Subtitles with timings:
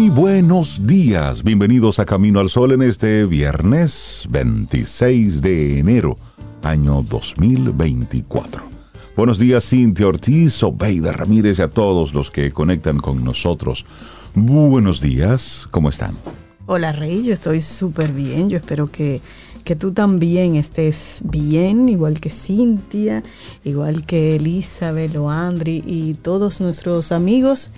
[0.00, 6.16] Muy buenos días, bienvenidos a Camino al Sol en este viernes 26 de enero,
[6.62, 8.62] año 2024.
[9.14, 13.84] Buenos días Cintia Ortiz, Obeida Ramírez y a todos los que conectan con nosotros.
[14.34, 16.16] Buenos días, ¿cómo están?
[16.64, 19.20] Hola Rey, yo estoy súper bien, yo espero que
[19.64, 23.22] que tú también estés bien, igual que Cintia,
[23.64, 27.70] igual que Elizabeth, Andri y todos nuestros amigos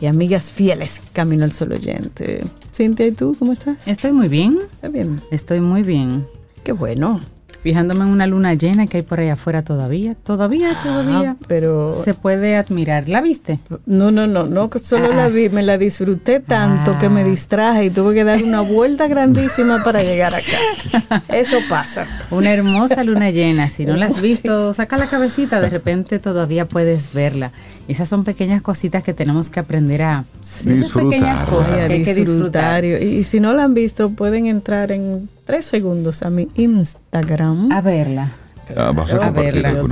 [0.00, 2.44] y amigas fieles Camino al Sol Oyente.
[2.72, 3.86] Cintia, ¿y tú cómo estás?
[3.86, 4.58] Estoy muy bien.
[4.72, 5.20] ¿Estás bien?
[5.30, 6.26] Estoy muy bien.
[6.64, 7.20] Qué bueno
[7.62, 10.14] fijándome en una luna llena que hay por ahí afuera todavía.
[10.14, 11.36] Todavía, ah, todavía.
[11.46, 11.94] pero.
[11.94, 13.08] Se puede admirar.
[13.08, 13.58] ¿La viste?
[13.86, 15.28] No, no, no, no, solo la ah.
[15.28, 17.24] vi, me la disfruté tanto que me ah.
[17.24, 21.22] distraje y tuve que dar una vuelta grandísima para llegar acá.
[21.28, 22.06] Eso pasa.
[22.30, 23.68] Una hermosa luna llena.
[23.68, 27.52] Si no la has visto, saca la cabecita, de repente todavía puedes verla.
[27.88, 30.24] Esas son pequeñas cositas que tenemos que aprender a
[30.62, 31.10] disfrutar.
[31.10, 32.84] pequeñas cosas que hay que disfrutar.
[32.84, 37.72] Y, si no la han visto, pueden entrar en tres segundos a mi Instagram.
[37.72, 38.32] A verla.
[38.76, 39.82] Ah, vas a, verla.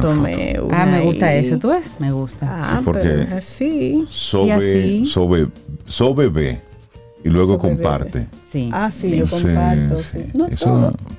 [0.73, 1.59] ah, me gusta eso.
[1.59, 1.91] ¿Tú ves?
[1.99, 2.47] Me gusta.
[2.51, 4.05] Ah, porque así.
[4.11, 5.49] Sobe, sobe,
[5.87, 6.66] sobe ve
[7.27, 8.29] y luego comparte.
[8.53, 8.71] Sí.
[8.73, 10.01] Ah, sí, yo comparto.
[10.01, 10.27] Sí.
[10.33, 10.49] No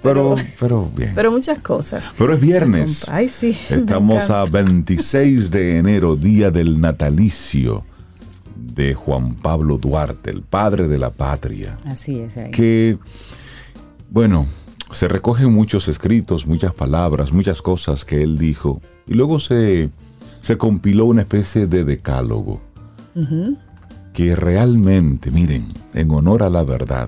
[0.02, 1.12] pero, pero, bien.
[1.14, 2.14] Pero muchas cosas.
[2.18, 3.10] Pero es viernes.
[3.10, 3.50] Ay, sí.
[3.50, 7.84] Estamos a 26 de enero, día del natalicio
[8.56, 11.76] de Juan Pablo Duarte, el padre de la patria.
[11.84, 12.38] Así es.
[12.38, 12.52] Ahí.
[12.52, 12.98] Que,
[14.10, 14.48] bueno,
[14.90, 18.82] se recogen muchos escritos, muchas palabras, muchas cosas que él dijo.
[19.08, 19.90] Y luego se,
[20.40, 22.62] se compiló una especie de decálogo
[24.18, 27.08] que realmente, miren, en honor a la verdad,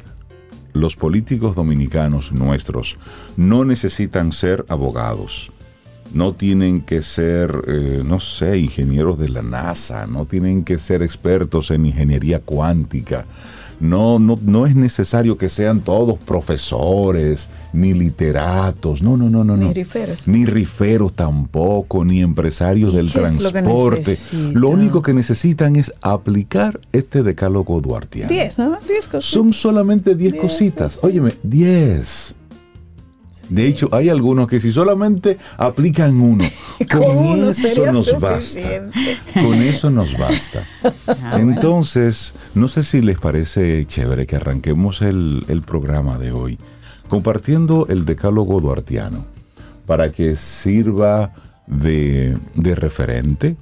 [0.74, 2.98] los políticos dominicanos nuestros
[3.36, 5.52] no necesitan ser abogados,
[6.14, 11.02] no tienen que ser, eh, no sé, ingenieros de la NASA, no tienen que ser
[11.02, 13.26] expertos en ingeniería cuántica,
[13.80, 19.56] no, no, no es necesario que sean todos profesores, ni literatos, no, no, no, no.
[19.58, 20.28] Ni riferos.
[20.28, 24.18] Ni riferos tampoco, ni empresarios del transporte.
[24.54, 28.30] Lo, único que necesitan es aplicar este decálogo duartiano.
[28.30, 28.78] Diez, ¿no?
[28.88, 29.26] Diez cositas.
[29.26, 31.00] Son solamente diez, cositas.
[31.02, 32.36] Óyeme, diez.
[33.50, 36.46] De hecho, hay algunos que si solamente aplican uno,
[36.92, 38.90] con eso nos basta.
[39.34, 40.64] Con eso nos basta.
[41.34, 46.60] Entonces, no sé si les parece chévere que arranquemos el, el programa de hoy
[47.08, 49.26] compartiendo el decálogo duartiano
[49.86, 51.34] para que sirva
[51.66, 53.58] de, de referente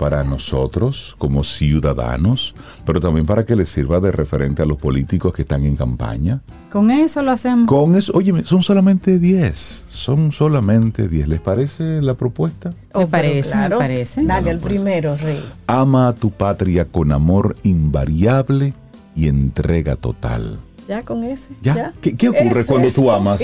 [0.00, 2.54] para nosotros como ciudadanos,
[2.86, 6.40] pero también para que les sirva de referente a los políticos que están en campaña.
[6.72, 7.66] Con eso lo hacemos.
[7.66, 11.28] Con eso, oye, son solamente 10, son solamente 10.
[11.28, 12.72] ¿Les parece la propuesta?
[12.94, 14.24] Me parece, me parece.
[14.24, 15.44] Dale al primero, Rey.
[15.66, 18.72] Ama a tu patria con amor invariable
[19.14, 20.60] y entrega total
[20.90, 21.50] ya con ese.
[21.62, 21.94] ¿Ya?
[22.00, 23.40] ¿Qué, ocurre cuando tú amas?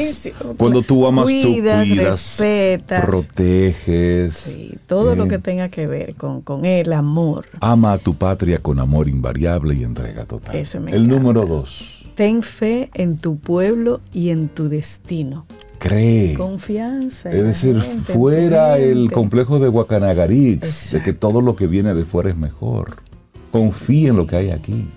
[0.57, 4.35] Cuando tú amas, cuidas, tú cuidas, respetas, proteges.
[4.35, 7.47] Sí, todo lo que tenga que ver con, con, el amor.
[7.61, 10.57] Ama a tu patria con amor invariable y entrega total.
[10.57, 12.05] Ese me el número dos.
[12.17, 15.47] Ten fe en tu pueblo y en tu destino.
[15.79, 16.35] Cree.
[16.35, 17.31] Confianza.
[17.31, 22.29] Es decir, fuera el complejo de Guacanagaritz, de que todo lo que viene de fuera
[22.31, 22.97] es mejor.
[23.53, 24.89] Confía en lo que hay aquí.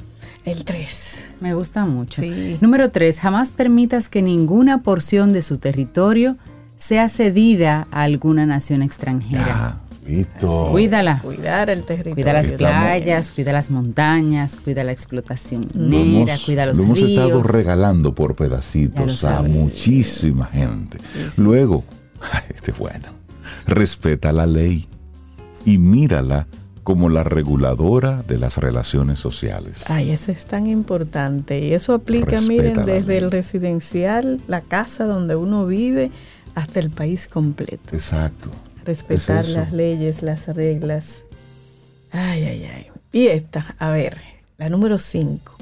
[0.50, 1.26] El 3.
[1.42, 2.24] Me gusta mucho.
[2.60, 3.20] Número 3.
[3.20, 6.38] Jamás permitas que ninguna porción de su territorio
[6.76, 9.82] sea cedida a alguna nación extranjera.
[10.08, 10.70] listo.
[10.72, 11.20] Cuídala.
[11.22, 12.16] Cuidar el territorio.
[12.16, 16.90] Cuida las playas, cuida las montañas, cuida la explotación minera, cuida los ríos.
[16.90, 20.98] Lo hemos estado regalando por pedacitos a muchísima gente.
[21.38, 21.84] Luego,
[22.56, 23.06] este es bueno,
[23.68, 24.88] respeta la ley
[25.64, 26.48] y mírala
[26.90, 29.84] como la reguladora de las relaciones sociales.
[29.92, 31.60] Ay, eso es tan importante.
[31.60, 36.10] Y eso aplica, miren, desde el residencial, la casa donde uno vive,
[36.56, 37.94] hasta el país completo.
[37.94, 38.50] Exacto.
[38.86, 41.26] Respetar las leyes, las reglas.
[42.10, 42.88] Ay, ay, ay.
[43.12, 44.18] Y esta, a ver,
[44.58, 45.54] la número 5.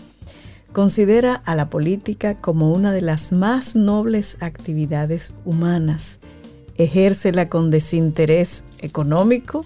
[0.71, 6.19] Considera a la política como una de las más nobles actividades humanas.
[6.77, 9.65] Ejércela con desinterés económico,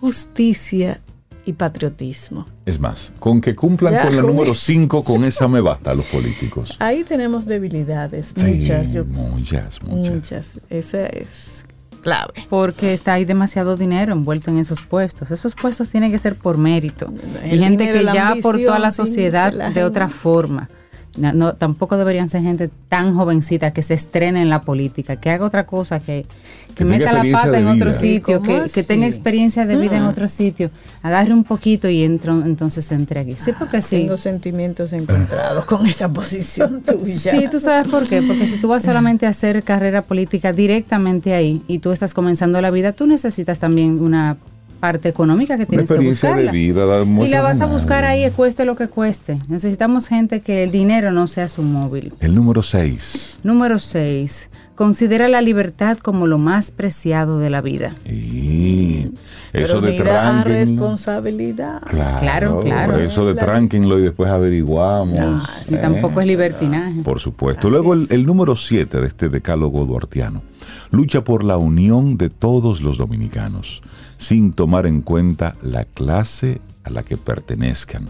[0.00, 1.00] justicia
[1.44, 2.46] y patriotismo.
[2.64, 4.60] Es más, con que cumplan Ya, con la con número eso.
[4.64, 6.76] 5, con esa me basta a los políticos.
[6.80, 10.14] Ahí tenemos debilidades, Sí, muchas, yo- muchas, muchas.
[10.14, 10.60] muchas.
[10.70, 11.66] Esa es
[12.02, 12.46] clave.
[12.50, 15.30] Porque está ahí demasiado dinero envuelto en esos puestos.
[15.30, 17.12] Esos puestos tienen que ser por mérito.
[17.44, 20.08] El y gente dinero, que ya aportó a la sí, sociedad de la de otra
[20.08, 20.68] forma.
[21.16, 25.30] No, no, tampoco deberían ser gente tan jovencita que se estrene en la política, que
[25.30, 26.26] haga otra cosa, que,
[26.74, 30.02] que meta la pata en otro sitio, ¿Cómo que, que tenga experiencia de vida en
[30.02, 30.10] Ah.
[30.10, 30.70] otro sitio,
[31.02, 33.36] agarre un poquito y entro, entonces se entregue.
[33.38, 33.96] Sí, porque sí.
[33.96, 37.32] Tengo sentimientos encontrados con esa posición tuya.
[37.32, 41.34] Sí, tú sabes por qué, porque si tú vas solamente a hacer carrera política directamente
[41.34, 44.36] ahí y tú estás comenzando la vida, tú necesitas también una
[44.76, 46.42] parte económica que Una tienes que buscarla.
[46.42, 46.86] de vida.
[46.86, 49.38] da y la vas a buscar ahí, cueste lo que cueste.
[49.48, 52.12] Necesitamos gente que el dinero no sea su móvil.
[52.20, 53.40] El número 6.
[53.42, 54.48] Número 6.
[54.76, 57.94] Considera la libertad como lo más preciado de la vida.
[58.04, 59.10] Y
[59.52, 60.58] eso Pero de tránquenlo.
[60.58, 61.82] responsabilidad.
[61.86, 62.98] Claro, Claro, claro.
[62.98, 65.48] Eso de tránquenlo y después averiguamos.
[65.66, 65.78] Y ¿eh?
[65.78, 67.00] tampoco es libertinaje.
[67.02, 67.68] Por supuesto.
[67.68, 70.42] Así Luego el, el número 7 de este decálogo duartiano.
[70.90, 73.80] Lucha por la unión de todos los dominicanos,
[74.18, 78.08] sin tomar en cuenta la clase a la que pertenezcan.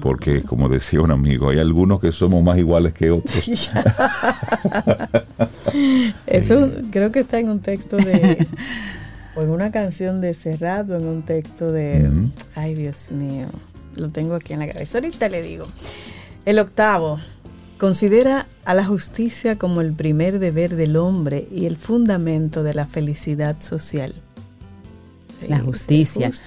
[0.00, 3.48] Porque, como decía un amigo, hay algunos que somos más iguales que otros.
[6.26, 8.46] Eso creo que está en un texto de.
[9.36, 12.10] o en una canción de Serrat o en un texto de.
[12.54, 13.46] Ay, Dios mío.
[13.94, 14.98] Lo tengo aquí en la cabeza.
[14.98, 15.66] Ahorita le digo.
[16.44, 17.18] El octavo.
[17.78, 22.86] Considera a la justicia como el primer deber del hombre y el fundamento de la
[22.86, 24.14] felicidad social.
[25.44, 26.30] Sí, La justicia.
[26.32, 26.42] sí.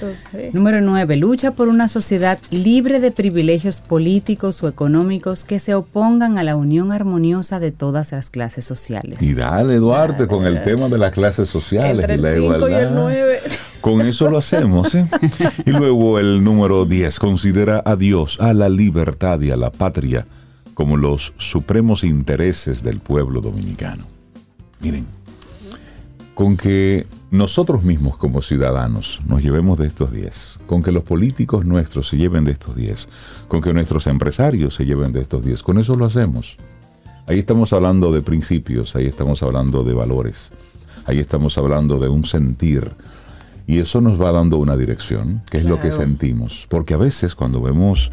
[0.53, 1.15] Número 9.
[1.17, 6.55] Lucha por una sociedad libre de privilegios políticos o económicos que se opongan a la
[6.55, 9.21] unión armoniosa de todas las clases sociales.
[9.21, 12.41] Y dale, Duarte, con el tema de las clases sociales Entre y el la 5
[12.44, 12.83] y igualdad.
[12.83, 13.39] el 9.
[13.81, 14.95] Con eso lo hacemos.
[14.95, 15.07] ¿eh?
[15.65, 20.25] Y luego el número 10 considera a Dios, a la libertad y a la patria
[20.73, 24.03] como los supremos intereses del pueblo dominicano.
[24.79, 25.07] Miren,
[26.38, 31.66] con que nosotros mismos como ciudadanos nos llevemos de estos 10, con que los políticos
[31.66, 33.10] nuestros se lleven de estos 10,
[33.48, 36.57] con que nuestros empresarios se lleven de estos 10, con eso lo hacemos.
[37.25, 40.51] Ahí estamos hablando de principios, ahí estamos hablando de valores,
[41.07, 42.92] ahí estamos hablando de un sentir.
[43.66, 46.68] Y eso nos va dando una dirección, que es lo que sentimos.
[46.69, 48.12] Porque a veces cuando vemos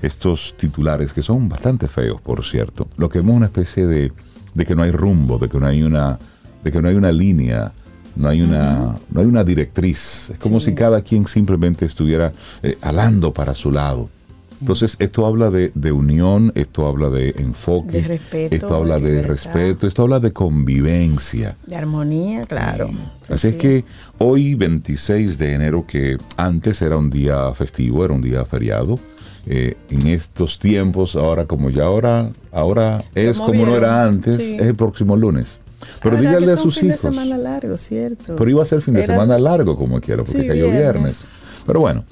[0.00, 4.12] estos titulares, que son bastante feos, por cierto, lo que vemos es una especie de,
[4.54, 6.18] de que no hay rumbo, de que no hay una,
[6.62, 7.72] de que no hay una línea,
[8.16, 10.30] no hay una, no hay una directriz.
[10.30, 12.32] Es como si cada quien simplemente estuviera
[12.62, 14.08] eh, alando para su lado.
[14.60, 19.22] Entonces, esto habla de, de unión, esto habla de enfoque, De respeto, esto habla de
[19.22, 21.56] respeto, esto habla de convivencia.
[21.66, 22.88] De armonía, claro.
[22.88, 23.84] Sí, Así es que
[24.18, 28.98] hoy, 26 de enero, que antes era un día festivo, era un día feriado,
[29.44, 34.56] eh, en estos tiempos, ahora como ya ahora, ahora es como no era antes, sí.
[34.56, 35.60] es el próximo lunes.
[36.02, 37.02] Pero Ahora dígale a sus fin hijos.
[37.02, 38.36] de semana largo, ¿cierto?
[38.36, 40.82] Pero iba a ser fin de Era- semana largo como quiera, porque Sí, cayó viernes.
[40.92, 41.24] viernes.
[41.66, 42.04] Pero bueno,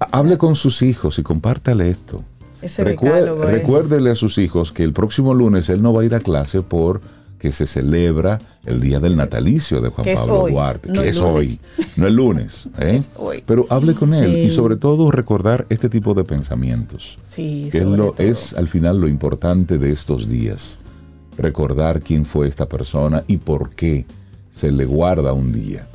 [0.00, 2.22] ha- hable con sus hijos y compártale esto.
[2.62, 6.02] Ese Recuer- decálogo es- recuérdele a sus hijos que el próximo lunes él no va
[6.02, 7.00] a ir a clase por
[7.38, 11.16] que se celebra el día del natalicio de Juan Pablo hoy, Duarte, no que es
[11.18, 11.34] lunes.
[11.34, 11.60] hoy,
[11.96, 12.68] no el lunes.
[12.78, 12.96] ¿eh?
[13.00, 13.42] Es hoy.
[13.44, 14.38] Pero hable con él Sí.
[14.44, 18.98] y sobre todo recordar este tipo de pensamientos, Sí, que es, lo, es al final
[18.98, 20.78] lo importante de estos días.
[21.36, 24.06] Recordar quién fue esta persona y por qué
[24.54, 25.86] se le guarda un día.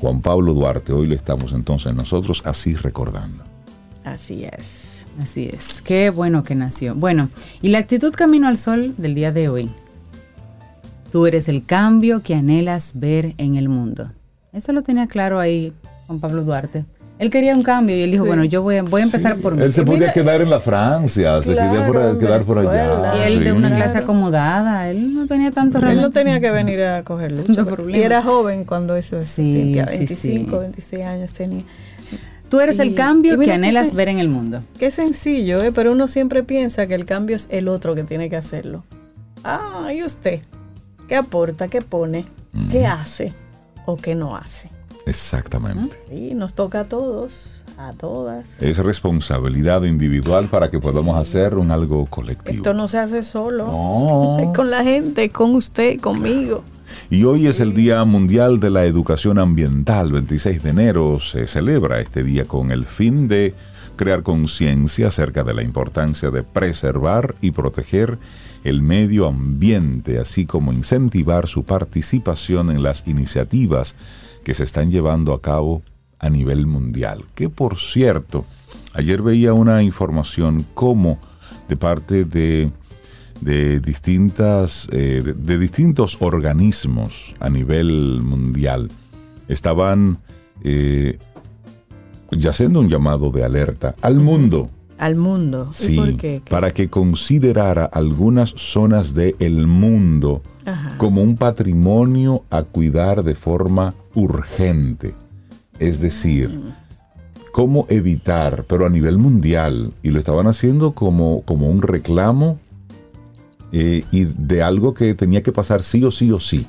[0.00, 3.44] Juan Pablo Duarte, hoy le estamos entonces nosotros así recordando.
[4.04, 5.06] Así es.
[5.20, 5.82] Así es.
[5.82, 6.94] Qué bueno que nació.
[6.94, 7.30] Bueno,
[7.62, 9.70] y la actitud camino al sol del día de hoy.
[11.10, 14.12] Tú eres el cambio que anhelas ver en el mundo.
[14.52, 15.72] Eso lo tenía claro ahí
[16.06, 16.84] Juan Pablo Duarte.
[17.18, 18.28] Él quería un cambio y él dijo, Sí.
[18.28, 19.62] bueno, yo voy a, voy a empezar por mí.
[19.62, 23.16] Él se podía mira, quedar en la Francia, se quería por- quedar por allá.
[23.16, 23.50] Y él de sí.
[23.52, 23.82] una Claro.
[23.84, 27.62] clase acomodada, él no tenía tanto Él no tenía que venir a coger lucha.
[27.62, 30.46] No y era joven cuando eso sí, 25, sí.
[30.60, 31.64] 26 años tenía.
[32.50, 34.62] Tú eres Y- el cambio que que anhelas ver en el mundo.
[34.78, 35.72] Qué sencillo, ¿eh?
[35.72, 38.84] pero uno siempre piensa que el cambio es el otro que tiene que hacerlo.
[39.42, 40.40] Ah, ¿y usted?
[41.08, 41.68] ¿Qué aporta?
[41.68, 42.26] ¿Qué pone?
[42.70, 43.32] ¿Qué hace?
[43.86, 44.68] ¿O qué no hace?
[45.06, 45.96] Exactamente.
[46.10, 48.60] Y nos toca a todos, a todas.
[48.60, 52.56] Es responsabilidad individual para que podamos hacer un algo colectivo.
[52.56, 53.66] Esto no se hace solo.
[53.66, 54.38] No.
[54.40, 56.64] Es con la gente, con usted, conmigo.
[57.08, 60.10] Y hoy es el Día Mundial de la Educación Ambiental.
[60.10, 63.54] 26 de enero se celebra este día con el fin de
[63.94, 68.18] crear conciencia acerca de la importancia de preservar y proteger
[68.64, 73.94] el medio ambiente, así como incentivar su participación en las iniciativas
[74.46, 75.82] que se están llevando a cabo
[76.20, 77.24] a nivel mundial.
[77.34, 78.44] Que por cierto,
[78.94, 81.18] ayer veía una información como
[81.68, 82.70] de parte de,
[83.40, 88.88] de distintas, eh, de, de distintos organismos a nivel mundial
[89.48, 90.18] estaban
[90.62, 91.18] eh,
[92.30, 94.70] ya haciendo un llamado de alerta al mundo.
[94.98, 95.66] Al mundo.
[95.72, 96.40] ¿Y Sí, por qué?
[96.48, 100.96] para que considerara algunas zonas del mundo Ajá.
[100.98, 105.14] como un patrimonio a cuidar de forma urgente.
[105.78, 106.60] Es decir,
[107.52, 112.58] cómo evitar, pero a nivel mundial, y lo estaban haciendo como, como un reclamo
[113.72, 116.66] eh, y de algo que tenía que pasar sí o sí o sí,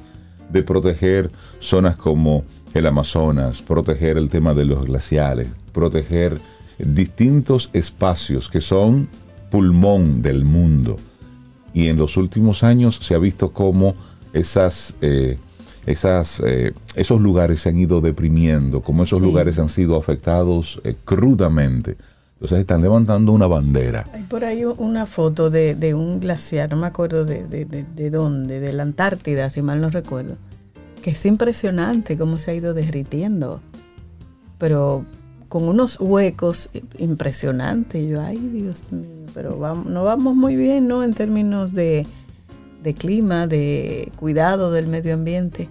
[0.52, 6.40] de proteger zonas como el Amazonas, proteger el tema de los glaciares, proteger
[6.80, 9.10] distintos espacios que son
[9.50, 10.98] pulmón del mundo.
[11.74, 13.96] Y en los últimos años se ha visto cómo
[14.34, 15.38] esas, eh,
[15.88, 19.26] esas, eh, esos lugares se han ido deprimiendo, cómo esos Sí.
[19.26, 21.98] lugares han sido afectados eh, crudamente.
[22.34, 24.08] Entonces están levantando una bandera.
[24.14, 27.86] Hay por ahí una foto de, de un glaciar, no me acuerdo de, de, de-
[27.96, 30.36] de dónde, de la Antártida, si mal no recuerdo,
[31.02, 33.60] que es impresionante cómo se ha ido derritiendo,
[34.60, 35.04] pero
[35.50, 38.08] con unos huecos impresionantes.
[38.08, 41.04] Yo, ay Dios mío, pero vamos, no vamos muy bien, ¿no?
[41.04, 42.06] En términos de,
[42.84, 45.70] de clima, de cuidado del medio ambiente.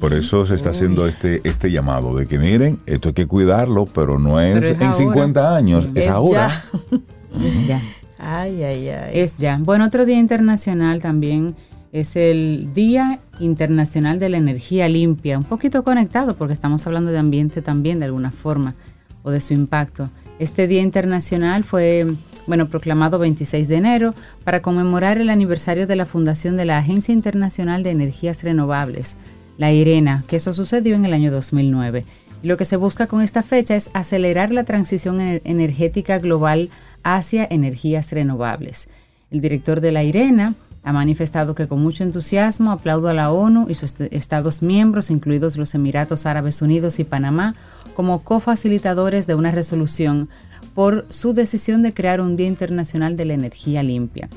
[0.00, 3.86] Por eso se está haciendo este, este llamado de que miren, esto hay que cuidarlo,
[3.86, 4.96] pero no es, Pero es en ahora.
[4.96, 5.90] 50 años, Sí.
[5.96, 6.64] es, Es ahora.
[7.44, 7.82] Es ya.
[8.18, 9.10] Ay, ay, ay.
[9.12, 9.58] Es ya.
[9.60, 11.54] Bueno, otro día internacional también
[11.92, 17.18] es el Día Internacional de la Energía Limpia, un poquito conectado porque estamos hablando de
[17.18, 18.74] ambiente también de alguna forma
[19.22, 20.10] o de su impacto.
[20.38, 22.06] Este Día Internacional fue,
[22.48, 27.12] bueno, proclamado 26 de enero para conmemorar el aniversario de la fundación de la Agencia
[27.12, 29.16] Internacional de Energías Renovables,
[29.58, 32.04] la IRENA, que eso sucedió en el año 2009.
[32.42, 36.70] Y lo que se busca con esta fecha es acelerar la transición ener- energética global
[37.02, 38.88] hacia energías renovables.
[39.30, 43.66] El director de la IRENA ha manifestado que con mucho entusiasmo aplaudo a la ONU
[43.68, 47.56] y sus est- Estados miembros, incluidos los Emiratos Árabes Unidos y Panamá,
[47.94, 50.28] como cofacilitadores de una resolución
[50.74, 54.28] por su decisión de crear un Día Internacional de la Energía Limpia.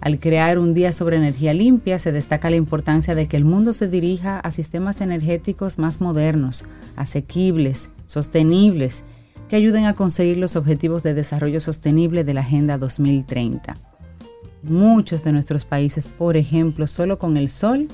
[0.00, 3.74] Al crear un día sobre energía limpia, se destaca la importancia de que el mundo
[3.74, 6.64] se dirija a sistemas energéticos más modernos,
[6.96, 9.04] asequibles, sostenibles,
[9.50, 13.76] que ayuden a conseguir los objetivos de desarrollo sostenible de la Agenda 2030.
[14.62, 17.88] Muchos de nuestros países, por ejemplo, solo con el sol,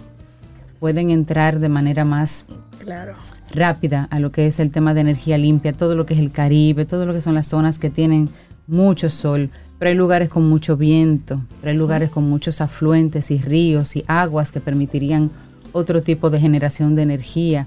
[0.78, 2.46] pueden entrar de manera más
[2.78, 3.16] Claro.
[3.54, 6.30] Rápida a lo que es el tema de energía limpia, todo lo que es el
[6.32, 8.28] Caribe, todo lo que son las zonas que tienen
[8.66, 13.38] mucho sol, pero hay lugares con mucho viento, pero hay lugares con muchos afluentes y
[13.38, 15.30] ríos y aguas que permitirían
[15.72, 17.66] otro tipo de generación de energía.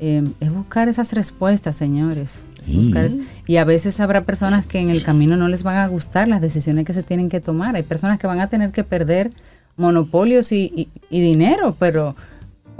[0.00, 2.44] Eh, es buscar esas respuestas, señores.
[2.66, 2.76] Es Sí.
[2.78, 5.86] buscar es- y a veces habrá personas que en el camino no les van a
[5.86, 7.76] gustar las decisiones que se tienen que tomar.
[7.76, 9.30] Hay personas que van a tener que perder
[9.76, 12.16] monopolios y, y- y dinero, pero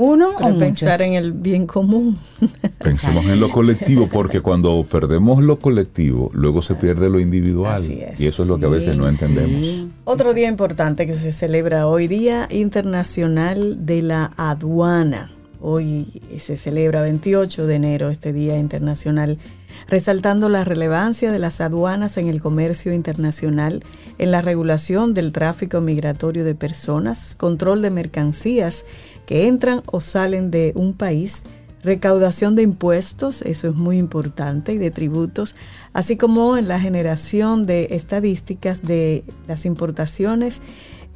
[0.00, 1.06] uno Pero o pensar muchos.
[1.06, 2.16] en el bien común.
[2.78, 7.74] Pensemos en lo colectivo, porque cuando perdemos lo colectivo, luego se pierde lo individual.
[7.74, 8.18] Así es.
[8.18, 9.66] Y eso es lo que a veces no entendemos.
[9.66, 9.90] Sí.
[10.04, 15.32] Otro día importante que se celebra hoy, Día Internacional de la Aduana.
[15.60, 19.38] Hoy se celebra 28 de enero este Día Internacional,
[19.86, 23.84] resaltando la relevancia de las aduanas en el comercio internacional,
[24.16, 28.86] en la regulación del tráfico migratorio de personas, control de mercancías
[29.30, 31.44] que entran o salen de un país,
[31.84, 35.54] recaudación de impuestos, eso es muy importante, y de tributos,
[35.92, 40.62] así como en la generación de estadísticas de las importaciones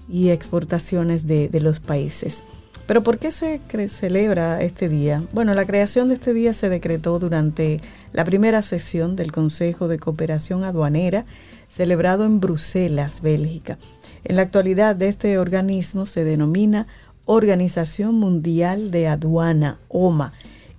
[0.08, 2.44] y exportaciones de, los países.
[2.86, 5.24] Pero ¿por qué se celebra este día?
[5.32, 7.80] Bueno, la creación de este día se decretó durante
[8.12, 11.26] la primera sesión del Consejo de Cooperación Aduanera
[11.68, 13.78] celebrado en Bruselas, Bélgica.
[14.22, 16.86] En la actualidad este organismo se denomina
[17.26, 20.32] Organización Mundial de Aduana, OMA,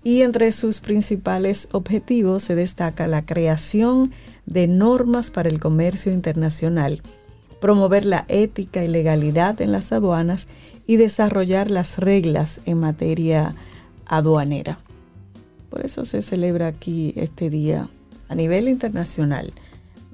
[0.03, 4.13] y entre sus principales objetivos se destaca la creación
[4.45, 7.01] de normas para el comercio internacional,
[7.59, 10.47] promover la ética y legalidad en las aduanas
[10.85, 13.55] y desarrollar las reglas en materia
[14.05, 14.77] aduanera.
[15.71, 17.89] Por eso se celebra aquí este día
[18.29, 19.51] a nivel internacional,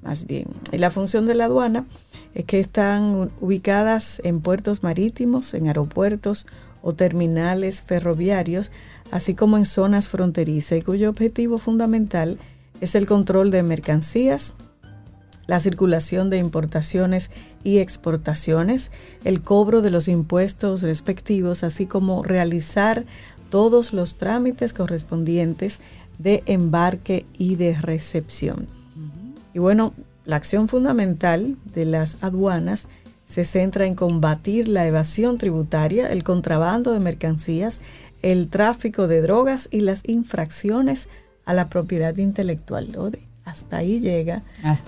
[0.01, 0.47] más bien.
[0.71, 1.85] Y la función de la aduana
[2.33, 6.47] es que están ubicadas en puertos marítimos, en aeropuertos
[6.81, 8.71] o terminales ferroviarios,
[9.11, 12.39] así como en zonas fronterizas y cuyo objetivo fundamental
[12.79, 14.55] es el control de mercancías,
[15.47, 17.31] la circulación de importaciones
[17.63, 18.91] y exportaciones,
[19.23, 23.05] el cobro de los impuestos respectivos, así como realizar
[23.49, 25.79] todos los trámites correspondientes
[26.17, 28.67] de embarque y de recepción.
[29.53, 29.93] Y bueno,
[30.31, 32.87] la acción fundamental de las aduanas
[33.27, 37.81] se centra en combatir la evasión tributaria, el contrabando de mercancías,
[38.21, 41.09] el tráfico de drogas y las infracciones
[41.43, 42.95] a la propiedad intelectual.
[43.43, 44.43] Hasta ahí llega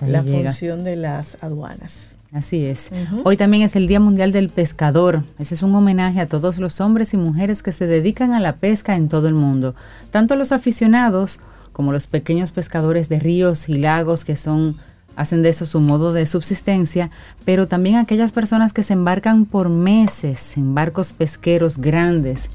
[0.06, 2.16] la función de las aduanas.
[2.32, 2.90] Así es.
[3.24, 5.24] Hoy también es el Día Mundial del Pescador.
[5.38, 8.56] Ese es un homenaje a todos los hombres y mujeres que se dedican a la
[8.56, 9.74] pesca en todo el mundo,
[10.10, 11.40] tanto los aficionados
[11.74, 14.76] como los pequeños pescadores de ríos y lagos que son
[15.16, 17.10] hacen de eso su modo de subsistencia,
[17.44, 22.48] pero también aquellas personas que se embarcan por meses en barcos pesqueros grandes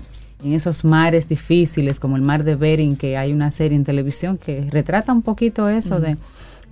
[0.44, 4.38] en esos mares difíciles como el mar de Bering, que hay una serie en televisión
[4.38, 6.18] que retrata un poquito eso de,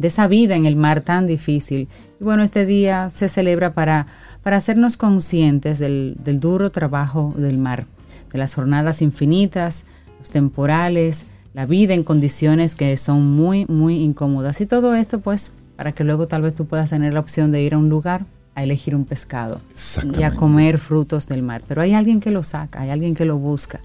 [0.01, 1.89] esa vida en el mar tan difícil.
[2.19, 4.07] Y bueno, este día se celebra para,
[4.41, 7.85] para hacernos conscientes del, del duro trabajo del mar,
[8.31, 9.85] de las jornadas infinitas,
[10.19, 14.61] los temporales, la vida en condiciones que son muy, muy incómodas.
[14.61, 17.61] Y todo esto pues para que luego tal vez tú puedas tener la opción de
[17.61, 19.61] ir a un lugar a elegir un pescado
[20.17, 21.61] y a comer frutos del mar.
[21.67, 23.81] Pero hay alguien que lo saca, hay alguien que lo busca.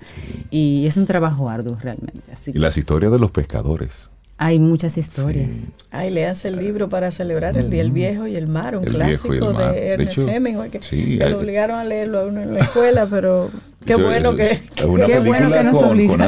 [0.51, 2.23] Y es un trabajo arduo realmente.
[2.47, 4.09] y las historias de los pescadores.
[4.39, 5.69] Hay muchas historias.
[5.91, 8.85] Ay, le hace el libro para celebrar el Día del Viejo y el Mar, un
[8.85, 13.51] clásico de Ernest Hemingway, que, lo obligaron a leerlo a uno en la escuela, pero
[13.87, 15.79] qué bueno que, qué bueno que nos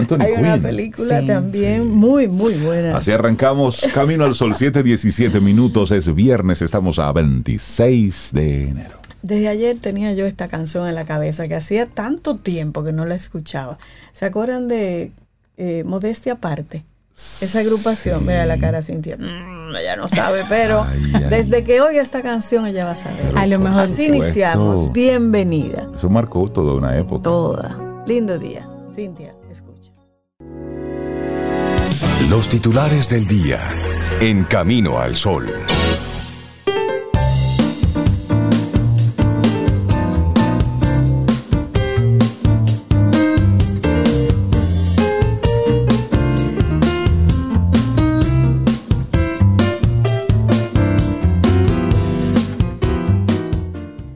[0.06, 2.96] con, Hay una película también muy, muy buena.
[2.96, 8.98] Así arrancamos Camino al Sol, 7:17 minutos, es viernes, estamos a 26 de enero.
[9.22, 13.06] Desde ayer tenía yo esta canción en la cabeza que hacía tanto tiempo que no
[13.06, 13.78] la escuchaba.
[14.12, 15.12] ¿Se acuerdan de
[15.56, 16.84] eh, Modestia Aparte?
[17.14, 20.84] Esa agrupación, mira la cara sintiendo, mm, ella no sabe, pero
[21.30, 23.38] desde que oiga esta canción ella va a saber.
[23.38, 23.82] A lo mejor.
[23.82, 24.90] Así iniciamos.
[24.92, 25.86] Bienvenida.
[25.94, 27.22] Eso marcó toda una época.
[27.22, 28.04] Toda.
[28.06, 28.68] Lindo día.
[28.92, 29.92] Cintia, escucha.
[32.28, 33.60] Los titulares del día.
[34.20, 35.46] En camino al sol.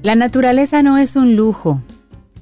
[0.09, 1.83] La naturaleza no es un lujo,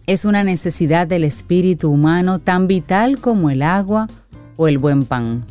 [0.07, 4.07] es una necesidad del espíritu humano tan vital como el agua
[4.55, 5.45] o el buen pan.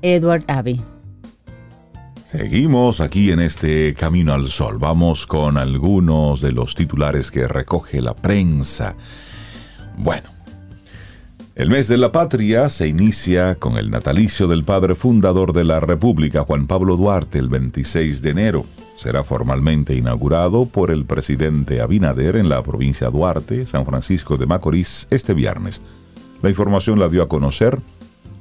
[0.00, 0.80] Edward Abbey.
[2.24, 4.78] Seguimos aquí en este Camino al Sol.
[4.78, 8.94] Vamos con algunos de los titulares que recoge la prensa.
[9.98, 10.30] Bueno,
[11.54, 15.78] el mes de la patria se inicia con el natalicio del padre fundador de la
[15.78, 18.64] República, Juan Pablo Duarte, el 26 de enero
[19.02, 25.08] será formalmente inaugurado por el presidente Abinader en la provincia Duarte, San Francisco de Macorís,
[25.10, 25.82] este viernes.
[26.40, 27.80] La información la dio a conocer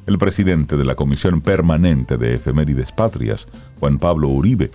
[0.06, 3.47] el presidente de la Comisión Permanente de Efemérides Patrias,
[3.80, 4.69] Juan Pablo Uribe,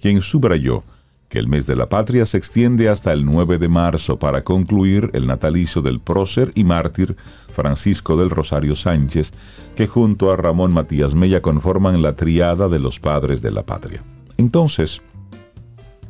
[0.00, 0.84] quien subrayó
[1.28, 5.10] que el mes de la patria se extiende hasta el 9 de marzo para concluir
[5.12, 7.16] el natalicio del prócer y mártir
[7.52, 9.32] Francisco del Rosario Sánchez,
[9.74, 14.04] que junto a Ramón Matías Mella conforman la triada de los padres de la patria.
[14.36, 15.02] Entonces,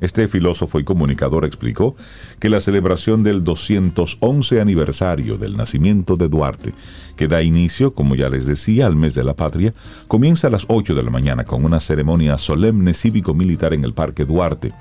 [0.02, 1.94] este filósofo y comunicador explicó
[2.40, 6.74] que la celebración del 211 aniversario del nacimiento de Duarte,
[7.16, 9.72] que da inicio, como ya les decía, al mes de la patria,
[10.08, 14.24] comienza a las 8 de la mañana con una ceremonia solemne cívico-militar en el Parque
[14.24, 14.72] Duarte.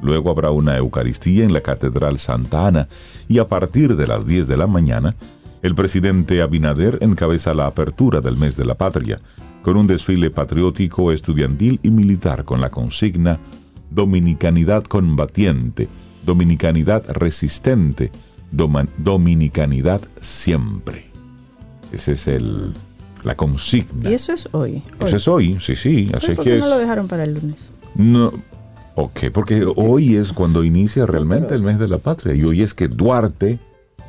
[0.00, 2.88] Luego habrá una Eucaristía en la Catedral Santa Ana
[3.26, 5.16] y a partir de las 10 de la mañana,
[5.60, 9.20] el presidente Abinader encabeza la apertura del mes de la patria,
[9.62, 13.40] con un desfile patriótico, estudiantil y militar con la consigna
[13.90, 15.88] dominicanidad combatiente,
[16.24, 18.10] dominicanidad resistente,
[18.50, 21.10] dominicanidad siempre.
[21.92, 22.74] Esa es el,
[23.24, 24.10] la consigna.
[24.10, 24.82] Y eso es hoy.
[25.00, 26.10] Eso es hoy, sí, sí.
[26.14, 27.70] Así ¿Por qué no lo dejaron para el lunes?
[27.94, 28.32] No,
[28.94, 32.74] ok, porque hoy es cuando inicia realmente el mes de la patria y hoy es
[32.74, 33.58] que Duarte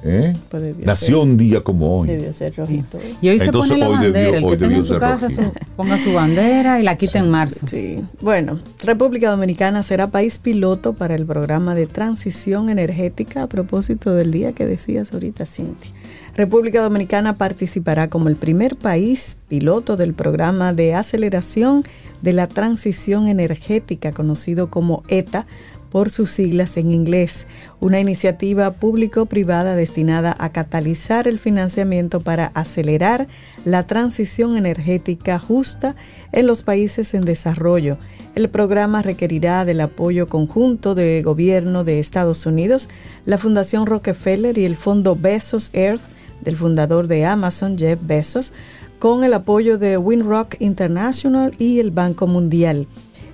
[0.03, 0.35] ¿Eh?
[0.49, 2.07] Pues Nació un día como hoy.
[2.07, 2.99] Debió ser rojito.
[3.21, 4.37] Y hoy se pone la bandera.
[4.37, 5.27] el que en su casa
[5.75, 7.67] ponga su bandera y la quita en marzo.
[7.67, 7.99] Sí.
[8.21, 14.31] Bueno, República Dominicana será país piloto para el programa de transición energética a propósito del
[14.31, 15.91] día que decías ahorita, Cintia.
[16.35, 21.83] República Dominicana participará como el primer país piloto del programa de aceleración
[22.21, 25.47] de la transición energética conocido como ETA
[25.91, 27.47] por sus siglas en inglés,
[27.79, 33.27] una iniciativa público-privada destinada a catalizar el financiamiento para acelerar
[33.65, 35.95] la transición energética justa
[36.31, 37.97] en los países en desarrollo.
[38.35, 42.87] El programa requerirá del apoyo conjunto de gobierno de Estados Unidos,
[43.25, 46.03] la Fundación Rockefeller y el fondo Bezos Earth
[46.41, 48.53] del fundador de Amazon, Jeff Bezos,
[48.99, 52.87] con el apoyo de Windrock International y el Banco Mundial.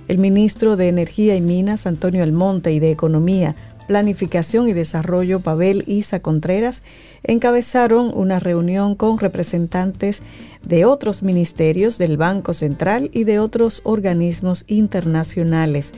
[0.08, 3.56] El ministro de Energía y Minas, Antonio Almonte, y de Economía,
[3.88, 6.82] Planificación y Desarrollo, Pavel Isa Contreras,
[7.22, 10.22] encabezaron una reunión con representantes
[10.62, 15.92] de otros ministerios del Banco Central y de otros organismos internacionales.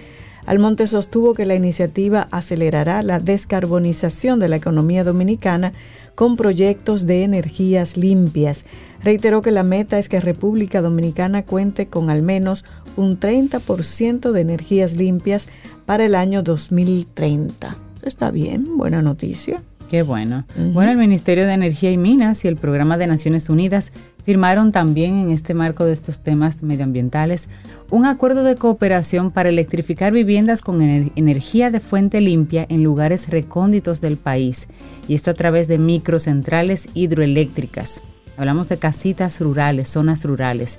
[0.48, 5.74] Almonte sostuvo que la iniciativa acelerará la descarbonización de la economía dominicana
[6.14, 8.64] con proyectos de energías limpias.
[9.04, 12.64] Reiteró que la meta es que República Dominicana cuente con al menos
[12.96, 15.50] un 30% de energías limpias
[15.84, 17.76] para el año 2030.
[18.00, 19.62] Está bien, buena noticia.
[19.90, 20.46] Qué bueno.
[20.72, 23.92] Bueno, el Ministerio de Energía y Minas y el Programa de Naciones Unidas
[24.28, 27.48] firmaron también en este marco de estos temas medioambientales
[27.88, 34.02] un acuerdo de cooperación para electrificar viviendas con energía de fuente limpia en lugares recónditos
[34.02, 34.66] del país,
[35.08, 38.02] y esto a través de microcentrales hidroeléctricas.
[38.36, 40.78] Hablamos de casitas rurales, zonas rurales.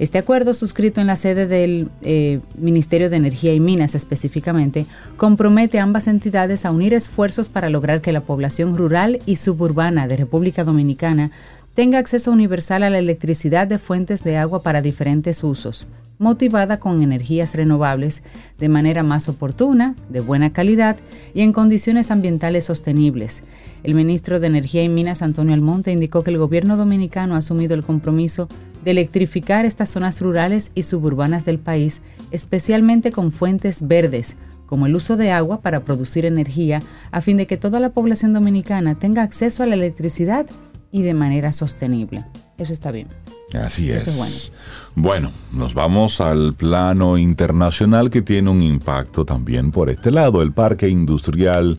[0.00, 5.80] Este acuerdo, suscrito en la sede del eh, Ministerio de Energía y Minas específicamente, compromete
[5.80, 10.16] a ambas entidades a unir esfuerzos para lograr que la población rural y suburbana de
[10.16, 11.32] República Dominicana
[11.78, 15.86] tenga acceso universal a la electricidad de fuentes de agua para diferentes usos,
[16.18, 18.24] motivada con energías renovables
[18.58, 20.96] de manera más oportuna, de buena calidad
[21.34, 23.44] y en condiciones ambientales sostenibles.
[23.84, 27.76] El ministro de Energía y Minas, Antonio Almonte, indicó que el gobierno dominicano ha asumido
[27.76, 28.48] el compromiso
[28.84, 34.36] de electrificar estas zonas rurales y suburbanas del país, especialmente con fuentes verdes,
[34.66, 38.32] como el uso de agua para producir energía, a fin de que toda la población
[38.32, 40.46] dominicana tenga acceso a la electricidad
[40.90, 42.24] y de manera sostenible.
[42.56, 43.08] Eso está bien.
[43.54, 44.52] Así es.
[44.94, 45.30] bueno.
[45.52, 50.42] nos vamos al plano internacional que tiene un impacto también por este lado.
[50.42, 51.78] El parque industrial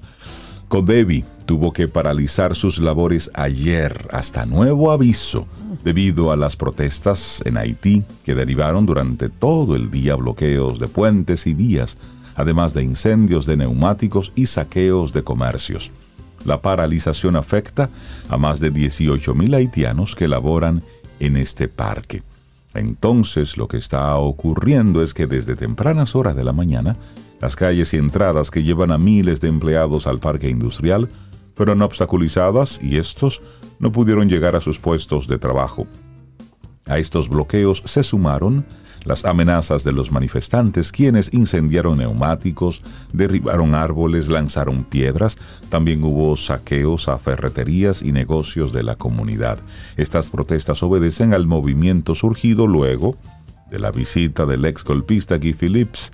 [0.68, 5.48] Codevi tuvo que paralizar sus labores ayer hasta nuevo aviso
[5.84, 11.48] debido a las protestas en Haití que derivaron durante todo el día bloqueos de puentes
[11.48, 11.98] y vías,
[12.36, 15.92] además de incendios de neumáticos y saqueos de comercios.
[16.46, 17.90] La paralización afecta
[18.30, 20.84] a más de 18.000 haitianos que laboran
[21.20, 22.24] en este parque.
[22.74, 26.98] Entonces lo que está ocurriendo es que desde tempranas horas de la mañana,
[27.42, 31.10] las calles y entradas que llevan a miles de empleados al parque industrial
[31.56, 33.42] fueron obstaculizadas y estos
[33.80, 35.88] no pudieron llegar a sus puestos de trabajo.
[36.86, 38.66] A estos bloqueos se sumaron
[39.04, 42.82] las amenazas de los manifestantes, quienes incendiaron neumáticos,
[43.14, 45.38] derribaron árboles, lanzaron piedras,
[45.70, 49.60] también hubo saqueos a ferreterías y negocios de la comunidad.
[49.98, 53.18] Estas protestas obedecen al movimiento surgido luego
[53.70, 56.12] de la visita del ex golpista Guy Phillips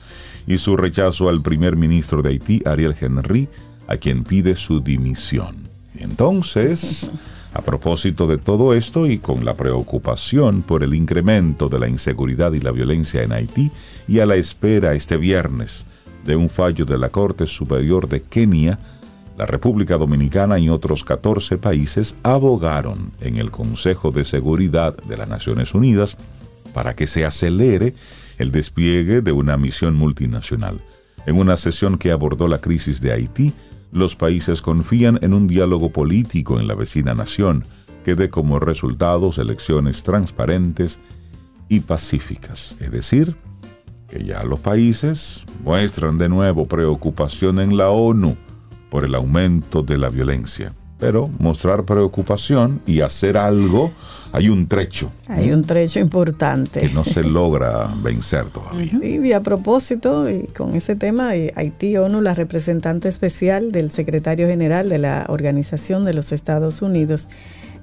[0.48, 3.50] y su rechazo al primer ministro de Haití, Ariel Henry,
[3.88, 5.68] a quien pide su dimisión.
[5.98, 7.10] Entonces,
[7.56, 12.52] a propósito de todo esto y con la preocupación por el incremento de la inseguridad
[12.52, 13.72] y la violencia en Haití
[14.10, 15.86] y a la espera este viernes
[16.26, 18.78] de un fallo de la Corte Superior de Kenia,
[19.38, 25.30] la República Dominicana y otros 14 países abogaron en el Consejo de Seguridad de las
[25.30, 26.18] Naciones Unidas
[26.74, 27.96] para que se acelere
[28.38, 30.82] el despliegue de una misión multinacional.
[31.26, 33.54] En una sesión que abordó la crisis de Haití,
[33.92, 37.66] los países confían en un diálogo político en la vecina nación
[38.04, 41.00] que dé como resultados elecciones transparentes
[41.70, 42.76] y pacíficas.
[42.80, 43.36] Es decir,
[44.08, 48.38] que ya los países muestran de nuevo preocupación en la ONU
[48.90, 53.92] por el aumento de la violencia pero mostrar preocupación y hacer algo,
[54.32, 55.12] hay un trecho.
[55.28, 56.80] Hay un trecho importante.
[56.80, 58.92] Que no se logra vencer todavía.
[59.00, 64.48] Sí, y a propósito, y con ese tema, Haití, ONU, la representante especial del secretario
[64.48, 67.28] general de la Organización de los Estados Unidos,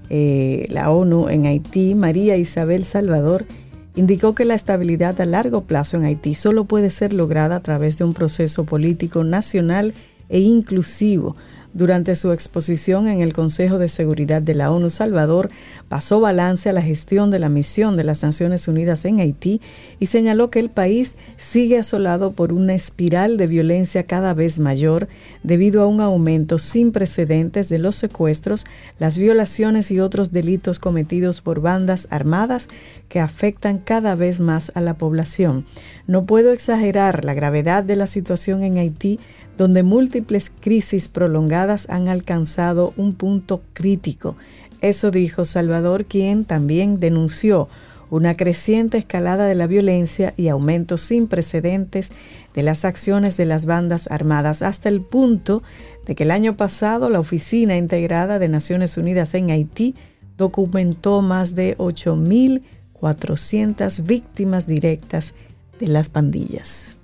[0.08, 3.46] eh, la ONU en Haití, María Isabel Salvador,
[3.94, 7.98] indicó que la estabilidad a largo plazo en Haití solo puede ser lograda a través
[7.98, 9.92] de un proceso político nacional
[10.30, 11.36] e inclusivo
[11.74, 15.48] durante su exposición en el Consejo de Seguridad de la ONU, Salvador
[15.88, 19.62] pasó balance a la gestión de la misión de las Naciones Unidas en Haití
[19.98, 25.08] y señaló que el país sigue asolado por una espiral de violencia cada vez mayor
[25.42, 28.66] debido a un aumento sin precedentes de los secuestros,
[28.98, 32.68] las violaciones y otros delitos cometidos por bandas armadas
[33.08, 35.64] que afectan cada vez más a la población.
[36.06, 39.20] No puedo exagerar la gravedad de la situación en Haití
[39.56, 44.36] donde múltiples crisis prolongadas han alcanzado un punto crítico.
[44.80, 47.68] Eso dijo Salvador, quien también denunció
[48.12, 52.10] una creciente escalada de la violencia y aumentos sin precedentes
[52.54, 55.62] de las acciones de las bandas armadas, hasta el punto
[56.04, 59.94] de que el año pasado la Oficina Integrada de Naciones Unidas en Haití
[60.36, 65.32] documentó más de 8.400 víctimas directas
[65.80, 66.98] de las pandillas.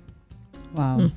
[0.75, 0.99] Wow.
[0.99, 1.11] Mm.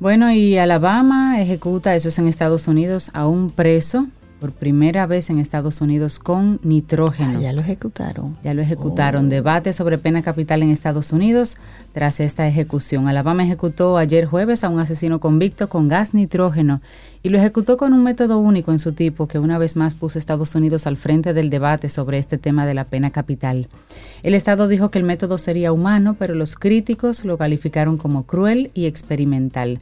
[0.00, 4.06] Bueno, y Alabama ejecuta, eso es en Estados Unidos, a un preso
[4.40, 7.38] por primera vez en Estados Unidos con nitrógeno.
[7.38, 8.38] Ah, ya lo ejecutaron.
[8.42, 9.26] Ya lo ejecutaron.
[9.26, 9.28] Oh.
[9.28, 11.58] Debate sobre pena capital en Estados Unidos
[11.92, 13.06] tras esta ejecución.
[13.06, 16.80] Alabama ejecutó ayer jueves a un asesino convicto con gas nitrógeno
[17.22, 20.18] y lo ejecutó con un método único en su tipo que una vez más puso
[20.18, 23.68] a Estados Unidos al frente del debate sobre este tema de la pena capital.
[24.22, 28.70] El Estado dijo que el método sería humano, pero los críticos lo calificaron como cruel
[28.72, 29.80] y experimental.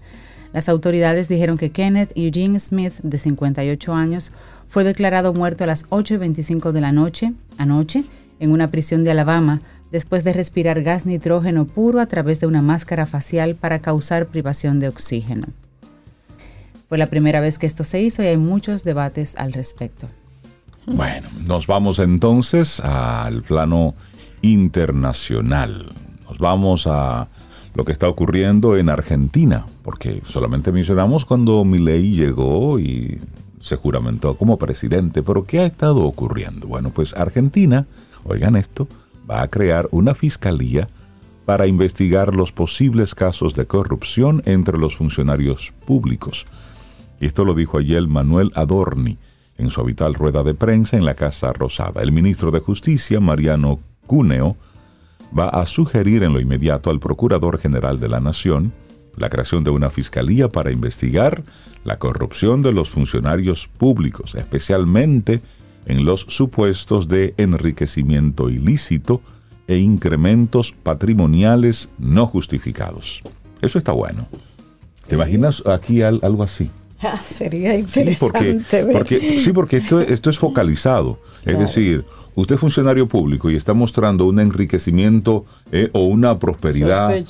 [0.53, 4.33] Las autoridades dijeron que Kenneth Eugene Smith, de 58 años,
[4.69, 8.05] fue declarado muerto a las 8 y 25 de la noche, anoche,
[8.41, 12.63] en una prisión de Alabama, después de respirar gas nitrógeno puro a través de una
[12.63, 15.47] máscara facial para causar privación de oxígeno.
[16.89, 20.09] Fue la primera vez que esto se hizo y hay muchos debates al respecto.
[20.87, 23.95] Bueno, nos vamos entonces al plano
[24.41, 25.93] internacional.
[26.29, 27.29] Nos vamos a
[27.79, 33.21] lo que está ocurriendo en Argentina, porque solamente mencionamos cuando Milei llegó y
[33.61, 36.67] se juramentó como presidente, pero ¿qué ha estado ocurriendo?
[36.67, 37.87] Bueno, pues Argentina,
[38.25, 38.89] oigan esto,
[39.31, 40.89] va a crear una fiscalía
[41.45, 46.47] para investigar los posibles casos de corrupción entre los funcionarios públicos.
[47.21, 49.19] Y esto lo dijo ayer Manuel Adorni
[49.57, 52.03] en su habitual rueda de prensa en la Casa Rosada.
[52.03, 54.57] El ministro de Justicia, Mariano Cuneo,
[55.37, 58.73] va a sugerir en lo inmediato al Procurador General de la Nación
[59.17, 61.43] la creación de una fiscalía para investigar
[61.85, 65.41] la corrupción de los funcionarios públicos, especialmente
[65.87, 69.23] en los supuestos de enriquecimiento ilícito
[69.67, 73.23] e incrementos patrimoniales no justificados.
[73.61, 74.29] Eso está bueno.
[75.07, 76.71] ¿Te imaginas aquí algo así?
[77.01, 78.61] Ah, sería interesante.
[78.69, 81.21] Sí, porque, sí, porque esto, esto es focalizado.
[81.45, 82.05] Es decir,
[82.41, 87.25] usted es funcionario público y está mostrando un enriquecimiento eh, o una prosperidad eh,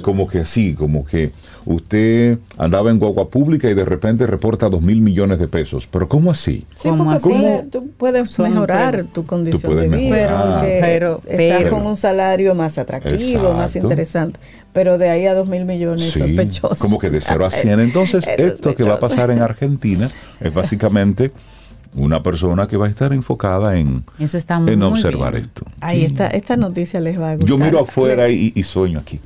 [0.00, 1.32] como que así, como que
[1.66, 5.86] usted andaba en guagua pública y de repente reporta dos mil millones de pesos.
[5.86, 6.64] Pero ¿cómo así?
[6.76, 12.78] Sí, porque tú puedes mejorar tu condición de vida, pero, estás con un salario más
[12.78, 14.40] atractivo, más interesante.
[14.72, 16.78] Pero de ahí a dos mil millones sospechosos.
[16.78, 17.80] Como que de cero a 100.
[17.80, 21.32] Entonces, esto que va a pasar en Argentina es básicamente
[21.94, 25.64] una persona que va a estar enfocada en, en observar esto.
[25.80, 27.48] Ahí está, esta noticia les va a gustar.
[27.48, 29.20] Yo miro afuera y, sueño aquí.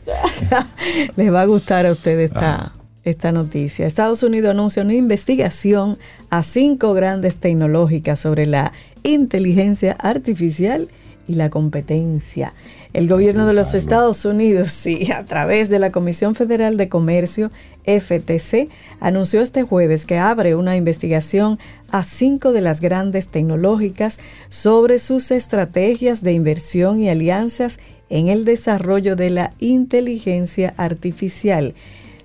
[1.17, 2.73] les va a gustar a ustedes esta,
[3.05, 3.87] esta noticia.
[3.87, 5.99] Estados Unidos anuncia una investigación
[6.31, 10.89] a cinco grandes tecnológicas sobre la inteligencia artificial
[11.27, 12.55] y la competencia.
[12.95, 17.51] El gobierno de los Estados Unidos, sí, a través de la Comisión Federal de Comercio,
[17.89, 18.69] FTC,
[19.01, 21.59] anunció este jueves que abre una investigación
[21.91, 24.21] a cinco de las grandes tecnológicas
[24.51, 27.79] sobre sus estrategias de inversión y alianzas
[28.11, 31.75] en el desarrollo de la inteligencia artificial.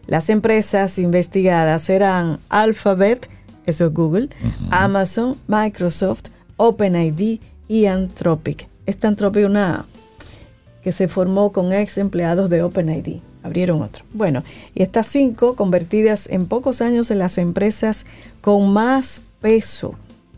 [0.05, 3.29] Las empresas investigadas serán Alphabet,
[3.65, 4.29] eso es Google,
[4.69, 6.23] Amazon, Microsoft,
[6.57, 8.67] OpenID y Anthropic.
[8.85, 9.85] Esta Anthropic es una
[10.83, 13.21] que se formó con ex empleados de OpenID.
[13.43, 14.05] Abrieron otro.
[14.13, 18.05] Bueno, y estas cinco convertidas en pocos años en las empresas
[18.41, 19.95] con más peso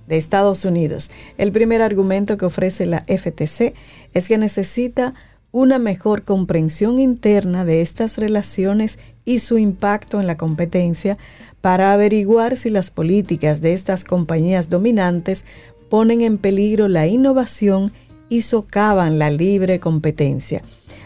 [0.07, 1.11] de Estados Unidos.
[1.37, 3.73] El primer argumento que ofrece la FTC
[4.13, 5.13] es que necesita
[5.51, 11.17] una mejor comprensión interna de estas relaciones y su impacto en la competencia
[11.61, 15.45] para averiguar si las políticas de estas compañías dominantes
[15.89, 18.04] ponen en peligro la innovación y
[18.41, 20.61] socavan la libre competencia.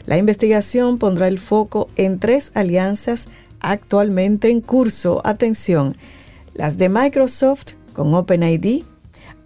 [0.05, 3.27] La investigación pondrá el foco en tres alianzas
[3.59, 5.21] actualmente en curso.
[5.23, 5.95] Atención,
[6.53, 8.83] las de Microsoft con OpenID,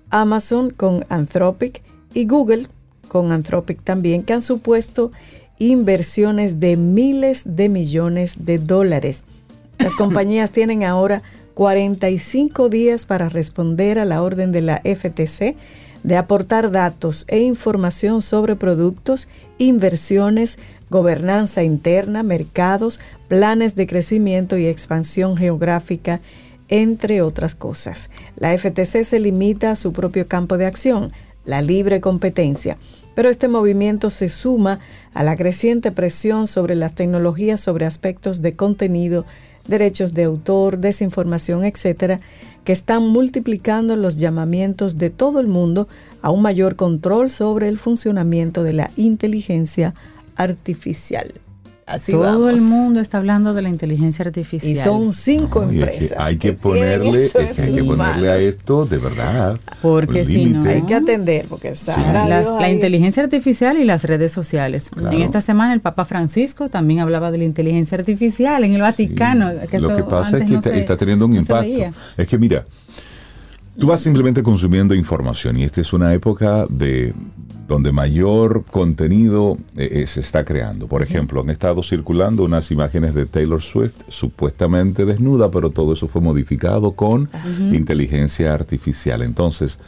[0.09, 1.81] Amazon con Anthropic
[2.13, 2.67] y Google
[3.07, 5.11] con Anthropic también, que han supuesto
[5.59, 9.25] inversiones de miles de millones de dólares.
[9.77, 11.21] Las compañías tienen ahora
[11.53, 15.55] 45 días para responder a la orden de la FTC
[16.03, 24.67] de aportar datos e información sobre productos, inversiones, gobernanza interna, mercados, planes de crecimiento y
[24.67, 26.21] expansión geográfica,
[26.67, 28.09] entre otras cosas.
[28.35, 31.11] La FTC se limita a su propio campo de acción,
[31.45, 32.77] la libre competencia,
[33.15, 34.79] pero este movimiento se suma
[35.13, 39.25] a la creciente presión sobre las tecnologías sobre aspectos de contenido,
[39.67, 42.19] derechos de autor, desinformación, etcétera,
[42.63, 45.87] que están multiplicando los llamamientos de todo el mundo
[46.21, 49.93] a un mayor control sobre el funcionamiento de la inteligencia
[50.35, 51.33] artificial.
[51.85, 54.71] Así Todo el mundo está hablando de la inteligencia artificial.
[54.71, 56.17] Y son cinco No, y es que empresas.
[56.19, 59.57] hay que ponerle, es que hay que ponerle a esto de verdad.
[59.81, 60.63] Porque si no-.
[60.63, 61.85] Hay que atender, porque Las-
[62.45, 64.89] Dios la inteligencia artificial y las redes sociales.
[64.95, 65.11] Claro.
[65.15, 69.51] En esta semana el Papa Francisco también hablaba de la inteligencia artificial en el Vaticano.
[69.51, 69.67] Sí.
[69.69, 71.91] que Lo que pasa es que no está, se- está teniendo un impacto.
[72.15, 72.65] Es que mira,
[73.77, 77.13] tú vas simplemente consumiendo información y esta es una época de
[77.67, 80.87] donde mayor contenido eh, eh, se está creando.
[80.87, 86.07] Por ejemplo, han estado circulando unas imágenes de Taylor Swift supuestamente desnuda, pero todo eso
[86.07, 87.29] fue modificado con
[87.71, 89.21] inteligencia artificial.
[89.21, 89.79] Entonces,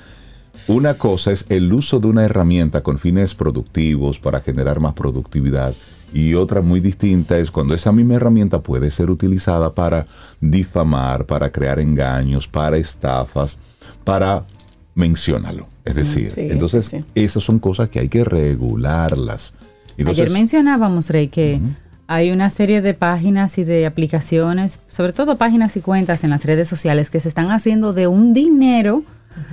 [0.68, 5.74] una cosa es el uso de una herramienta con fines productivos para generar más productividad
[6.14, 10.08] y otra muy distinta es cuando esa misma herramienta puede ser utilizada para
[10.40, 13.58] difamar, para crear engaños, para estafas,
[14.06, 14.46] para
[14.94, 15.68] mencionarlo.
[15.84, 17.04] Es decir, sí, entonces sí.
[17.14, 19.54] esas son cosas que hay que regularlas.
[19.98, 21.60] Entonces, Ayer mencionábamos, Rey, que
[22.08, 26.46] hay una serie de páginas y de aplicaciones, sobre todo páginas y cuentas en las
[26.46, 29.04] redes sociales, que se están haciendo de un dinero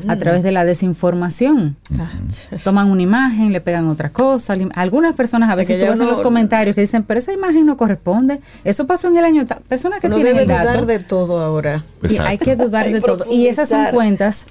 [0.09, 1.77] a través de la desinformación.
[2.65, 4.55] Toman una imagen, le pegan otra cosa.
[4.75, 7.67] Algunas personas a sea, veces tú ves en los comentarios que dicen, pero esa imagen
[7.67, 8.41] no corresponde.
[8.65, 9.47] Eso pasó en el año.
[9.69, 10.71] Personas que tienen debe el dato.
[10.71, 11.83] dudar de todo ahora.
[12.09, 13.25] Y hay que dudar Hay de todo.
[13.31, 14.47] Y esas son cuentas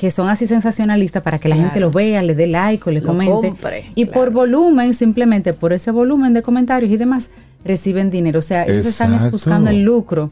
[0.00, 3.02] que son así sensacionalistas para que la gente lo vea, le dé like o le
[3.02, 3.48] Lo comente.
[3.48, 7.28] compre, y por volumen, simplemente por ese volumen de comentarios y demás,
[7.66, 8.38] reciben dinero.
[8.38, 10.30] O sea, ellos están buscando el lucro.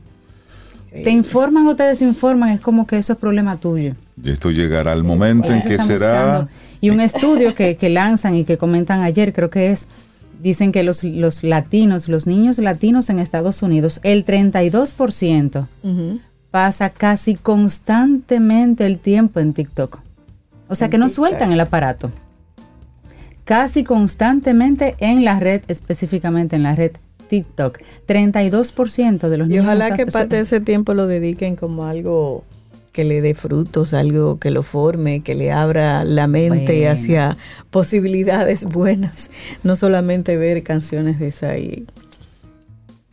[0.91, 3.95] Te informan o te desinforman, es como que eso es problema tuyo.
[4.23, 5.85] y esto llegará al momento en que será...
[6.23, 6.49] buscando.
[6.81, 9.89] Y un estudio que, que lanzan y que comentan ayer, creo que es,
[10.43, 16.21] dicen que los, los latinos, los niños latinos en Estados Unidos, el 32% Ujú.
[16.51, 19.99] pasa casi constantemente el tiempo en TikTok.
[20.69, 21.17] O sea En que no TikTok.
[21.27, 22.11] sueltan el aparato.
[23.45, 26.93] Casi constantemente en la red, específicamente en la red
[27.29, 27.79] TikTok.
[28.07, 29.65] 32% de los Y niños.
[29.67, 32.45] ojalá que parte de ese tiempo lo dediquen como algo
[32.93, 36.91] que le dé frutos, algo que lo forme, que le abra la mente Bueno.
[36.91, 37.37] hacia
[37.71, 39.31] posibilidades buenas.
[39.63, 41.87] No solamente ver canciones de esa y...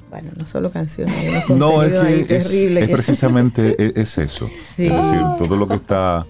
[0.09, 4.17] Bueno, no solo canciones, No, es ahí que es, terribles es que- precisamente e- es
[4.17, 4.47] eso.
[4.75, 4.85] Sí.
[4.85, 6.25] Es decir, todo lo que está,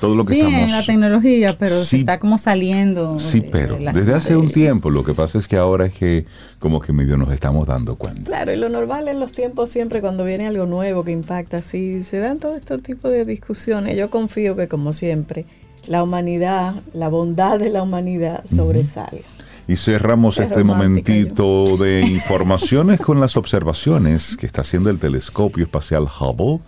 [0.00, 0.70] todo lo que Bien, estamos.
[0.72, 1.86] la tecnología, pero Sí.
[1.86, 3.18] se está como saliendo.
[3.18, 4.54] Sí, de- pero de desde hace un sí.
[4.54, 6.26] tiempo, lo que pasa es que ahora es que
[6.58, 8.24] como que medio nos estamos dando cuenta.
[8.24, 12.02] Claro, y lo normal en los tiempos siempre cuando viene algo nuevo que impacta así,
[12.04, 13.96] se dan todo este tipo de discusiones.
[13.96, 15.46] Yo confío que como siempre,
[15.88, 19.22] la humanidad, la bondad de la humanidad sobresale.
[19.68, 25.64] Y cerramos Qué este momentito de informaciones con las observaciones que está haciendo el telescopio
[25.64, 26.60] espacial Hubble,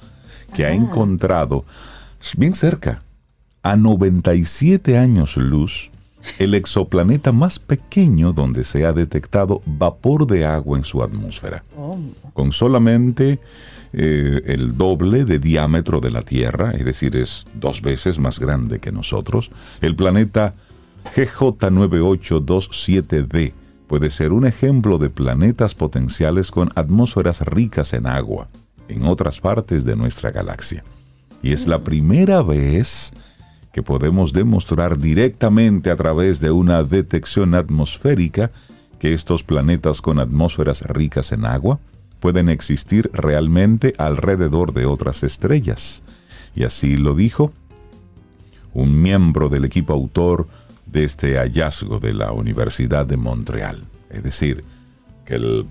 [0.54, 1.64] que ha encontrado
[2.36, 3.02] bien cerca,
[3.62, 5.92] a 97 años luz,
[6.38, 11.64] el exoplaneta más pequeño donde se ha detectado vapor de agua en su atmósfera.
[12.32, 13.40] Con solamente
[13.92, 18.80] eh, el doble de diámetro de la Tierra, es decir, es dos veces más grande
[18.80, 19.50] que nosotros,
[19.80, 20.54] el planeta
[21.14, 23.54] GJ9827d
[23.86, 28.48] puede ser un ejemplo de planetas potenciales con atmósferas ricas en agua
[28.88, 30.84] en otras partes de nuestra galaxia.
[31.42, 33.12] Y es la primera vez
[33.72, 38.50] que podemos demostrar directamente a través de una detección atmosférica
[38.98, 41.78] que estos planetas con atmósferas ricas en agua
[42.20, 46.02] pueden existir realmente alrededor de otras estrellas.
[46.54, 47.52] Y así lo dijo
[48.74, 50.48] un miembro del equipo autor
[50.86, 53.84] de este hallazgo de la Universidad de Montreal.
[54.10, 54.64] Es decir,
[55.24, 55.66] que el,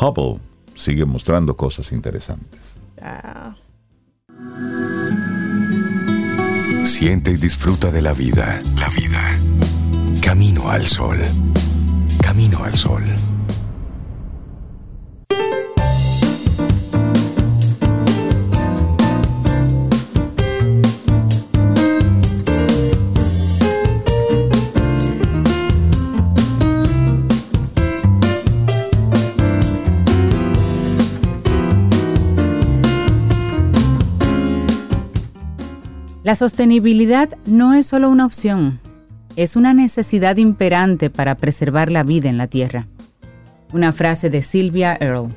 [0.00, 0.40] Hubble
[0.74, 2.74] sigue mostrando cosas interesantes.
[6.84, 8.62] Siente y disfruta de la vida.
[8.78, 9.30] La vida.
[10.22, 11.18] Camino al sol.
[12.22, 13.02] Camino al sol.
[36.30, 38.78] La sostenibilidad no es solo una opción,
[39.34, 42.86] es una necesidad imperante para preservar la vida en la Tierra.
[43.72, 45.34] Una frase de Sylvia Earle.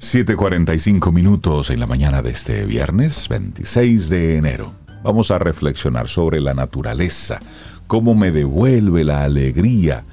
[0.00, 4.74] 7.45 minutos en la mañana de este viernes 26 de enero.
[5.02, 7.40] Vamos a reflexionar sobre la naturaleza,
[7.86, 10.04] cómo me devuelve la alegría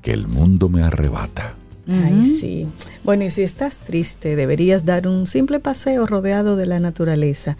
[0.00, 1.56] que el mundo me arrebata.
[1.88, 2.68] Ay, sí.
[3.02, 7.56] Bueno, y si estás triste, deberías dar un simple paseo rodeado de la naturaleza.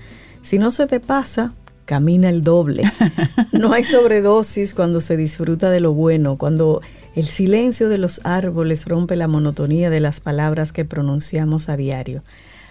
[0.47, 1.55] Si no se te pasa,
[1.87, 2.85] camina el doble.
[3.53, 6.83] No hay sobredosis cuando se disfruta de lo bueno, cuando
[7.17, 12.23] El silencio de los árboles rompe la monotonía de las palabras que pronunciamos a diario.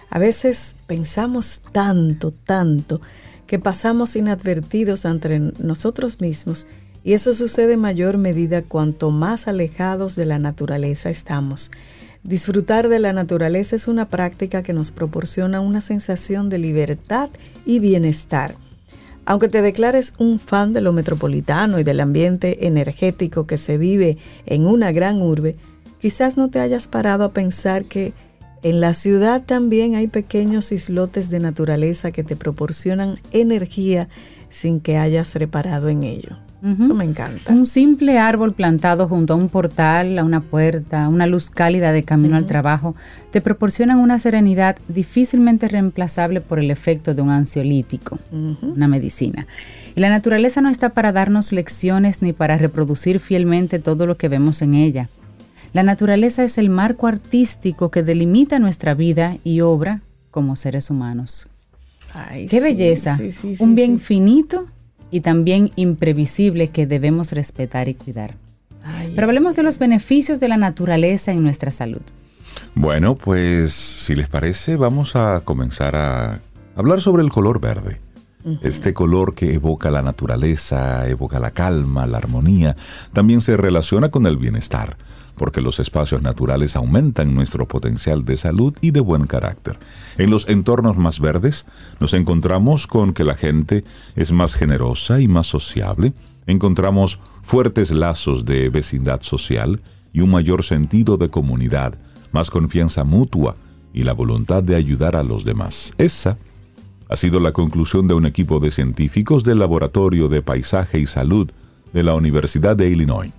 [0.08, 3.02] A veces pensamos tanto, tanto,
[3.46, 6.66] que pasamos inadvertidos entre nosotros mismos
[7.04, 11.70] y eso sucede en mayor medida cuanto más alejados de la naturaleza estamos.
[12.26, 17.30] Disfrutar de la naturaleza es una práctica que nos proporciona una sensación de libertad
[17.64, 18.56] y bienestar
[19.26, 24.18] aunque te declares un fan de lo metropolitano y del ambiente energético que se vive
[24.46, 25.56] en una gran urbe,
[26.00, 28.14] quizás no te hayas parado a pensar que
[28.62, 34.08] en la ciudad también hay pequeños islotes de naturaleza que te proporcionan energía
[34.48, 36.45] sin que hayas reparado en ello.
[36.72, 37.52] Eso me encanta.
[37.52, 42.02] Un simple árbol plantado junto a un portal, a una puerta, una luz cálida de
[42.02, 42.96] camino al trabajo,
[43.30, 49.46] te proporcionan una serenidad difícilmente reemplazable por el efecto de un ansiolítico, una medicina.
[49.94, 54.28] Y la naturaleza no está para darnos lecciones ni para reproducir fielmente todo lo que
[54.28, 55.08] vemos en ella.
[55.72, 60.00] La naturaleza es el marco artístico que delimita nuestra vida y obra
[60.30, 61.48] como seres humanos.
[62.48, 63.18] ¡Qué belleza!
[63.58, 64.68] un bien finito
[65.10, 68.34] y también imprevisible que debemos respetar y cuidar.
[69.14, 72.02] Pero hablemos de los beneficios de la naturaleza en nuestra salud.
[72.74, 76.40] Bueno, pues si les parece, vamos a comenzar a
[76.76, 78.00] hablar sobre el color verde.
[78.62, 82.76] Este color que evoca la naturaleza, evoca la calma, la armonía,
[83.12, 84.96] también se relaciona con el bienestar
[85.36, 89.78] porque los espacios naturales aumentan nuestro potencial de salud y de buen carácter.
[90.18, 91.66] En los entornos más verdes
[92.00, 93.84] nos encontramos con que la gente
[94.16, 96.14] es más generosa y más sociable,
[96.46, 99.80] encontramos fuertes lazos de vecindad social
[100.12, 101.98] y un mayor sentido de comunidad,
[102.32, 103.56] más confianza mutua
[103.92, 105.92] y la voluntad de ayudar a los demás.
[105.98, 106.38] Esa
[107.08, 111.50] ha sido la conclusión de un equipo de científicos del Laboratorio de Paisaje y Salud
[111.92, 113.32] de la Universidad de Illinois.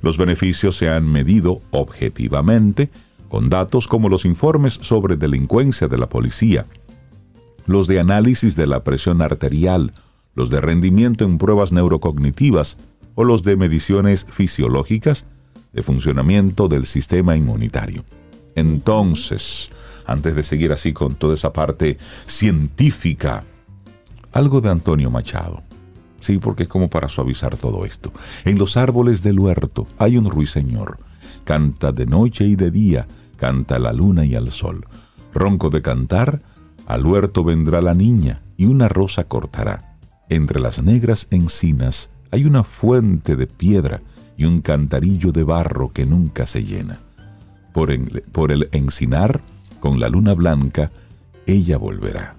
[0.00, 2.90] Los beneficios se han medido objetivamente
[3.28, 6.66] con datos como los informes sobre delincuencia de la policía,
[7.66, 9.92] los de análisis de la presión arterial,
[10.34, 12.78] los de rendimiento en pruebas neurocognitivas
[13.14, 15.26] o los de mediciones fisiológicas
[15.72, 18.04] de funcionamiento del sistema inmunitario.
[18.54, 19.70] Entonces,
[20.06, 23.44] antes de seguir así con toda esa parte científica,
[24.32, 25.67] algo de Antonio Machado.
[26.20, 28.12] Sí, porque es como para suavizar todo esto.
[28.44, 30.98] En los árboles del huerto hay un ruiseñor.
[31.44, 33.06] Canta de noche y de día,
[33.36, 34.86] canta la luna y al sol.
[35.32, 36.42] Ronco de cantar,
[36.86, 39.96] al huerto vendrá la niña y una rosa cortará.
[40.28, 44.02] Entre las negras encinas hay una fuente de piedra
[44.36, 46.98] y un cantarillo de barro que nunca se llena.
[47.72, 47.90] Por,
[48.32, 49.42] por el encinar,
[49.80, 50.90] con la luna blanca,
[51.46, 52.37] ella volverá.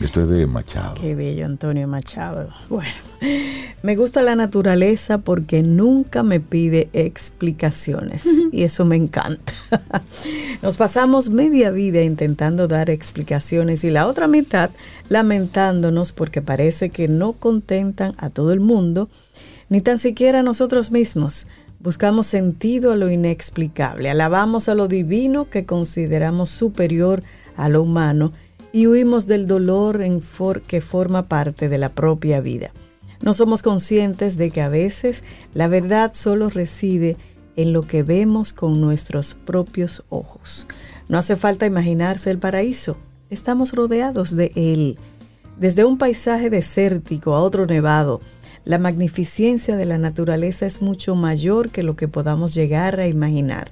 [0.00, 0.94] Esto es de Machado.
[0.94, 2.48] Qué bello, Antonio Machado.
[2.68, 2.92] Bueno,
[3.82, 9.52] me gusta la naturaleza porque nunca me pide explicaciones y eso me encanta.
[10.62, 14.70] Nos pasamos media vida intentando dar explicaciones y la otra mitad
[15.08, 19.08] lamentándonos porque parece que no contentan a todo el mundo,
[19.70, 21.46] ni tan siquiera a nosotros mismos.
[21.80, 27.22] Buscamos sentido a lo inexplicable, alabamos a lo divino que consideramos superior
[27.56, 28.32] a lo humano
[28.76, 30.22] y huimos del dolor en
[30.66, 32.72] que forma parte de la propia vida.
[33.22, 35.24] No somos conscientes de que a veces
[35.54, 37.16] la verdad solo reside
[37.56, 40.68] en lo que vemos con nuestros propios ojos.
[41.08, 42.98] No hace falta imaginarse el paraíso,
[43.30, 44.98] estamos rodeados de él.
[45.58, 48.20] Desde un paisaje desértico a otro nevado,
[48.66, 53.70] la magnificencia de la naturaleza es mucho mayor que lo que podamos llegar a imaginar.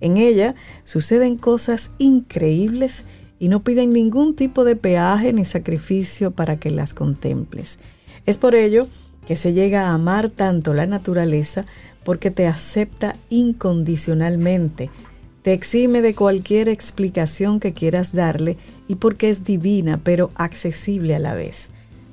[0.00, 3.02] En ella suceden cosas increíbles
[3.44, 7.78] y no piden ningún tipo de peaje ni sacrificio para que las contemples.
[8.24, 8.88] Es por ello
[9.26, 11.66] que se llega a amar tanto la naturaleza
[12.04, 14.88] porque te acepta incondicionalmente,
[15.42, 18.56] te exime de cualquier explicación que quieras darle
[18.88, 21.68] y porque es divina pero accesible a la vez.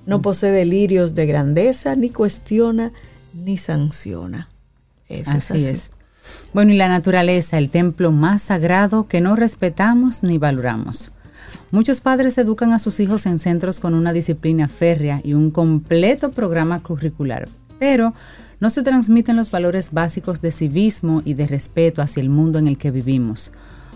[0.05, 0.21] No mm.
[0.23, 2.91] posee delirios de grandeza, ni cuestiona,
[3.33, 4.49] ni sanciona.
[5.07, 5.63] Eso es así.
[5.63, 5.91] Es.
[6.53, 11.13] Bueno, y la naturaleza, el templo más sagrado que no respetamos ni valoramos.
[11.71, 16.31] Muchos padres educan a sus hijos en centros con una disciplina férrea y un completo
[16.31, 17.47] programa curricular,
[17.79, 18.13] pero
[18.59, 22.67] no se transmiten los valores básicos de civismo y de respeto hacia el mundo en
[22.67, 23.51] el que vivimos.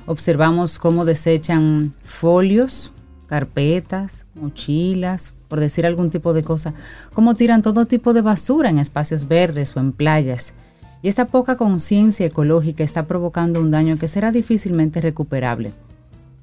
[0.08, 2.92] Observamos cómo desechan folios,
[3.28, 6.74] carpetas, mochilas, por decir algún tipo de cosa,
[7.14, 10.54] cómo tiran todo tipo de basura en espacios verdes o en playas.
[11.02, 15.74] Y esta poca conciencia ecológica está provocando un daño que será difícilmente recuperable.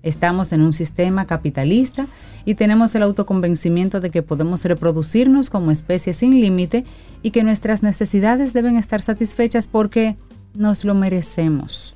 [0.02, 2.06] Estamos en un sistema capitalista
[2.44, 6.84] y tenemos el autoconvencimiento de que podemos reproducirnos como especie sin límite
[7.22, 10.16] y que nuestras necesidades deben estar satisfechas porque
[10.54, 11.94] nos lo merecemos,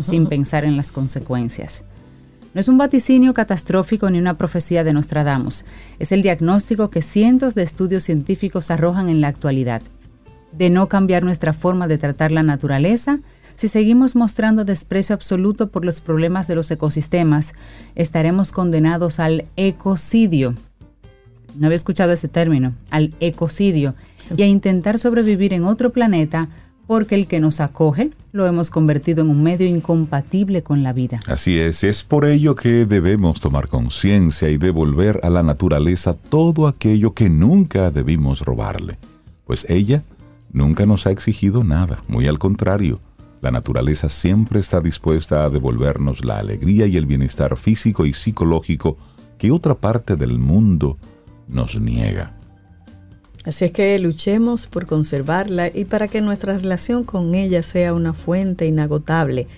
[0.00, 1.84] sin pensar en las consecuencias.
[2.54, 5.64] No es un vaticinio catastrófico ni una profecía de Nostradamus,
[5.98, 9.82] es el diagnóstico que cientos de estudios científicos arrojan en la actualidad.
[10.52, 13.20] De no cambiar nuestra forma de tratar la naturaleza,
[13.56, 17.54] si seguimos mostrando desprecio absoluto por los problemas de los ecosistemas,
[17.94, 20.54] estaremos condenados al ecocidio.
[21.56, 23.94] No había escuchado ese término, al ecocidio,
[24.36, 26.48] y a intentar sobrevivir en otro planeta
[26.86, 31.20] porque el que nos acoge lo hemos convertido en un medio incompatible con la vida.
[31.26, 36.66] Así es, es por ello que debemos tomar conciencia y devolver a la naturaleza todo
[36.66, 38.98] aquello que nunca debimos robarle,
[39.46, 40.02] pues ella
[40.52, 43.00] nunca nos ha exigido nada, muy al contrario,
[43.42, 48.96] la naturaleza siempre está dispuesta a devolvernos la alegría y el bienestar físico y psicológico
[49.36, 50.96] que otra parte del mundo
[51.48, 52.32] nos niega.
[53.44, 58.12] Así es que luchemos por conservarla y para que nuestra relación con ella sea una
[58.12, 59.48] fuente inagotable,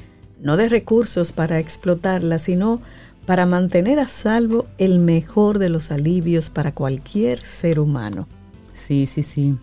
[0.40, 2.80] no de recursos para explotarla, sino
[3.26, 8.26] para mantener a salvo el mejor de los alivios para cualquier ser humano.
[8.72, 9.56] Sí, sí, sí.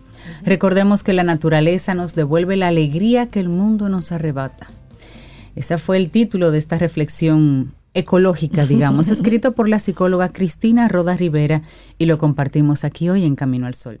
[0.44, 4.68] Recordemos que la naturaleza nos devuelve la alegría que el mundo nos arrebata.
[5.54, 11.16] Ese fue el título de esta reflexión ecológica, digamos, escrito por la psicóloga Cristina Roda
[11.16, 11.62] Rivera
[11.98, 14.00] y lo compartimos aquí hoy en Camino al Sol.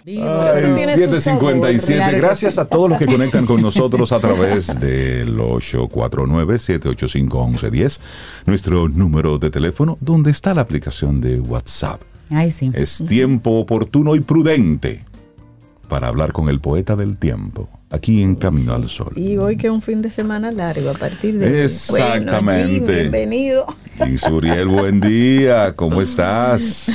[0.06, 2.18] Ay, 757.
[2.18, 7.99] Gracias a todos los que conectan con nosotros a través del 849-785-1110,
[8.45, 12.02] nuestro número de teléfono, donde está la aplicación de WhatsApp.
[12.30, 12.72] Ay, sí.
[12.74, 15.06] Es tiempo oportuno y prudente
[15.88, 19.12] para hablar con el poeta del tiempo, aquí en Camino al Sol.
[19.18, 21.66] Y hoy que es un fin de semana largo a partir de...
[21.66, 22.80] Exactamente.
[22.80, 23.66] Bueno, bienvenido.
[24.08, 26.89] Y Suriel, buen día, ¿cómo estás?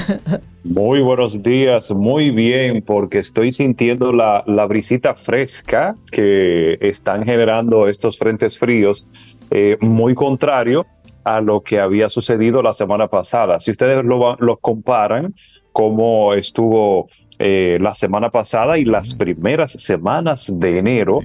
[0.69, 7.87] Muy buenos días, muy bien, porque estoy sintiendo la, la brisita fresca que están generando
[7.87, 9.07] estos frentes fríos,
[9.53, 10.85] eh, muy contrario
[11.23, 13.61] a lo que había sucedido la semana pasada.
[13.61, 15.35] Si ustedes lo, lo comparan,
[15.71, 17.09] cómo estuvo
[17.39, 21.20] eh, la semana pasada y las primeras semanas de enero,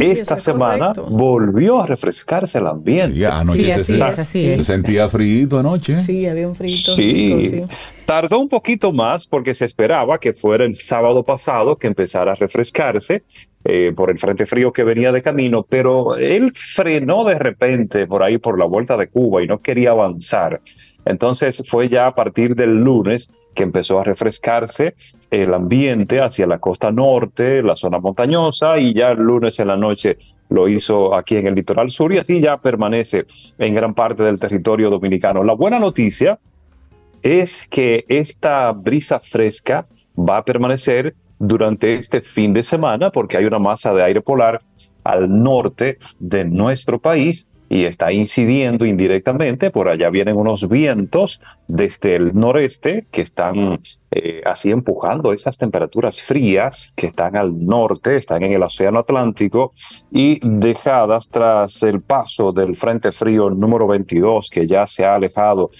[0.00, 3.16] esta semana volvió a refrescarse el ambiente.
[3.16, 6.00] Sí, anoche se, se, sentía frío anoche.
[6.00, 6.76] Sí, había un frío.
[6.76, 7.60] Sí.
[8.04, 12.34] Tardó un poquito más porque se esperaba que fuera el sábado pasado que empezara a
[12.34, 13.24] refrescarse
[13.64, 18.22] eh, por el frente frío que venía de camino, pero él frenó de repente por
[18.22, 20.60] ahí por la vuelta de Cuba y no quería avanzar.
[21.06, 24.94] Entonces fue ya a partir del lunes que empezó a refrescarse
[25.30, 29.76] el ambiente hacia la costa norte, la zona montañosa, y ya el lunes en la
[29.76, 30.18] noche
[30.50, 33.24] lo hizo aquí en el litoral sur y así ya permanece
[33.58, 35.42] en gran parte del territorio dominicano.
[35.42, 36.38] La buena noticia
[37.22, 39.86] es que esta brisa fresca
[40.16, 44.60] va a permanecer durante este fin de semana porque hay una masa de aire polar
[45.02, 49.70] al norte de nuestro país y está incidiendo indirectamente.
[49.70, 56.20] Por allá vienen unos vientos desde el noreste que están eh, así empujando esas temperaturas
[56.20, 59.72] frías que están al norte, están en el Océano Atlántico
[60.10, 65.70] y dejadas tras el paso del Frente Frío número 22 que ya se ha alejado.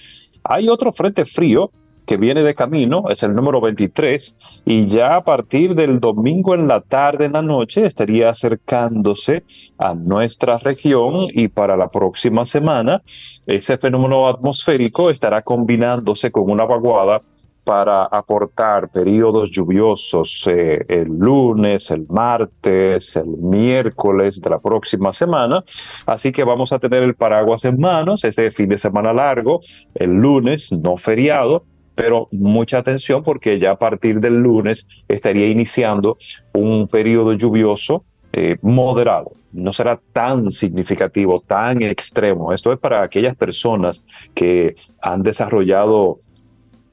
[0.43, 1.71] Hay otro Frente Frío
[2.07, 6.67] que viene de camino, es el número 23, y ya a partir del domingo en
[6.67, 9.43] la tarde, en la noche, estaría acercándose
[9.77, 13.03] a nuestra región y para la próxima semana
[13.45, 17.21] ese fenómeno atmosférico estará combinándose con una vaguada
[17.67, 25.65] para aportar periodos lluviosos eh, el lunes, el martes, el miércoles de la próxima semana.
[26.05, 29.59] Así que vamos a tener el paraguas en manos, este fin de semana largo,
[29.95, 31.61] el lunes, no feriado,
[31.97, 36.17] pero mucha atención porque ya a partir del lunes estaría iniciando
[36.53, 39.31] un periodo lluvioso eh, moderado.
[39.51, 42.53] No será tan significativo, tan extremo.
[42.53, 46.19] Esto es para aquellas personas que han desarrollado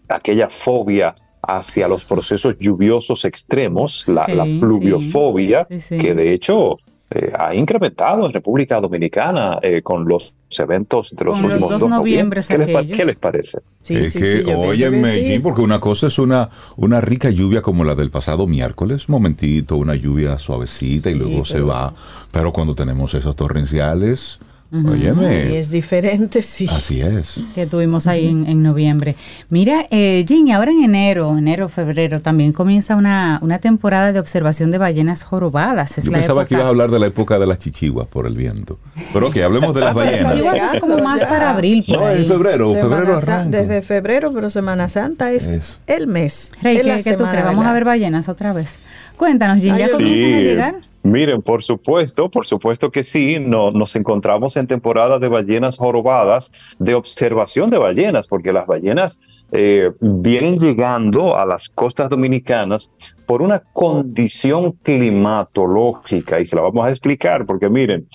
[0.09, 6.79] aquella fobia hacia los procesos lluviosos extremos, la, pluviofobia, que de hecho
[7.11, 11.91] eh, ha incrementado en República Dominicana eh, con los eventos de los últimos los dos,
[11.91, 12.49] noviembres.
[12.49, 13.59] ¿Qué, les, ¿Qué, les, parece?
[13.89, 18.11] es que, oye, Medellín, porque una cosa es una, una rica lluvia como la del
[18.11, 21.93] pasado miércoles, un momentito, una lluvia suavecita y luego se va.
[22.33, 24.41] Pero cuando tenemos esos torrenciales,
[24.75, 25.51] Óyeme.
[25.53, 26.67] Y es diferente, sí.
[26.71, 27.41] Así es.
[27.55, 29.17] que tuvimos ahí en, en noviembre.
[29.49, 34.71] Mira, eh, Ginny, ahora en enero, enero, febrero, también comienza una, una temporada de observación
[34.71, 35.99] de ballenas jorobadas.
[35.99, 38.07] Es Yo la pensaba época- que ibas a hablar de la época de las chichiguas
[38.09, 38.79] por el viento.
[39.13, 40.35] Pero que hablemos de las Las ballenas.
[40.35, 42.25] chichiguas es como más para abril, por No, en ahí.
[42.27, 43.57] febrero, Semana febrero arranca.
[43.59, 45.79] Desde febrero, pero Semana Santa es Eso.
[45.87, 46.51] el mes.
[46.63, 47.45] Rey, la ¿qué, qué tú crees?
[47.45, 48.79] ¿Vamos a ver ballenas otra vez?
[49.17, 50.75] Cuéntanos, Ginny, ¿ya comienzan a llegar?
[51.05, 56.51] Miren, por supuesto, por supuesto que sí, no, nos encontramos en temporada de ballenas jorobadas,
[56.79, 59.21] de observación de ballenas, porque las ballenas
[59.53, 62.91] eh, vienen llegando a las costas dominicanas
[63.27, 68.09] por una condición climatológica, y se la vamos a explicar, porque miren,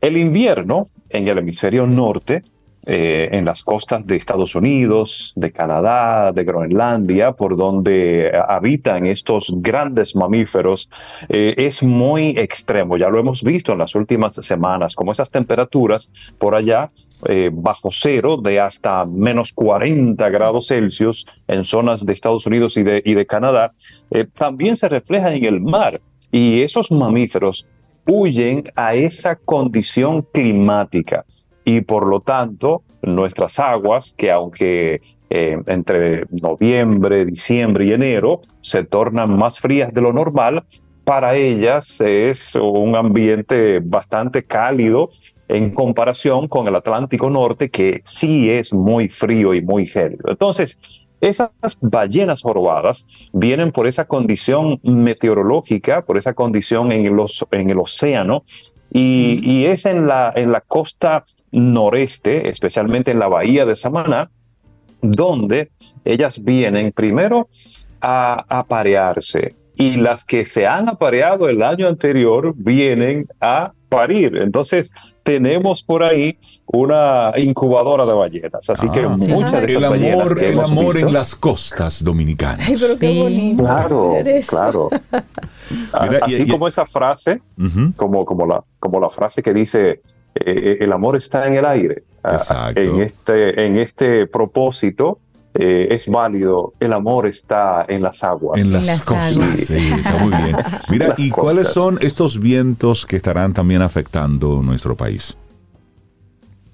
[0.00, 2.44] el invierno en el hemisferio norte,
[2.92, 9.06] eh, en las costas de Estados Unidos, de Canadá, de Groenlandia, por donde eh, habitan
[9.06, 10.90] estos grandes mamíferos,
[11.28, 12.96] eh, es muy extremo.
[12.96, 16.90] Ya lo hemos visto en las últimas semanas, como esas temperaturas por allá
[17.52, 23.26] bajo cero de hasta menos 40 grados Celsius en zonas de Estados Unidos y de,
[23.26, 23.72] Canadá,
[24.34, 26.00] también se refleja en el mar.
[26.32, 27.66] Y esos mamíferos
[28.06, 31.26] huyen a esa condición climática
[31.76, 35.00] y por lo tanto nuestras aguas, que aunque
[35.30, 40.64] eh, entre noviembre, diciembre y enero se tornan más frías de lo normal,
[41.04, 45.10] para ellas es un ambiente bastante cálido
[45.48, 50.28] en comparación con el Atlántico Norte, que sí es muy frío y muy gélido.
[50.28, 50.80] Entonces,
[51.20, 51.50] esas
[51.80, 58.44] ballenas jorobadas vienen por esa condición meteorológica, por esa condición en, los, en el océano,
[58.92, 64.30] y, y es en la, en la costa noreste, especialmente en la bahía de Samaná,
[65.00, 65.70] donde
[66.04, 67.48] ellas vienen primero
[68.00, 74.38] a aparearse y las que se han apareado el año anterior vienen a parir.
[74.38, 74.90] Entonces
[75.22, 78.70] tenemos por ahí una incubadora de ballenas.
[78.70, 79.26] Así que Ah, sí.
[79.26, 82.66] muchas de El amor, que el hemos amor visto- en las costas dominicanas.
[82.66, 83.18] Ay, pero qué Sí.
[83.20, 83.62] bonito.
[83.64, 84.46] Claro, eres.
[84.46, 84.88] claro.
[85.92, 87.42] A- Mira, y- Así y- como esa frase,
[87.96, 90.00] como, como, la, como la frase que dice,
[90.34, 92.04] eh, el amor está en el aire.
[92.22, 92.80] Ah, Exacto.
[92.80, 95.18] En este, en este propósito
[95.54, 98.60] eh, es válido, el amor está en las aguas.
[98.60, 99.60] En las, las costas, aguas.
[99.60, 100.56] sí, está muy bien.
[100.90, 105.36] Mira, Las ¿y cuáles son estos vientos que estarán también afectando nuestro país?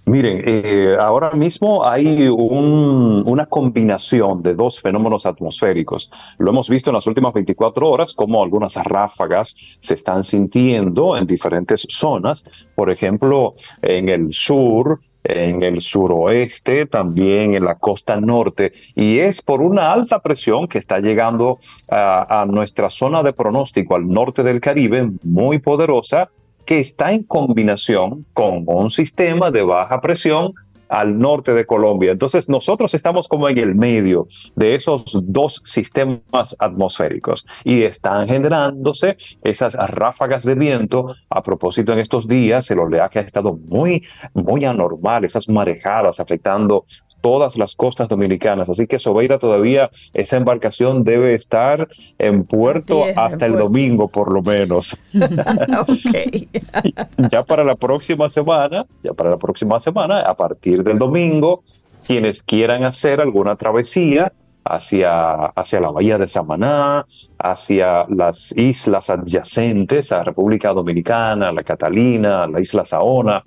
[0.09, 6.13] Miren, eh, ahora mismo hay un- una combinación de dos fenómenos atmosféricos.
[6.39, 11.27] Lo hemos visto en las últimas 24 horas, como algunas ráfagas se están sintiendo en
[11.27, 12.45] diferentes zonas.
[12.77, 18.73] Por ejemplo, en el sur, en el suroeste, también en la costa norte.
[18.95, 21.59] Y es por una alta presión que está llegando
[21.89, 26.31] a, nuestra zona de pronóstico al norte del Caribe, muy poderosa,
[26.65, 30.53] que está en combinación con un sistema de baja presión
[30.89, 32.13] al norte de Colombia.
[32.13, 39.17] Entonces nosotros estamos como en el medio de esos dos sistemas atmosféricos y están generándose
[39.43, 41.15] esas ráfagas de viento.
[41.31, 46.85] A propósito, en estos días el oleaje ha estado muy, muy anormal, esas marejadas afectando
[47.27, 48.71] todas las costas dominicanas.
[48.71, 51.89] Así que Sobeira todavía esa embarcación debe estar
[52.21, 53.65] en puerto en hasta el puerto.
[53.65, 54.97] domingo por lo menos.
[57.33, 61.65] ya para la próxima semana, ya para la próxima semana, a partir del domingo,
[62.07, 67.07] quienes quieran hacer alguna travesía hacia, hacia la bahía de Samaná,
[67.41, 73.43] hacia las islas adyacentes a República Dominicana, la Catalina, la isla Saona,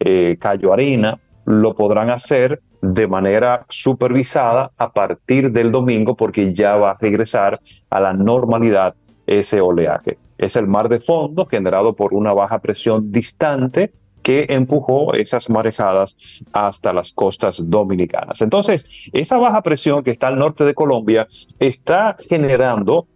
[0.00, 6.76] eh, Cayo Arena, lo podrán hacer de manera supervisada a partir del domingo porque ya
[6.76, 7.60] va a regresar
[7.90, 8.94] a la normalidad
[9.26, 10.18] ese oleaje.
[10.38, 16.16] Es el mar de fondo generado por una baja presión distante que empujó esas marejadas
[16.52, 18.42] hasta las costas dominicanas.
[18.42, 21.26] Entonces, esa baja presión que está al norte de Colombia
[21.58, 23.06] está generando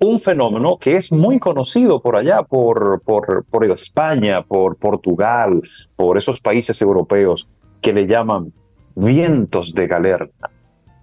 [0.00, 5.62] un fenómeno que es muy conocido por allá, por, por, por España, por Portugal,
[5.96, 7.48] por esos países europeos
[7.80, 8.52] que le llaman
[8.94, 10.50] vientos de galerna.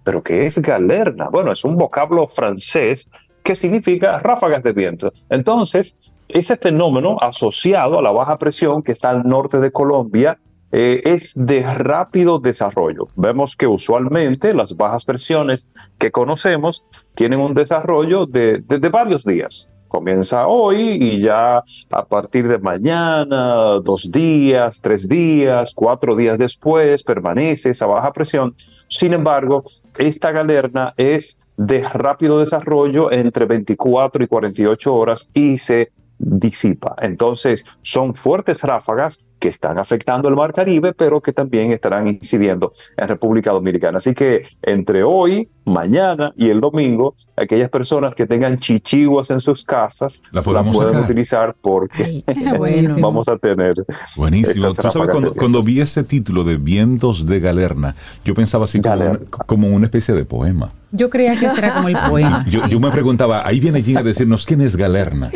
[0.04, 1.30] ¿Pero qué es galerna?
[1.30, 3.10] Bueno, es un vocablo francés
[3.44, 5.14] que significa ráfagas de viento.
[5.30, 5.96] Entonces,
[6.28, 10.40] ese fenómeno asociado a la baja presión que está al norte de Colombia
[10.72, 13.08] eh, es de rápido desarrollo.
[13.16, 15.68] Vemos que usualmente las bajas presiones
[16.00, 19.70] que conocemos tienen un desarrollo de, de- de varios días.
[19.92, 21.58] Comienza hoy y ya
[21.90, 28.56] a partir de mañana, dos días, tres días, cuatro días después, permanece esa baja presión.
[28.88, 29.66] Sin embargo,
[29.98, 36.96] esta galerna es de rápido desarrollo entre 24 y 48 horas y se disipa.
[37.02, 42.72] Entonces, son fuertes ráfagas que están afectando el Mar Caribe, pero que también estarán incidiendo
[42.96, 43.98] en República Dominicana.
[43.98, 49.66] Así que entre hoy, mañana y el domingo, aquellas personas que tengan chichiguas en sus
[49.66, 51.02] casas La la, pueden sacar.
[51.04, 52.24] utilizar porque
[53.02, 53.74] vamos a tener.
[54.16, 54.74] Buenísimo.
[54.76, 58.94] Tú sabes, cuando, cuando vi ese título de Vientos de Galerna, yo pensaba así como,
[58.96, 60.70] una- como una especie de poema.
[60.92, 62.46] Yo creía que ese era como el poema.
[62.48, 62.70] Yo, sí.
[62.70, 65.32] yo me preguntaba, ahí viene Jean a decirnos quién es Galerna.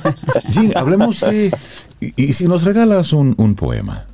[0.50, 1.52] Jean, hablemos de...
[2.00, 4.06] Y, y si nos regalas un, un poema.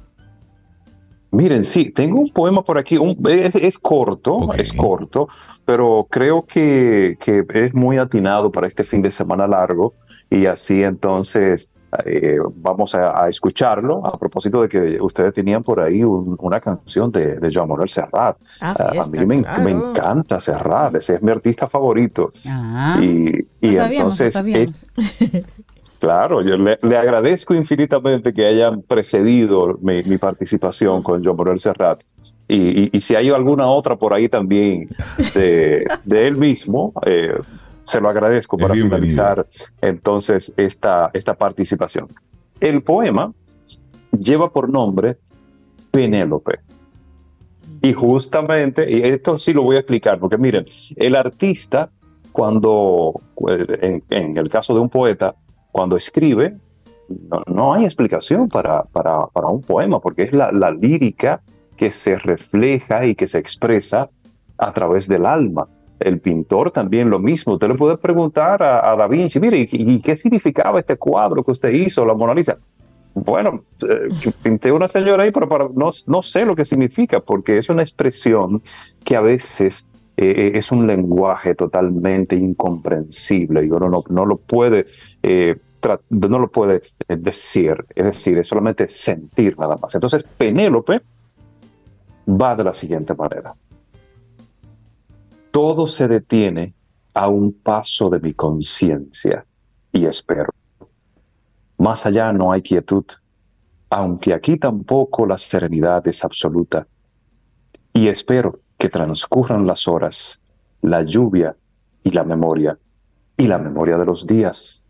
[1.32, 4.58] Miren, sí, tengo un poema por aquí, un- es, es corto, Ok.
[4.58, 5.28] es corto,
[5.64, 9.94] pero creo que, que es muy atinado para este fin de semana largo
[10.30, 11.68] y así entonces
[12.04, 16.60] eh, vamos a, a escucharlo a propósito de que ustedes tenían por ahí un- una
[16.60, 18.36] canción de, de Joan Manuel Serrat.
[18.60, 19.62] Ah, Ah, a mí me, claro.
[19.62, 22.30] me encanta Serrat, ese es mi artista favorito.
[22.46, 23.30] Ah, y
[23.60, 24.86] y lo sabíamos, lo entonces, sabíamos.
[24.96, 25.44] es-
[25.98, 31.58] claro, yo le, le agradezco infinitamente que hayan precedido mi, mi participación con John Manuel
[31.60, 32.02] Serrat.
[32.48, 34.88] Y, y- y si hay alguna otra por ahí también
[35.34, 37.34] de, de él mismo, eh,
[37.82, 39.46] se lo agradezco para finalizar
[39.80, 42.08] entonces esta, esta participación.
[42.60, 43.32] El poema
[44.12, 45.16] lleva por nombre
[45.90, 46.60] Penélope.
[47.82, 50.66] Y justamente, y esto sí lo voy a explicar, porque miren,
[50.96, 51.90] el artista,
[52.32, 53.20] cuando,
[53.80, 55.34] en, en el caso de un poeta,
[55.76, 56.56] cuando escribe,
[57.30, 61.42] no, no hay explicación para, para, para un poema, porque es la, la lírica
[61.76, 64.08] que se refleja y que se expresa
[64.56, 65.68] a través del alma.
[66.00, 67.52] El pintor también lo mismo.
[67.52, 71.68] Usted le puede preguntar a, Da Vinci, mire, ¿y, qué significaba este cuadro que usted
[71.68, 72.56] hizo, la Mona Lisa?
[73.12, 74.08] Bueno, eh,
[74.42, 77.82] pinté una señora ahí, pero para, no, no sé lo que significa, porque es una
[77.82, 78.62] expresión
[79.04, 79.84] que a veces
[80.16, 84.86] eh, es un lenguaje totalmente incomprensible y uno no, no lo puede
[85.22, 85.56] eh,
[86.10, 89.94] no lo puede eh, decir, es decir, es solamente sentir nada más.
[89.94, 91.02] Entonces, Penélope
[92.28, 93.54] va de la siguiente manera.
[95.50, 96.74] Todo se detiene
[97.14, 99.44] a un paso de mi conciencia
[99.92, 100.52] y espero.
[101.78, 103.04] Más allá no hay quietud,
[103.90, 106.86] aunque aquí tampoco la serenidad es absoluta.
[107.92, 110.40] Y espero que transcurran las horas,
[110.82, 111.56] la lluvia
[112.02, 112.78] y la memoria,
[113.36, 114.85] y la memoria de los días,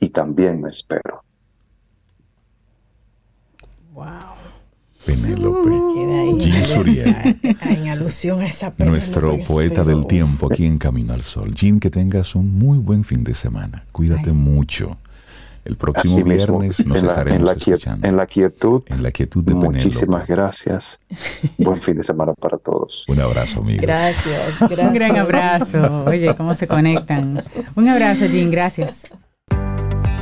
[0.00, 1.22] y también me espero.
[5.06, 5.70] Penélope.
[5.94, 6.38] Queda ahí.
[6.38, 7.38] Jean Suriel.
[7.60, 11.54] En alusión a esa Penélope Nuestro poeta del tiempo aquí en Camino al Sol.
[11.54, 13.84] Jean, que tengas un muy buen fin de semana.
[13.92, 14.34] Cuídate Ay.
[14.34, 14.98] mucho.
[15.64, 18.08] El próximo Así mismo, viernes nos en, la, estaremos en, la escuchando.
[18.08, 20.32] en la quietud, En la quietud de muchísimas Penélope.
[20.32, 21.00] gracias.
[21.58, 23.04] Buen fin de semana para todos.
[23.08, 23.82] Un abrazo, amigo.
[23.82, 24.80] Gracias, gracias.
[24.88, 26.04] Un gran abrazo.
[26.06, 27.42] Oye, cómo se conectan.
[27.74, 28.50] Un abrazo, Jean.
[28.50, 29.12] Gracias.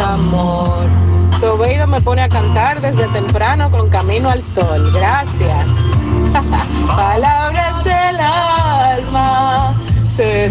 [0.00, 0.88] Amor.
[1.38, 4.90] Sobeida me pone a cantar desde temprano con Camino al Sol.
[4.92, 5.66] Gracias.
[6.86, 9.74] Palabras del alma.
[10.04, 10.46] Se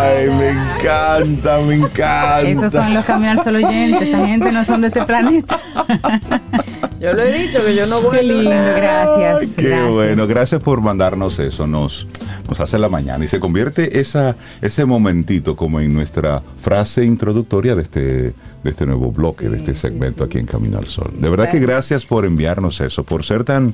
[0.00, 2.40] Ay, me encanta, me encanta.
[2.42, 4.08] Esos son los Camino al Sol oyentes.
[4.08, 5.58] Esa gente no son de este planeta.
[7.00, 9.40] Yo lo he dicho que yo no voy Qué lindo, gracias.
[9.40, 9.92] Ay, qué gracias.
[9.92, 11.66] bueno, gracias por mandarnos eso.
[11.66, 12.08] Nos,
[12.48, 17.76] nos hace la mañana y se convierte esa, ese momentito como en nuestra frase introductoria
[17.76, 18.34] de este, de
[18.70, 21.12] este nuevo bloque, de este segmento aquí en Camino al Sol.
[21.16, 23.72] De verdad que gracias por enviarnos eso, por ser tan.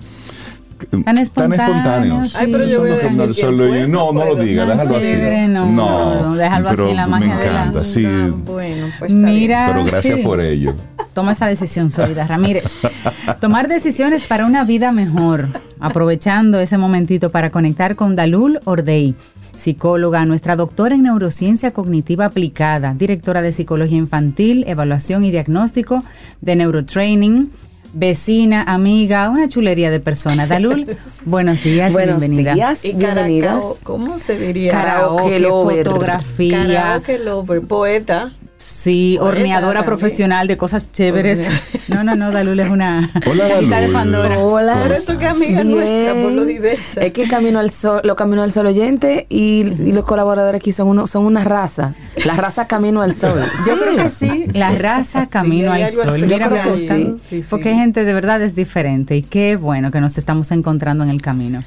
[1.05, 5.13] Tan espontáneos, Ay, pero yo voy a decir no, no lo diga, No, déjalo así.
[5.49, 8.07] no, no, déjalo así, pero la me magia de la- encanta, sí.
[8.45, 9.41] Bueno, pues está bien.
[9.41, 10.23] Mira, Pero gracias sí.
[10.23, 10.75] por ello.
[11.15, 12.79] Toma esa decisión, Solida Ramírez.
[13.41, 15.49] Tomar decisiones para una vida mejor.
[15.81, 19.15] Aprovechando ese momentito para conectar con Dalul Ordey,
[19.57, 26.03] psicóloga, nuestra doctora en neurociencia cognitiva aplicada, directora de psicología infantil, evaluación y diagnóstico
[26.41, 27.51] de neurotraining.
[27.97, 30.49] Vecina, amiga, una chulería de persona.
[30.49, 30.85] Dalul,
[31.25, 32.55] buenos días, Buenos bienvenida.
[32.55, 33.53] días, Y bienvenidas.
[33.53, 34.73] caracao, ¿cómo se diría?
[34.73, 35.87] Karaoke, Karaoke lover.
[35.87, 36.63] fotografía.
[36.67, 38.33] Karaoke lover, poeta.
[38.57, 39.85] Sí, Poeta horneadora también.
[39.85, 41.47] profesional de cosas chéveres.
[41.87, 43.93] No, no, no, Dalul es una Hola, cajita de Dalul.
[43.93, 44.39] Pandora.
[44.39, 44.81] Hola.
[44.85, 45.71] Pero eso que amiga Bien.
[45.71, 47.03] nuestra, por lo diversa.
[47.05, 50.73] Es que Camino al Sol, lo Camino al Sol oyente y, y los colaboradores aquí
[50.73, 51.95] son uno, son una raza.
[52.25, 53.39] La raza Camino al Sol.
[53.67, 56.23] Yo creo que sí, la raza camino al sol.
[56.23, 56.87] Mira, Sí,
[57.29, 57.47] sí, sí.
[57.51, 61.21] porque gente de verdad es diferente y qué bueno que nos estamos encontrando en el
[61.21, 61.63] camino.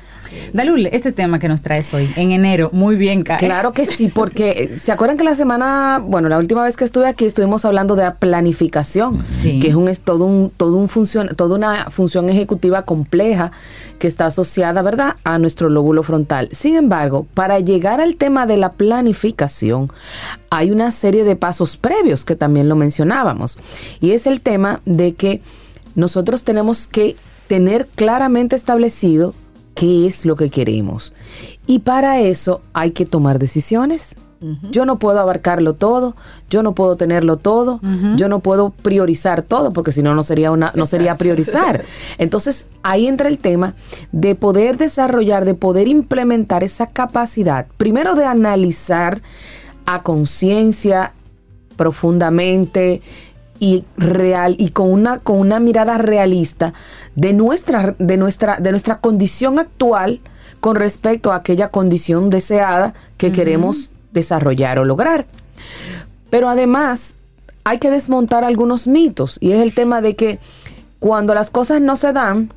[0.53, 3.37] Dalul, este tema que nos traes hoy, en enero, muy bien, cae.
[3.37, 7.07] Claro que sí, porque se acuerdan que la semana, bueno, la última vez que estuve
[7.07, 9.59] aquí estuvimos hablando de la planificación, Sí.
[9.59, 13.51] que es un es todo un todo un función, toda una función ejecutiva compleja
[13.99, 16.49] que está asociada, ¿verdad?, a nuestro lóbulo frontal.
[16.51, 19.91] Sin embargo, para llegar al tema de la planificación,
[20.49, 23.59] hay una serie de pasos previos que también lo mencionábamos,
[23.99, 25.41] y es el tema de que
[25.95, 27.15] nosotros tenemos que
[27.47, 29.33] tener claramente establecido
[29.77, 31.13] qué es lo que queremos.
[31.67, 34.15] Y para eso hay que tomar decisiones.
[34.69, 36.15] Yo no puedo abarcarlo todo,
[36.47, 37.79] yo no puedo tenerlo todo,
[38.17, 41.85] yo no puedo priorizar todo, porque si no no sería una no sería priorizar.
[42.19, 43.73] Entonces, ahí entra el tema
[44.11, 49.23] de poder desarrollar, de poder implementar esa capacidad, primero de analizar
[49.87, 51.13] a conciencia
[51.75, 53.01] profundamente
[53.59, 56.73] y real y con una con una mirada realista
[57.15, 60.21] de nuestra de nuestra de nuestra condición actual
[60.59, 65.27] con respecto a aquella condición deseada que queremos desarrollar o lograr.
[66.29, 67.15] Pero además
[67.63, 70.39] hay que desmontar algunos mitos y es el tema de que
[70.99, 72.51] cuando las cosas no se dan,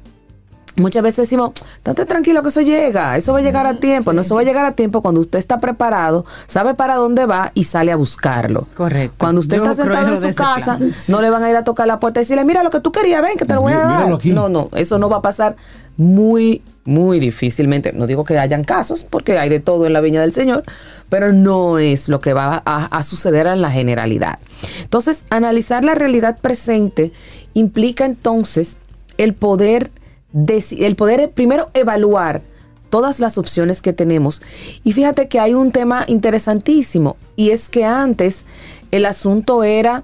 [0.76, 4.12] Muchas veces decimos, estate tranquilo que eso llega, eso va a llegar a tiempo.
[4.12, 7.50] No, eso va a llegar a tiempo cuando usted está preparado, sabe para dónde va
[7.54, 8.66] y sale a buscarlo.
[8.76, 9.16] Correcto.
[9.18, 11.86] Cuando usted Yo está sentado en su casa, no le van a ir a tocar
[11.86, 13.78] la puerta y decirle, mira lo que tú querías, ven que te lo voy a
[13.80, 14.12] dar.
[14.12, 14.32] aquí.
[14.32, 15.56] No, no, eso no va a pasar
[15.96, 17.92] muy, muy difícilmente.
[17.92, 20.64] No digo que hayan casos, porque hay de todo en la viña del Señor,
[21.08, 24.38] pero no es lo que va a, a suceder en la generalidad.
[24.80, 27.12] Entonces, analizar la realidad presente
[27.54, 28.78] implica entonces
[29.18, 29.90] el poder,
[30.32, 32.42] el poder primero evaluar
[32.90, 34.42] todas las opciones que tenemos.
[34.84, 38.44] Y fíjate que hay un tema interesantísimo, y es que antes
[38.90, 40.02] el asunto era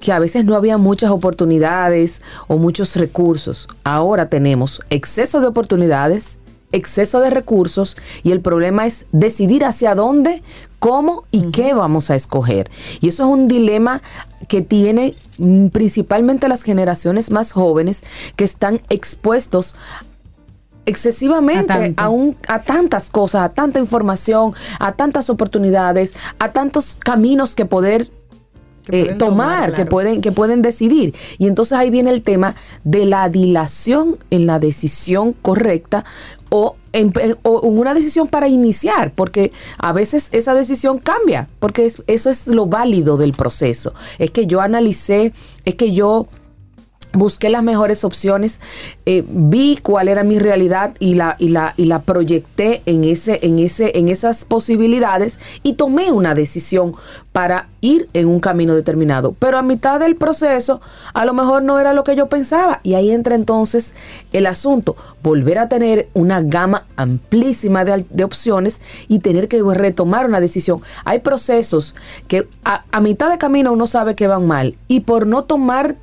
[0.00, 3.68] que a veces no había muchas oportunidades o muchos recursos.
[3.84, 6.38] Ahora tenemos exceso de oportunidades,
[6.74, 10.42] exceso de recursos y el problema es decidir hacia dónde,
[10.78, 12.70] cómo y qué vamos a escoger.
[13.00, 14.02] Y eso es un dilema
[14.48, 18.02] que tiene mm, principalmente las generaciones más jóvenes
[18.36, 19.76] que están expuestos
[20.86, 27.54] excesivamente A un- a tantas cosas, a tanta información, a tantas oportunidades, a tantos caminos
[27.54, 28.10] que poder
[28.88, 31.14] eh, tomar, que pueden que pueden decidir.
[31.38, 32.54] Y entonces ahí viene el tema
[32.84, 36.04] de la dilación en la decisión correcta
[36.50, 37.12] o en,
[37.42, 42.46] o una decisión para iniciar, porque a veces esa decisión cambia, porque es- eso es
[42.46, 43.92] lo válido del proceso.
[44.18, 45.32] Es que yo analicé,
[45.64, 46.26] es que yo
[47.14, 48.60] busqué las mejores opciones,
[49.06, 53.40] eh, vi cuál era mi realidad y la, y la, y la proyecté en, ese,
[53.42, 56.94] en, ese, en esas posibilidades y tomé una decisión
[57.32, 59.34] para ir en un camino determinado.
[59.38, 60.80] Pero a mitad del proceso,
[61.12, 62.80] a lo mejor no era lo que yo pensaba.
[62.82, 63.94] Y ahí entra entonces
[64.32, 70.26] el asunto, volver a tener una gama amplísima de, de opciones y tener que retomar
[70.26, 70.80] una decisión.
[71.04, 71.94] Hay procesos
[72.28, 75.96] que a, a mitad de camino uno sabe que van mal y por no tomar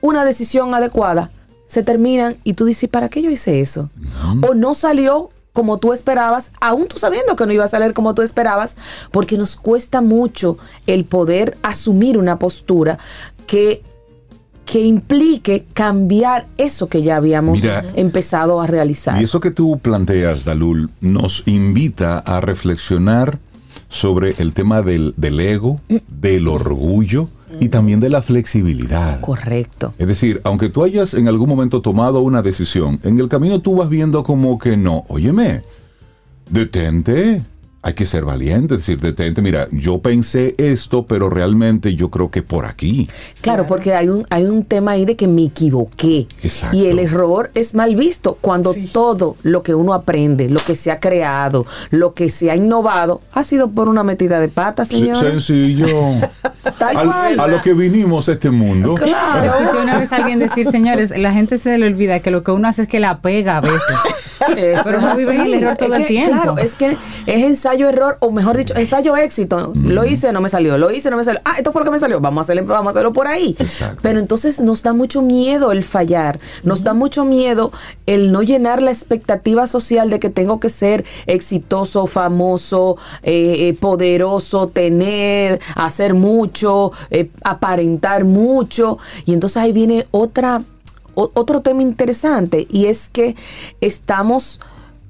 [0.00, 1.30] una decisión adecuada,
[1.66, 3.90] se terminan y tú dices, ¿para qué yo hice eso?
[4.42, 8.14] O no salió como tú esperabas, aún tú sabiendo que no iba a salir como
[8.14, 8.76] tú esperabas,
[9.10, 12.98] porque nos cuesta mucho el poder asumir una postura
[13.46, 13.82] que,
[14.64, 19.20] que implique cambiar eso que ya habíamos Mira, empezado a realizar.
[19.20, 23.40] Y eso que tú planteas, Dalul, nos invita a reflexionar
[23.88, 27.30] sobre el tema del, del ego, del orgullo
[27.60, 29.20] y también de la flexibilidad.
[29.20, 29.94] Correcto.
[29.98, 33.76] Es decir, aunque tú hayas en algún momento tomado una decisión, en el camino tú
[33.76, 35.62] vas viendo como que no, óyeme,
[36.50, 37.42] detente,
[37.80, 42.42] hay que ser valiente, decir, detente, mira, yo pensé esto, pero realmente yo creo que
[42.42, 43.08] por aquí.
[43.40, 46.26] Claro, porque hay un, hay un tema ahí de que me equivoqué.
[46.42, 46.76] Exacto.
[46.76, 50.90] Y el error es mal visto cuando todo lo que uno aprende, lo que se
[50.90, 54.94] ha creado, lo que se ha innovado, ha sido por una metida de pata, Se-
[54.98, 55.18] señor.
[55.18, 55.86] Sencillo.
[56.78, 57.40] Tal Al- cual.
[57.40, 58.94] a lo que vinimos a este mundo.
[58.94, 59.44] Claro.
[59.44, 62.50] Escuché una vez a alguien decir, señores, la gente se le olvida que lo que
[62.50, 63.80] uno hace es que la pega a veces.
[64.56, 66.30] Eso Pero no vive en el error todo Es el tiempo.
[66.32, 69.72] Claro, es que es ensayo error, o mejor dicho, ensayo éxito.
[69.74, 71.40] Lo hice, no me salió, lo hice, no me salió.
[71.44, 72.18] Ah, esto fue lo que me salió.
[72.18, 73.54] Vamos a hacerlo, vamos a hacerlo por ahí.
[73.58, 73.98] Exacto.
[74.02, 77.70] Pero entonces nos da mucho miedo el fallar, nos da mucho miedo
[78.06, 83.76] el no llenar la expectativa social de que tengo que ser exitoso, famoso, eh, eh,
[83.78, 88.96] poderoso, tener, hacer mucho, eh, aparentar mucho.
[89.26, 90.62] Y entonces ahí viene otra
[91.14, 93.36] o- otro tema interesante y es que
[93.82, 94.60] estamos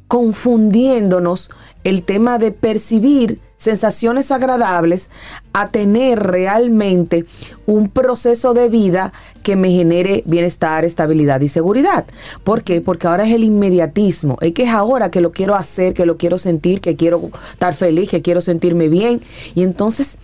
[0.09, 1.51] confundiéndonos
[1.85, 5.11] el tema de percibir sensaciones agradables
[5.53, 7.27] a tener realmente
[7.67, 9.13] un proceso de vida
[9.43, 12.07] que me genere bienestar, estabilidad y seguridad.
[12.45, 12.81] ¿Por qué?
[12.81, 14.39] Porque ahora es el inmediatismo.
[14.41, 17.75] Es que es ahora que lo quiero hacer, que lo quiero sentir, que quiero estar
[17.75, 19.21] feliz, que quiero sentirme bien.
[19.55, 20.19] Y entonces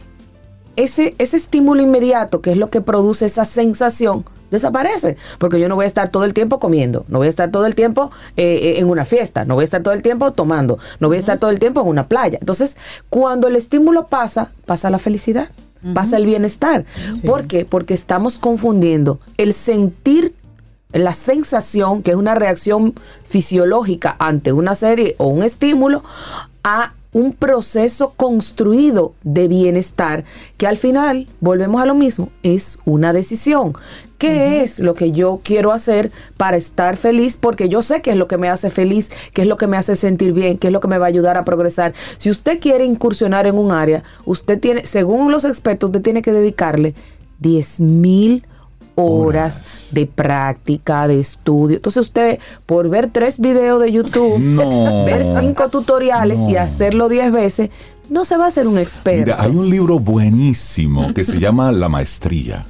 [0.76, 4.24] ese, ese estímulo inmediato, que es lo que produce esa sensación,
[4.54, 5.16] desaparece.
[5.38, 7.66] Porque yo no voy a estar todo el tiempo comiendo, no voy a estar todo
[7.66, 10.78] el tiempo eh, eh, en una fiesta, no voy a estar todo el tiempo tomando,
[11.00, 12.38] no voy a estar todo el tiempo en una playa.
[12.40, 12.76] Entonces,
[13.10, 15.48] cuando el estímulo pasa, pasa la felicidad,
[15.92, 16.86] pasa el bienestar.
[17.26, 17.64] ¿Por qué?
[17.64, 20.34] Porque estamos confundiendo el sentir
[20.92, 22.94] la sensación, que es una reacción
[23.24, 26.04] fisiológica ante una serie o un estímulo,
[26.62, 30.24] a un proceso construido de bienestar
[30.56, 33.74] que al final, volvemos a lo mismo, es una decisión.
[34.26, 37.36] ¿Qué es lo que yo quiero hacer para estar feliz?
[37.36, 39.76] Porque yo sé qué es lo que me hace feliz, qué es lo que me
[39.76, 41.92] hace sentir bien, qué es lo que me va a ayudar a progresar.
[42.18, 46.32] Si usted quiere incursionar en un área, usted tiene, según los expertos, usted tiene que
[46.32, 46.94] dedicarle
[47.40, 48.46] 10 mil
[48.96, 51.76] horas de práctica, de estudio.
[51.76, 55.04] Entonces usted, por ver tres videos de YouTube, No.
[55.04, 57.70] ver cinco tutoriales y hacerlo 10 veces,
[58.08, 59.24] no se va a ser un experto.
[59.24, 62.66] Mira, hay un libro buenísimo que se llama La Maestría,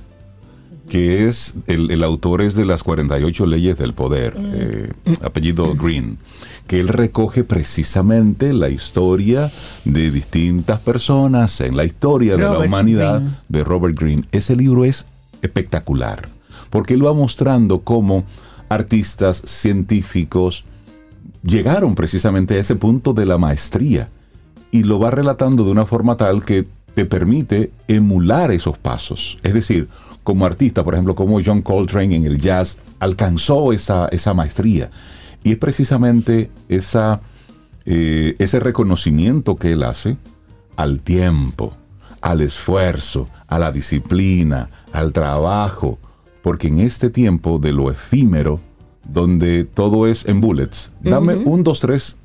[0.89, 6.19] que es, el, el autor es de las 48 leyes del poder, eh, apellido Green,
[6.67, 9.51] que él recoge precisamente la historia
[9.85, 14.25] de distintas personas en la historia de la humanidad de Robert Greene.
[14.33, 15.07] Ese libro es
[15.43, 16.29] espectacular,
[16.71, 18.25] porque él va mostrando cómo
[18.69, 20.65] artistas, científicos,
[21.43, 24.09] llegaron precisamente a ese punto de la maestría
[24.71, 29.39] y lo va relatando de una forma tal que te permite emular esos pasos.
[29.43, 29.89] Es decir,
[30.25, 34.91] como artista, por ejemplo, como John Coltrane en el jazz alcanzó esa, esa maestría.
[35.45, 37.21] Y es precisamente esa,
[37.85, 40.17] eh, ese reconocimiento que él hace
[40.77, 41.75] al tiempo,
[42.23, 45.99] al esfuerzo, a la disciplina, al trabajo,
[46.43, 48.59] porque en este tiempo de lo efímero,
[49.07, 52.17] donde todo es en bullets, dame un, dos, tres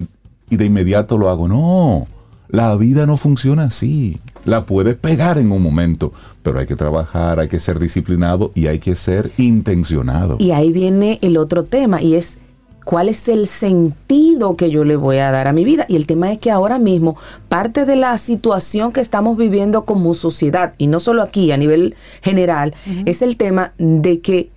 [0.50, 1.50] y de inmediato lo hago.
[1.50, 2.08] No,
[2.50, 4.20] la vida no funciona así.
[4.46, 6.12] La puedes pegar en un momento,
[6.44, 10.38] pero hay que trabajar, hay que ser disciplinado y hay que ser intencionado.
[10.40, 12.38] Y ahí viene el otro tema y es
[12.86, 15.86] cuál es el sentido que yo le voy a dar a mi vida.
[15.88, 17.18] Y el tema es que ahora mismo
[17.50, 21.96] parte de la situación que estamos viviendo como sociedad, y no solo aquí, a nivel
[22.22, 22.74] general,
[23.06, 24.50] es el tema de que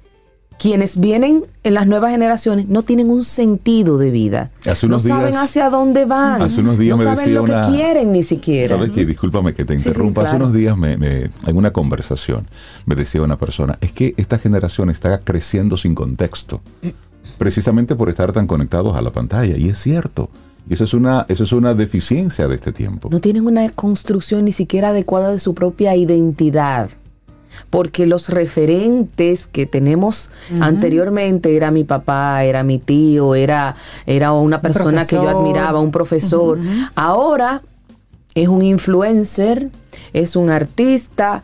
[0.59, 4.51] quienes vienen en las nuevas generaciones no tienen un sentido de vida.
[4.69, 6.41] Hace no saben hacia dónde van.
[6.43, 8.77] Hace unos días no me saben decía lo que quieren ni siquiera.
[8.77, 9.05] ¿Sabes qué?
[9.05, 10.23] Discúlpame que te Sí, sí, interrumpa.
[10.23, 12.47] Hace unos días me, me- en una conversación
[12.87, 16.61] me decía una persona, es que esta generación está creciendo sin contexto,
[17.39, 19.57] precisamente por estar tan conectados a la pantalla.
[19.57, 20.31] Y es cierto.
[20.69, 23.09] Y eso es una, eso es una deficiencia de este tiempo.
[23.11, 26.89] no tienen una construcción ni siquiera adecuada de su propia identidad.
[27.71, 30.31] Porque los referentes que tenemos
[30.61, 33.77] anteriormente era mi papá, era mi tío, era,
[34.07, 36.59] era una persona que yo admiraba, un profesor.
[36.95, 37.63] Ahora
[38.35, 39.71] es un influencer,
[40.13, 41.43] es un artista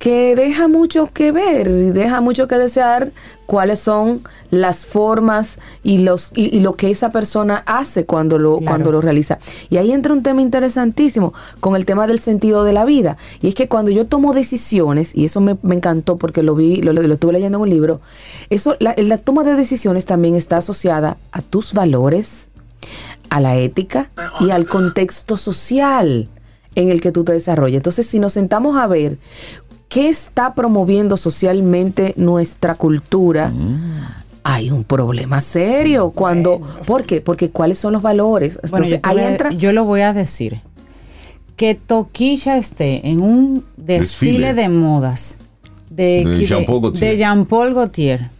[0.00, 3.12] que deja mucho que ver y deja mucho que desear
[3.44, 8.56] cuáles son las formas y los y, y lo que esa persona hace cuando lo
[8.56, 8.66] Claro.
[8.66, 9.38] cuando lo realiza.
[9.68, 13.18] Y ahí entra un tema interesantísimo con el tema del sentido de la vida.
[13.42, 16.80] Y es que cuando yo tomo decisiones, y eso me, me encantó porque lo vi,
[16.80, 18.00] lo, lo- lo estuve leyendo en un libro,
[18.48, 22.48] eso, la, la toma de decisiones también está asociada a tus valores,
[23.28, 26.28] a la ética y al contexto social
[26.76, 27.78] en el que tú te desarrollas.
[27.78, 29.18] Entonces, si nos sentamos a ver
[29.90, 33.52] qué está promoviendo socialmente nuestra cultura,
[34.44, 36.12] hay un problema serio.
[36.12, 37.20] Cuando, ¿Por qué?
[37.20, 38.58] Porque ¿cuáles son los valores?
[38.70, 39.50] Bueno, Entonces, yo, te ahí entra...
[39.50, 40.60] yo lo voy a decir.
[41.56, 44.54] Que Toquilla esté en un desfile, Desfile.
[44.54, 45.36] de modas
[45.90, 47.10] de, De Jean-Paul Gaultier.
[47.10, 48.30] de Jean-Paul Gaultier,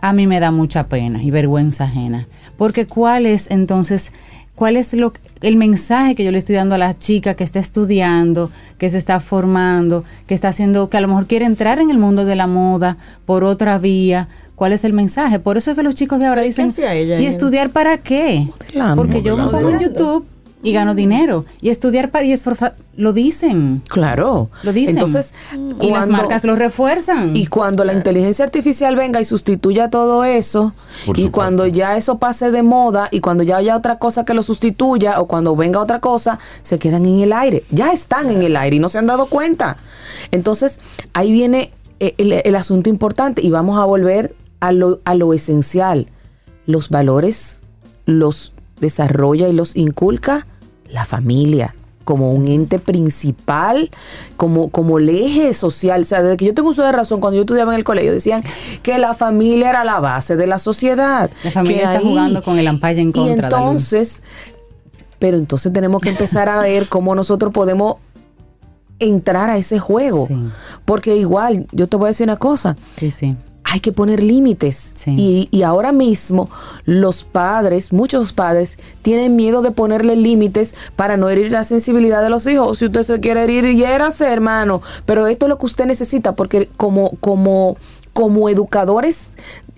[0.00, 2.26] a mí me da mucha pena y vergüenza ajena.
[2.56, 4.12] Porque cuál es entonces,
[4.54, 7.58] cuál es lo, el mensaje que yo le estoy dando a la chica que está
[7.58, 11.90] estudiando, que se está formando, que está haciendo, que a lo mejor quiere entrar en
[11.90, 14.28] el mundo de la moda por otra vía.
[14.54, 15.38] cuál es el mensaje.
[15.38, 18.48] Por eso es que los chicos de ahora ¿Qué dicen, ella ¿y estudiar para qué?
[18.48, 18.96] Modelando.
[18.96, 19.80] Porque yo me pongo en.
[19.80, 20.26] YouTube
[20.68, 21.44] y gano dinero.
[21.60, 22.24] Y estudiar para...
[22.24, 23.82] Y esforza- lo dicen.
[23.88, 24.50] Claro.
[24.62, 24.96] Lo dicen.
[24.96, 25.32] Entonces,
[25.80, 27.36] Y las marcas lo refuerzan.
[27.36, 30.72] Y cuando la inteligencia artificial venga y sustituya todo eso,
[31.04, 31.32] Por y supuesto.
[31.32, 35.20] cuando ya eso pase de moda, y cuando ya haya otra cosa que lo sustituya,
[35.20, 37.64] o cuando venga otra cosa, se quedan en el aire.
[37.70, 39.76] Ya están en el aire y no se han dado cuenta.
[40.30, 40.80] Entonces,
[41.12, 45.32] ahí viene eh, el, el asunto importante y vamos a volver a lo, a lo
[45.34, 46.06] esencial.
[46.66, 47.60] Los valores
[48.06, 50.46] los desarrolla y los inculca
[50.90, 51.74] la familia
[52.04, 53.90] como un ente principal,
[54.36, 56.02] como, como el eje social.
[56.02, 58.12] O sea, desde que yo tengo uso de razón, cuando yo estudiaba en el colegio,
[58.12, 58.44] decían
[58.84, 61.28] que la familia era la base de la sociedad.
[61.42, 63.64] La familia que está jugando con el ampalla en Y contra, Dalú.
[63.64, 64.22] entonces,
[65.18, 67.96] pero entonces tenemos que empezar a ver cómo nosotros podemos
[69.00, 70.28] entrar a ese juego.
[70.28, 70.36] Sí.
[70.84, 73.34] Porque igual, yo te voy a decir una cosa, Sí, sí.
[73.76, 74.92] Hay que poner límites.
[74.94, 75.14] Sí.
[75.16, 76.48] Y, y ahora mismo
[76.84, 82.30] los padres, muchos padres, tienen miedo de ponerle límites para no herir la sensibilidad de
[82.30, 82.78] los hijos.
[82.78, 84.80] Si usted se quiere herir, hiérase, hermano.
[85.04, 87.76] Pero esto es lo que usted necesita, porque como, como,
[88.14, 89.28] como educadores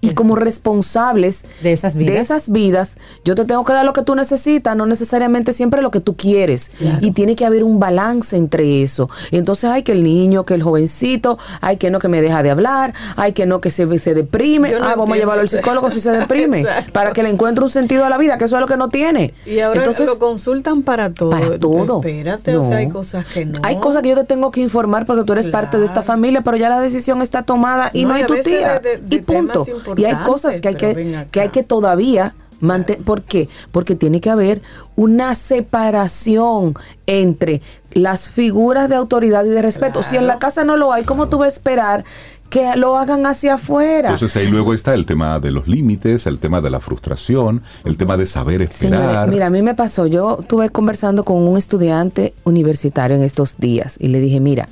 [0.00, 2.14] y como responsables De esas vidas.
[2.14, 5.82] de esas vidas, yo te tengo que dar lo que tú necesitas, no necesariamente siempre
[5.82, 6.70] lo que tú quieres.
[7.00, 9.08] Y tiene que haber un balance entre eso.
[9.30, 12.50] Entonces hay que el niño, que el jovencito, hay que no que me deja de
[12.50, 14.70] hablar, hay que no que se, se deprime.
[14.72, 17.70] No ah, vamos a llevarlo al psicólogo si se deprime, para que le encuentre un
[17.70, 19.34] sentido a la vida, que eso es lo que no tiene.
[19.46, 21.30] Y ahora Entonces, lo consultan para todo.
[21.30, 22.00] para todo.
[22.00, 22.76] Espérate, o sea, No.
[22.76, 23.60] hay cosas que no.
[23.62, 26.42] Hay cosas que yo te tengo que informar porque tú eres parte de esta familia,
[26.42, 28.78] pero ya la decisión está tomada y No, no, hay tu tía.
[28.78, 29.64] de- de- de y punto.
[29.96, 33.04] Y hay cosas que hay que, que hay que todavía mantener.
[33.04, 33.48] ¿Por qué?
[33.72, 34.62] Porque tiene que haber
[34.96, 36.74] una separación
[37.06, 37.62] entre
[37.92, 40.02] las figuras de autoridad y de respeto.
[40.02, 42.04] Si en la casa no lo hay, ¿cómo tú vas a esperar
[42.50, 44.10] que lo hagan hacia afuera?
[44.10, 47.96] Entonces ahí luego está el tema de los límites, el tema de la frustración, el
[47.96, 49.00] tema de saber esperar.
[49.00, 53.58] Señores, mira, a mí me pasó, yo estuve conversando con un estudiante universitario en estos
[53.58, 54.68] días y le dije, mira,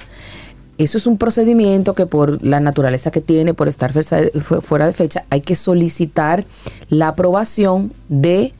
[0.79, 3.93] eso es un procedimiento que por la naturaleza que tiene, por estar
[4.63, 6.45] fuera de fecha, hay que solicitar
[6.89, 8.53] la aprobación de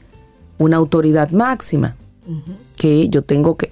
[0.57, 1.95] una autoridad máxima.
[2.75, 3.71] Que yo tengo que...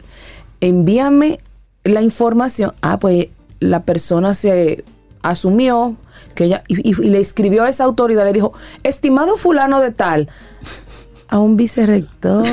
[0.61, 1.39] Envíame
[1.83, 2.73] la información.
[2.81, 3.27] Ah, pues
[3.59, 4.83] la persona se
[5.21, 5.95] asumió
[6.35, 6.63] que ella...
[6.67, 10.29] Y, y- y le escribió a esa autoridad, le dijo, estimado fulano de tal,
[11.27, 12.45] a un vicerrector.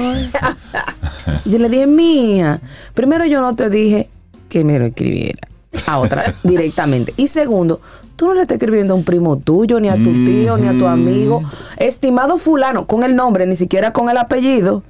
[1.44, 2.60] Yo le dije, mía,
[2.94, 4.08] primero yo no te dije
[4.48, 5.46] que me lo escribiera
[5.86, 7.14] a otra directamente.
[7.16, 7.80] Y segundo,
[8.16, 10.76] tú no le estás escribiendo a un primo tuyo, ni a tu tío, ni a
[10.78, 11.42] tu amigo.
[11.78, 14.82] Estimado fulano, con el nombre, ni siquiera con el apellido.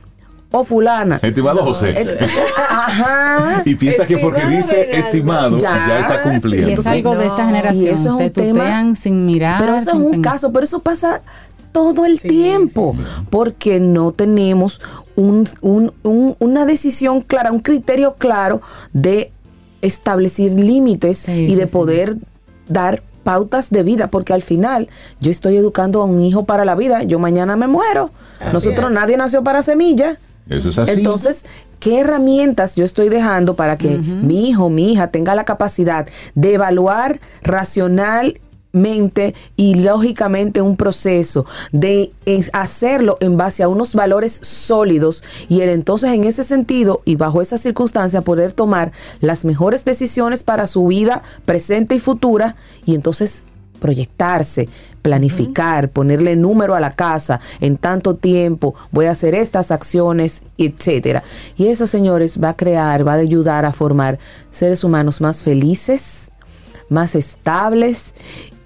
[0.54, 1.18] O fulana.
[1.22, 1.94] Estimado José.
[2.68, 3.62] Ajá.
[3.64, 6.68] y piensa que porque dice estimado, ya, Ya, está cumpliendo.
[6.68, 7.84] Y es algo de esta generación.
[7.84, 9.60] Y eso es Te tema- sin mirar.
[9.60, 11.22] Pero eso es un caso, pero eso pasa
[11.72, 12.94] todo el Sí, tiempo,
[13.30, 14.80] porque no tenemos
[15.16, 18.60] un- un- un- una decisión clara, un criterio claro
[18.92, 19.32] de
[19.82, 21.68] establecer límites Sí, y sí, de sí.
[21.70, 22.16] poder
[22.68, 24.88] dar pautas de vida, porque al final
[25.20, 28.10] yo estoy educando a un hijo para la vida, yo mañana me muero.
[28.40, 28.94] Así Nosotros es.
[28.94, 30.16] nadie nació para semilla.
[30.48, 30.90] Eso es así.
[30.92, 31.44] Entonces,
[31.78, 36.54] ¿qué herramientas yo estoy dejando para que mi hijo, mi hija tenga la capacidad de
[36.54, 37.20] evaluar
[38.72, 42.12] racionalmente y lógicamente un proceso, de
[42.52, 47.42] hacerlo en base a unos valores sólidos y el entonces en ese sentido y bajo
[47.42, 53.44] esa circunstancia poder tomar las mejores decisiones para su vida presente y futura y entonces
[53.80, 54.68] proyectarse,
[55.02, 61.24] planificar, ponerle número a la casa, en tanto tiempo voy a hacer estas acciones, etcétera.
[61.56, 64.20] Y eso, señores, va a crear, va a ayudar a formar
[64.52, 66.30] seres humanos más felices,
[66.88, 68.12] más estables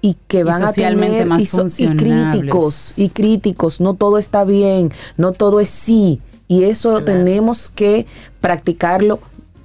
[0.01, 2.31] y que Y van a tener más y, so- y funcionables.
[2.31, 8.05] críticos y críticos, no todo está bien, no todo es sí y eso tenemos que
[8.41, 9.19] practicarlo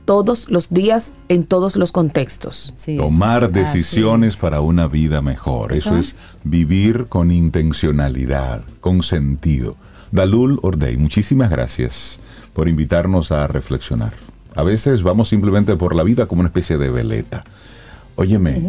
[0.04, 2.72] todos los días en todos los contextos.
[2.74, 4.40] Sí, Tomar decisiones es.
[4.40, 5.72] para una vida mejor.
[5.72, 5.98] Eso Eso.
[5.98, 9.76] es vivir con intencionalidad, con sentido.
[10.10, 12.18] Dalul Ordey, muchísimas gracias
[12.52, 14.12] por invitarnos a reflexionar.
[14.56, 17.44] A veces vamos simplemente por la vida como una especie de veleta.
[18.16, 18.60] Óyeme,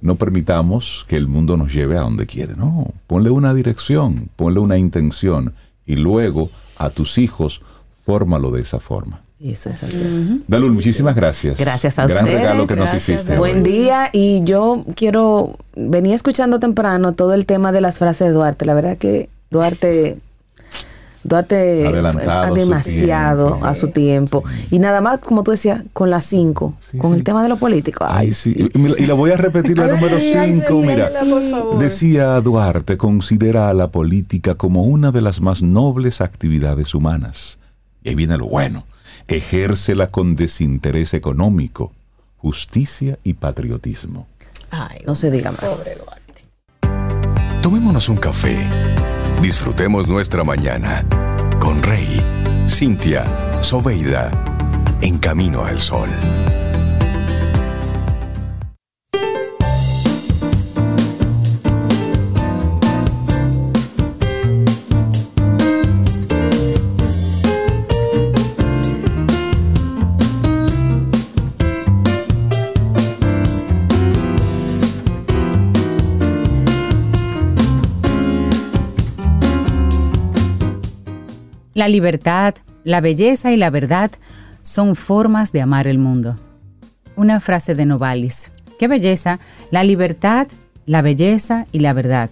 [0.00, 2.88] no permitamos que el mundo nos lleve a donde quiere, no.
[3.06, 5.54] Ponle una dirección, ponle una intención
[5.86, 7.62] y luego a tus hijos
[8.04, 9.22] fórmalo de esa forma.
[9.38, 10.44] Y eso es así.
[10.48, 11.58] Dalul, muchísimas gracias.
[11.58, 12.40] Gracias a Gran ustedes.
[12.40, 13.32] regalo que nos hiciste.
[13.32, 13.38] Hoy.
[13.38, 18.34] Buen día y yo quiero, venía escuchando temprano todo el tema de las frases de
[18.34, 18.66] Duarte.
[18.66, 20.18] La verdad que Duarte
[21.22, 23.66] Duarte Adelantado a su demasiado tiempo.
[23.66, 24.44] a su tiempo.
[24.70, 28.04] Y nada más, como tú decías, con las cinco, con el tema de lo político.
[28.08, 28.68] Ay, Ay, sí.
[28.74, 30.66] Y, y la voy a repetir la número Ay, ay, 5.
[30.68, 31.08] sí, Mira,
[31.78, 37.58] decía Duarte, considera a la política como una de las más nobles actividades humanas.
[38.02, 38.86] Y ahí viene lo bueno.
[39.28, 41.92] Ejércela con desinterés económico,
[42.38, 44.26] justicia y patriotismo.
[44.70, 45.60] Ay, No se diga más.
[45.60, 47.60] pobre Duarte.
[47.62, 48.56] Tomémonos un café.
[49.42, 51.04] Disfrutemos nuestra mañana
[51.58, 52.22] con Rey,
[52.68, 53.24] Cintia,
[53.60, 54.30] Soveida,
[55.00, 56.08] en camino al sol.
[81.80, 84.10] La libertad, la belleza y la verdad
[84.60, 86.36] son formas de amar el mundo.
[87.16, 88.52] Una frase de Novalis.
[88.78, 89.40] Qué belleza,
[89.70, 90.46] la libertad,
[90.84, 92.28] la belleza y la verdad.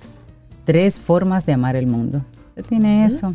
[0.67, 2.27] Tres formas de amar el mundo.
[2.51, 3.31] Usted tiene eso.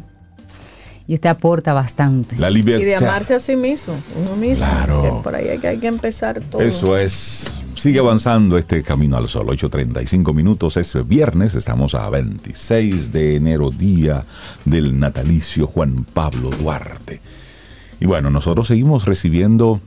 [1.07, 2.35] Y usted aporta bastante.
[2.35, 3.10] La Y de libertad.
[3.10, 4.68] amarse a sí mismo, uno mismo.
[4.68, 5.02] Claro.
[5.02, 6.61] que por ahí hay que, hay que empezar todo.
[6.61, 7.56] Eso es.
[7.76, 9.48] Sigue avanzando este camino al sol.
[9.48, 10.78] 8.35 minutos.
[10.78, 11.56] Es viernes.
[11.56, 14.26] Estamos a 26 de enero, día
[14.64, 17.20] del natalicio Juan Pablo Duarte.
[18.00, 19.82] Y bueno, nosotros seguimos recibiendo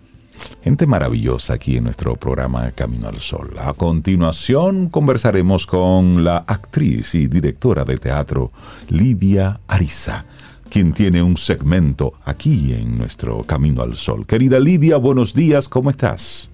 [0.65, 3.55] gente maravillosa aquí en nuestro programa Camino al Sol.
[3.59, 8.53] A continuación conversaremos con la actriz y directora de teatro
[8.89, 10.25] Lidia Ariza,
[10.69, 14.27] quien tiene un segmento aquí en nuestro Camino al Sol.
[14.27, 16.51] Querida Lidia, buenos días, ¿cómo estás?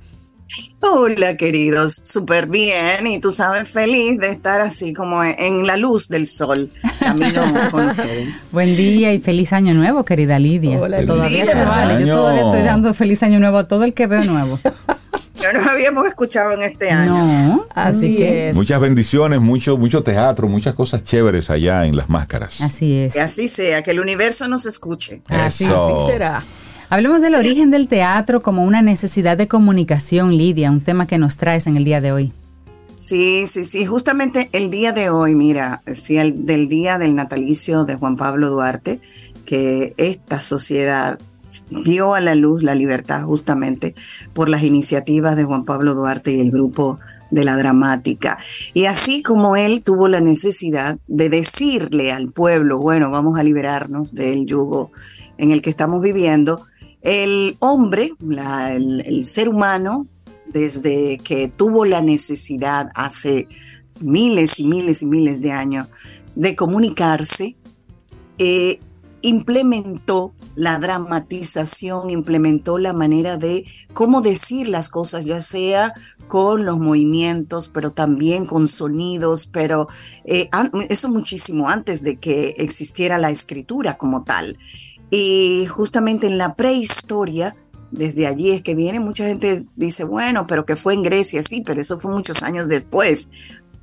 [0.81, 3.07] Hola, queridos, súper bien.
[3.07, 7.89] Y tú sabes, feliz de estar así como en la luz del sol, camino con
[7.91, 8.49] ustedes.
[8.53, 10.79] Buen día y feliz año nuevo, querida Lidia.
[10.79, 12.05] Hola, todavía se vale.
[12.07, 14.59] Yo todavía estoy dando feliz año nuevo a todo el que veo nuevo.
[15.43, 17.17] No nos habíamos escuchado en este año.
[17.17, 17.67] No.
[17.75, 18.55] Así que- es.
[18.55, 22.61] Muchas bendiciones, mucho, mucho teatro, muchas cosas chéveres allá en las máscaras.
[22.61, 23.15] Así es.
[23.15, 25.21] Que así sea, que el universo nos escuche.
[25.27, 25.67] Así
[26.09, 26.45] será.
[26.93, 31.39] Hablemos del origen del teatro como una necesidad de comunicación, Lidia, un tema que nos
[31.39, 32.33] traes en el día de hoy.
[32.99, 33.87] Sí, sí, sí.
[33.87, 38.51] Justamente el día de hoy, mira, sí, el, del día del natalicio de Juan Pablo
[38.51, 39.01] Duarte,
[39.47, 41.19] que esta sociedad
[41.71, 43.95] vio a la luz la libertad justamente
[44.35, 46.99] por las iniciativas de Juan Pablo Duarte y el grupo
[47.31, 48.37] de la dramática.
[48.75, 54.15] Y así como él tuvo la necesidad de decirle al pueblo, bueno, vamos a liberarnos
[54.15, 54.93] del yugo
[55.39, 56.67] en el que estamos viviendo,
[57.03, 60.07] el hombre, el, ser humano,
[60.47, 63.49] desde que tuvo la necesidad hace
[64.01, 65.89] miles y miles y miles de años
[66.35, 67.57] de comunicarse,
[68.39, 68.81] eh,
[69.23, 73.65] implementó la dramatización, implementó la manera de
[73.95, 75.95] cómo decir las cosas, ya sea
[76.29, 79.89] con los movimientos, pero también con sonidos, pero
[80.25, 80.51] eh,
[80.89, 84.59] eso muchísimo antes de que existiera la escritura como tal.
[85.15, 87.55] Y justamente en la prehistoria,
[87.91, 91.63] desde allí es que viene, mucha gente dice, bueno, pero que fue en Grecia, sí,
[91.67, 93.29] pero eso fue muchos años después.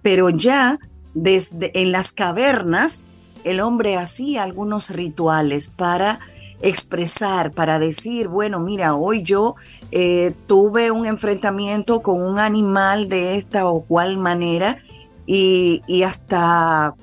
[0.01, 0.79] Pero ya
[1.13, 3.05] desde en las cavernas,
[3.43, 6.19] el hombre hacía algunos rituales para
[6.63, 9.53] expresar, para decir, bueno, mira, hoy yo
[9.91, 14.79] eh, tuve un enfrentamiento con un animal de esta o cual manera
[15.27, 16.95] y, y hasta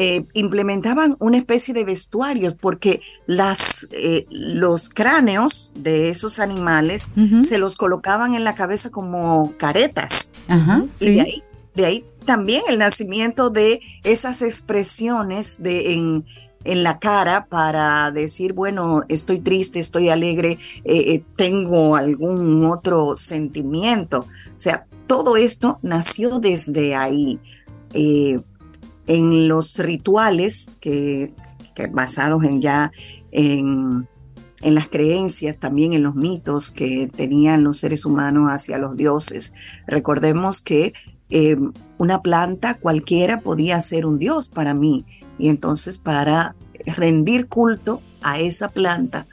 [0.00, 7.08] eh, implementaban una especie de vestuarios porque las, eh, los cráneos de esos animales
[7.42, 10.30] se los colocaban en la cabeza como caretas.
[10.46, 11.42] Ajá, Y de ahí,
[11.74, 16.24] de ahí también el nacimiento de esas expresiones de, en,
[16.62, 23.16] en la cara para decir, bueno, estoy triste, estoy alegre, eh, eh, tengo algún otro
[23.16, 24.20] sentimiento.
[24.20, 27.40] O sea, todo esto nació desde ahí.
[27.94, 28.40] Eh,
[29.08, 31.32] en los rituales que,
[31.92, 32.92] basados en ya
[33.32, 34.08] en,
[34.60, 39.52] en las creencias, también en los mitos que tenían los seres humanos hacia los dioses.
[39.86, 40.92] Recordemos que
[41.30, 41.56] eh,
[41.98, 45.04] una planta cualquiera podía ser un dios para mí.
[45.38, 46.54] Y entonces para
[46.96, 49.26] rendir culto a esa planta,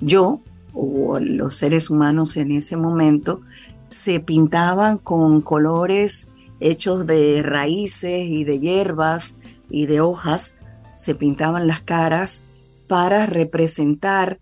[0.00, 0.40] yo
[0.72, 3.40] o los seres humanos en ese momento
[3.88, 9.36] se pintaban con colores hechos de raíces y de hierbas
[9.70, 10.58] y de hojas,
[10.94, 12.44] se pintaban las caras
[12.86, 14.38] para representar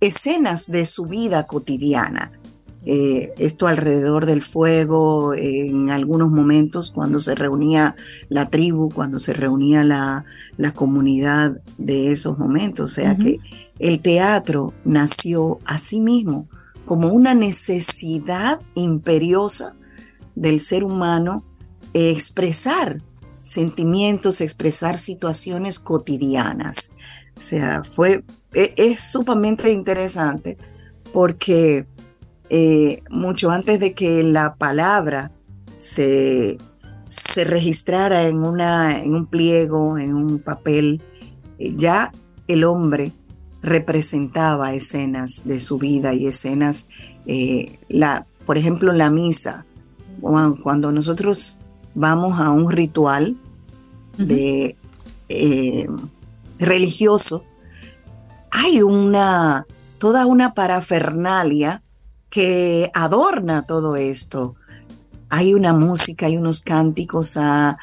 [0.00, 2.32] escenas de su vida cotidiana.
[2.86, 7.96] eh, esto alrededor del fuego, en algunos momentos cuando se reunía
[8.28, 10.26] la tribu, cuando se reunía la,
[10.58, 12.90] la comunidad de esos momentos.
[12.90, 13.38] O sea que
[13.78, 16.46] el teatro nació a sí mismo
[16.84, 19.74] como una necesidad imperiosa
[20.34, 21.44] del ser humano
[21.92, 23.00] expresar
[23.42, 26.92] sentimientos, expresar situaciones cotidianas.
[27.36, 30.56] O sea, fue, e, es sumamente interesante
[31.12, 31.86] porque
[32.50, 35.30] eh, mucho antes de que la palabra
[35.76, 36.58] se,
[37.06, 41.02] se registrara en, una, en un pliego, en un papel,
[41.58, 42.12] eh, ya
[42.48, 43.12] el hombre
[43.62, 46.88] representaba escenas de su vida y escenas,
[47.26, 49.64] eh, la, por ejemplo, la misa.
[50.62, 51.58] Cuando nosotros
[51.94, 53.36] vamos a un ritual
[54.16, 54.76] de,
[56.58, 57.44] religioso,
[58.50, 59.66] hay una,
[59.98, 61.82] toda una parafernalia
[62.30, 64.56] que adorna todo esto.
[65.28, 67.76] Hay una música, hay unos cánticos, ah,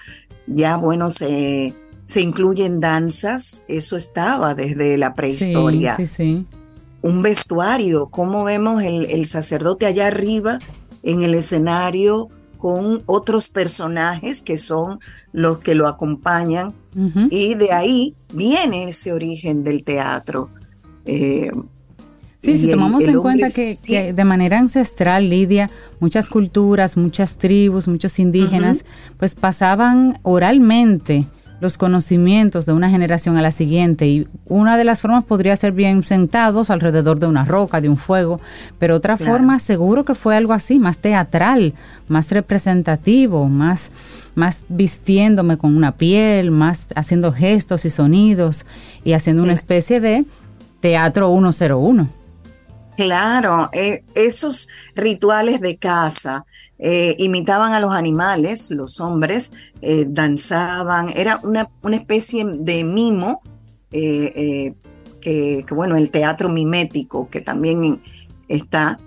[0.47, 1.76] ya bueno, se,
[2.11, 5.95] se incluyen danzas, eso estaba desde la prehistoria.
[5.95, 6.45] Sí, sí,
[7.01, 10.59] Un vestuario, cómo vemos el, sacerdote allá arriba
[11.03, 14.99] en el escenario con otros personajes que son
[15.31, 16.73] los que lo acompañan.
[17.29, 20.49] Y de ahí viene ese origen del teatro.
[21.05, 21.51] Eh,
[22.41, 25.69] Sí, si tomamos en cuenta que, de manera ancestral, Lidia,
[25.99, 28.83] muchas culturas, muchas tribus, muchos indígenas,
[29.17, 31.27] pues pasaban oralmente
[31.61, 34.07] los conocimientos de una generación a la siguiente.
[34.07, 37.97] Y una de las formas podría ser bien sentados alrededor de una roca, de un
[37.97, 38.41] fuego,
[38.79, 41.73] pero otra forma seguro que fue algo así, más teatral,
[42.09, 43.91] más representativo, más
[44.33, 48.65] más vistiéndome con una piel, más haciendo gestos y sonidos
[49.03, 50.25] y haciendo una especie de
[50.79, 52.20] teatro 101.
[53.03, 56.45] Claro, eh, esos rituales de caza
[56.77, 63.41] eh, imitaban a los animales, los hombres eh, danzaban, era una, una, especie de mimo,
[63.89, 64.75] que,
[65.19, 68.03] que, bueno, el teatro mimético que también
[68.47, 68.99] está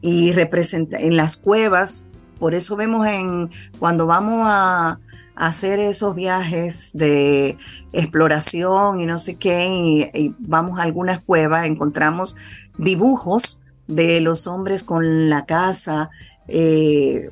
[0.00, 2.06] y representa en las cuevas,
[2.38, 3.50] por eso vemos en
[3.80, 5.00] cuando vamos a,
[5.36, 7.56] hacer esos viajes de
[7.92, 12.36] exploración y no sé qué, y, vamos a algunas cuevas, encontramos
[12.78, 16.10] dibujos de los hombres con la casa,
[16.48, 17.30] eh,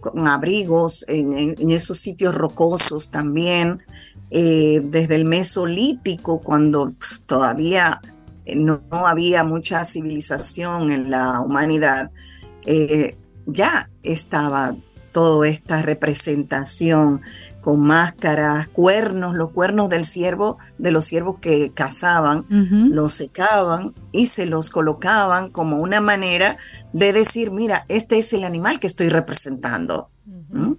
[0.00, 3.82] con abrigos en, esos sitios rocosos también,
[4.30, 6.92] eh, desde el Mesolítico, cuando
[7.26, 8.00] todavía
[8.56, 12.12] no, había mucha civilización en la humanidad,
[12.64, 13.16] eh,
[13.46, 14.76] ya estaba
[15.12, 17.22] toda esta representación
[17.60, 24.26] con máscaras, cuernos, los cuernos del ciervo, de los ciervos que cazaban, los secaban y
[24.26, 26.56] se los colocaban como una manera
[26.92, 30.08] de decir, mira, este es el animal que estoy representando.
[30.50, 30.72] ¿Mm?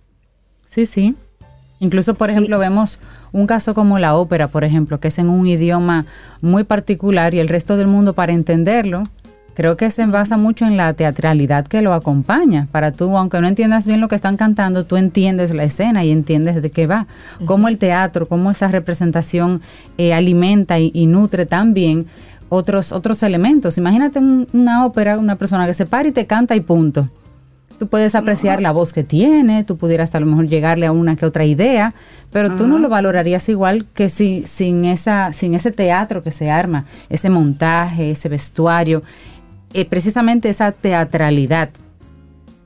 [0.65, 1.15] Sí, sí.
[1.79, 2.99] Incluso, por ejemplo, vemos
[3.31, 6.05] un caso como la ópera, por ejemplo, que es en un idioma
[6.41, 9.07] muy particular y el resto del mundo para entenderlo
[9.53, 12.67] Creo que se basa mucho en la teatralidad que lo acompaña.
[12.71, 16.11] Para tú, aunque no entiendas bien lo que están cantando, tú entiendes la escena y
[16.11, 17.07] entiendes de qué va.
[17.45, 19.61] Cómo el teatro, cómo esa representación
[19.97, 22.05] eh, alimenta y, nutre también
[22.47, 23.77] otros, otros elementos.
[23.77, 27.09] Imagínate una ópera, una persona que se para y te canta y punto.
[27.81, 31.15] Tú puedes apreciar la voz que tiene, tú pudieras a lo mejor llegarle a una
[31.15, 31.95] que otra idea,
[32.31, 36.51] pero tú no lo valorarías igual que si sin esa sin ese teatro que se
[36.51, 39.01] arma, ese montaje, ese vestuario,
[39.73, 41.69] eh, precisamente esa teatralidad.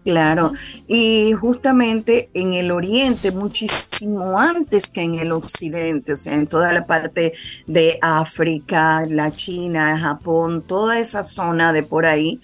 [0.05, 0.51] Claro,
[0.87, 6.71] y justamente en el oriente, muchísimo antes que en el occidente, o sea, en toda
[6.73, 7.33] la parte
[7.65, 12.39] de África, la China, Japón, toda esa zona de por ahí,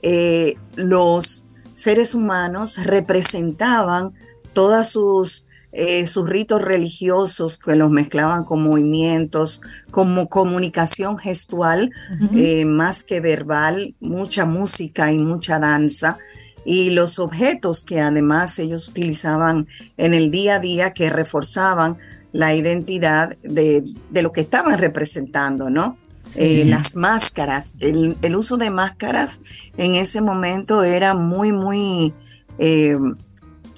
[0.00, 1.44] eh, los
[1.74, 4.14] seres humanos representaban
[4.54, 11.90] todas sus eh, sus ritos religiosos que los mezclaban con movimientos, como comunicación gestual,
[12.36, 16.18] eh, más que verbal, mucha música y mucha danza,
[16.66, 19.66] y los objetos que además ellos utilizaban
[19.96, 21.96] en el día a día que reforzaban
[22.32, 23.82] la identidad de,
[24.12, 25.96] lo que estaban representando, ¿no?
[26.36, 29.40] Eh, las máscaras, el, uso de máscaras
[29.76, 32.14] en ese momento era muy, muy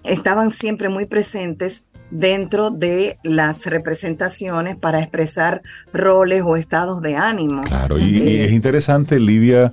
[0.04, 5.62] estaban siempre muy presentes dentro de las representaciones para expresar
[5.92, 7.62] roles o estados de ánimo.
[7.62, 9.72] Claro, y, eh, es interesante, Lidia,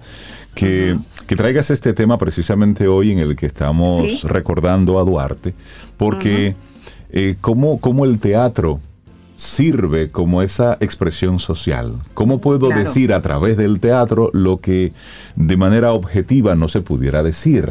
[0.56, 0.98] que,
[1.28, 5.54] traigas este tema precisamente hoy en el que estamos recordando a Duarte,
[5.96, 6.56] porque
[7.10, 8.82] eh, como, como el teatro
[9.42, 11.96] sirve como esa expresión social.
[12.14, 12.84] ¿Cómo puedo Claro.
[12.84, 14.94] decir a través del teatro lo que
[15.36, 17.66] de manera objetiva no se pudiera decir?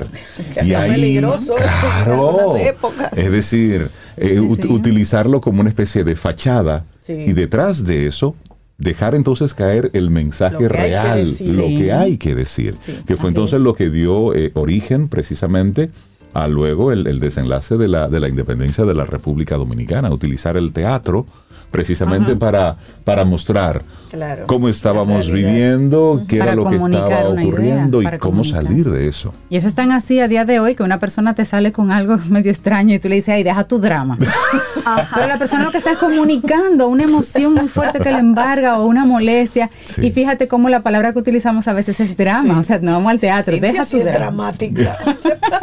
[0.52, 3.16] Que es peligroso en claro, épocas.
[3.16, 4.72] es decir, eh, Sí, ut- señor.
[4.72, 7.12] utilizarlo como una especie de fachada Sí.
[7.12, 8.34] y detrás de eso
[8.76, 11.54] dejar entonces caer el mensaje Lo que hay que real, decir.
[11.54, 11.76] lo Sí.
[11.76, 13.62] que hay que decir, Sí, que fue así entonces es.
[13.64, 15.90] lo que dio eh, origen precisamente
[16.34, 20.56] a luego el, el desenlace de la, de la independencia de la República Dominicana, utilizar
[20.56, 21.26] el teatro
[21.70, 24.48] precisamente para, para mostrar Claro.
[24.48, 26.84] cómo estábamos viviendo, qué era Para lo que estaba
[27.28, 28.62] una idea, ocurriendo y cómo comunicar.
[28.64, 29.32] salir de eso.
[29.48, 31.92] Y eso es tan así a día de hoy que una persona te sale con
[31.92, 34.18] algo medio extraño y tú le dices, ay, deja tu drama.
[35.14, 38.86] Pero la persona lo que está comunicando una emoción muy fuerte que le embarga o
[38.86, 39.70] una molestia.
[39.84, 40.06] Sí.
[40.06, 42.58] Y fíjate cómo la palabra que utilizamos a veces es drama.
[42.58, 44.50] O sea, no vamos al teatro, Cintia deja sí tu es drama.
[44.50, 44.96] dramática.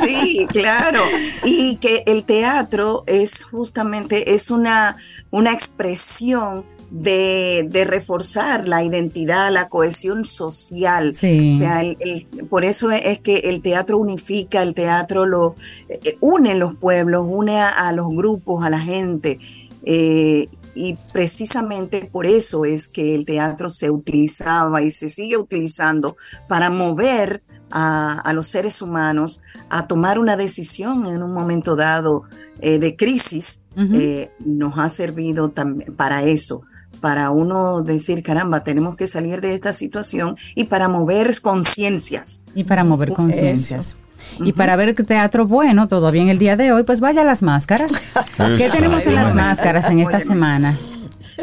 [0.08, 1.02] Sí, claro.
[1.44, 4.96] Y que el teatro es justamente, es una,
[5.32, 11.14] una expresión de, de reforzar la identidad, la cohesión social.
[11.16, 11.52] Sí.
[11.54, 15.56] O sea, el- el- por eso es que el teatro unifica, el teatro lo
[15.90, 19.40] eh, une los pueblos, une a, a los grupos, a la gente.
[19.84, 20.48] eh,
[20.80, 26.16] y precisamente por eso es que el teatro se utilizaba y se sigue utilizando
[26.48, 27.42] para mover
[27.72, 32.24] a, a los seres humanos a tomar una decisión en un momento dado
[32.60, 33.64] eh, de crisis.
[33.78, 36.64] Eh, nos ha servido también para eso,
[37.00, 42.44] para uno decir, caramba, tenemos que salir de esta situación y para mover conciencias.
[42.56, 43.98] Y para mover conciencias.
[44.40, 47.44] Y para ver teatro bueno todavía en el día de hoy, pues vaya a las
[47.44, 47.92] máscaras.
[48.58, 50.76] ¿Qué tenemos en las máscaras en esta semana?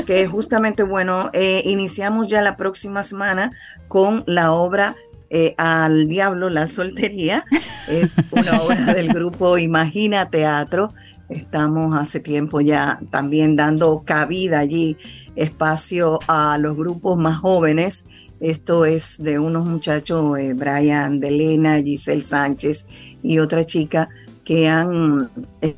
[0.06, 3.52] que justamente, bueno, eh, iniciamos ya la próxima semana
[3.86, 4.96] con la obra
[5.34, 7.44] eh, Al Diablo la Soltería.
[7.88, 10.92] Es una obra del grupo Imagina Teatro.
[11.28, 14.96] Estamos hace tiempo ya también dando cabida allí,
[15.34, 18.06] espacio a los grupos más jóvenes.
[18.38, 22.86] Esto es de unos muchachos, eh, Brian Delena, Giselle Sánchez
[23.22, 24.08] y otra chica
[24.44, 25.30] que han
[25.62, 25.74] eh,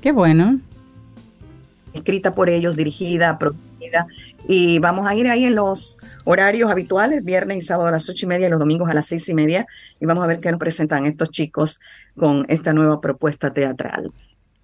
[0.00, 0.60] Qué bueno.
[1.92, 3.36] escrita por ellos, dirigida,
[4.48, 8.26] Y vamos a ir ahí en los horarios habituales, viernes y sábado a las ocho
[8.26, 9.66] y media y los domingos a las seis y media.
[10.00, 11.80] Y vamos a ver qué nos presentan estos chicos
[12.16, 14.12] con esta nueva propuesta teatral.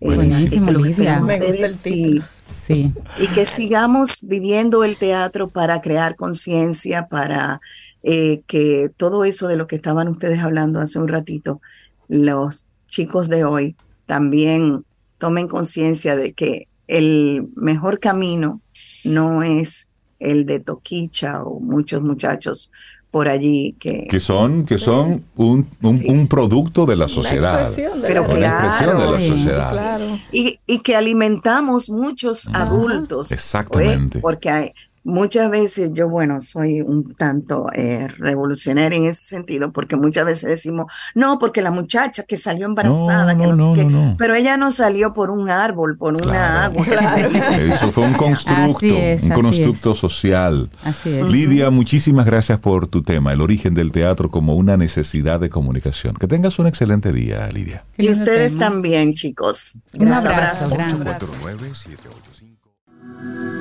[0.01, 2.25] Eh, Buenísimo, así que Me gusta el ustedes y- título.
[2.49, 2.93] Sí.
[3.19, 7.61] y que sigamos viviendo el teatro para crear conciencia, para
[8.03, 11.61] eh, que todo eso de lo que estaban ustedes hablando hace un ratito,
[12.09, 13.77] los chicos de hoy
[14.07, 14.85] también
[15.19, 18.63] tomen conciencia de que el mejor camino
[19.05, 22.70] no es el de Toquicha o muchos muchachos
[23.10, 24.06] por allí que...
[24.09, 26.06] Que son, que son un, un- Sí.
[26.09, 27.62] un producto de la sociedad.
[27.62, 29.72] expresión de Pero la Una expresión de la claro, sí, sociedad.
[29.72, 30.18] Claro.
[30.31, 33.32] Y, y que alimentamos muchos adultos.
[33.32, 34.18] Exactamente.
[34.18, 34.22] ¿oe?
[34.22, 34.72] Porque hay,
[35.05, 40.51] muchas veces yo, bueno, soy un tanto eh, revolucionaria en ese sentido, porque muchas veces
[40.51, 43.85] decimos, no, porque la muchacha que salió embarazada, No, que no, no, sé no, qué",
[43.85, 44.16] no, no.
[44.18, 46.81] pero ella no salió por un árbol, por una Claro.
[46.81, 46.86] agua.
[47.56, 49.98] Eso fue un constructo, es, un así constructo es.
[49.98, 50.70] social.
[50.85, 51.31] Así es.
[51.31, 56.14] Lidia, muchísimas gracias por tu tema, el origen del teatro como una necesidad de comunicación.
[56.16, 57.85] Que tengas un excelente día, Lidia.
[57.97, 58.66] Y ustedes tema.
[58.66, 59.78] también, chicos.
[59.98, 60.70] Un abrazo abrazo.
[60.70, 61.10] grande.
[61.12, 63.60] 849-785.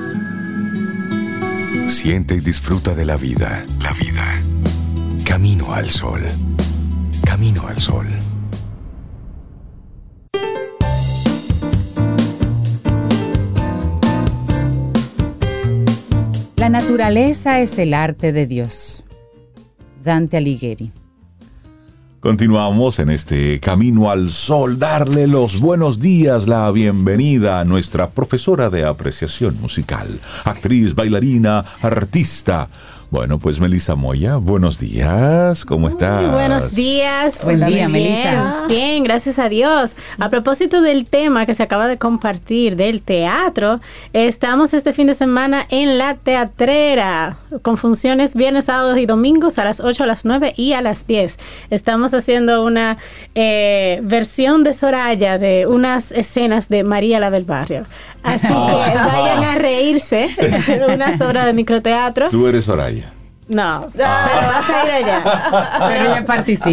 [1.90, 3.66] Siente y disfruta de la vida.
[3.82, 4.24] La vida.
[5.26, 6.20] Camino al sol.
[7.26, 8.06] Camino al sol.
[16.56, 19.04] La naturaleza es el arte de Dios.
[20.02, 20.92] Dante Alighieri.
[22.20, 28.68] Continuamos en este camino al sol, darle los buenos días, la bienvenida a nuestra profesora
[28.68, 32.68] de apreciación musical, actriz, bailarina, artista.
[33.10, 36.22] Bueno, pues Melissa Moya, buenos días, ¿cómo estás?
[36.22, 37.42] Muy buenos días.
[37.42, 38.64] Buen día, Bien, Melissa.
[38.68, 39.96] Bien, gracias a Dios.
[40.20, 43.80] A propósito del tema que se acaba de compartir del teatro,
[44.12, 49.64] estamos este fin de semana en la teatrera con funciones viernes, sábados y domingos a
[49.64, 51.36] las 8, a las 9 y a las 10.
[51.70, 52.96] Estamos haciendo una
[53.34, 57.86] eh, versión de Soraya de unas escenas de María la del barrio.
[58.22, 62.28] Así que vayan a reírse de unas obras de microteatro.
[62.30, 63.12] Tú eres Soraya.
[63.48, 65.22] No, pero vas a ir allá.
[65.88, 66.68] Pero ella participa.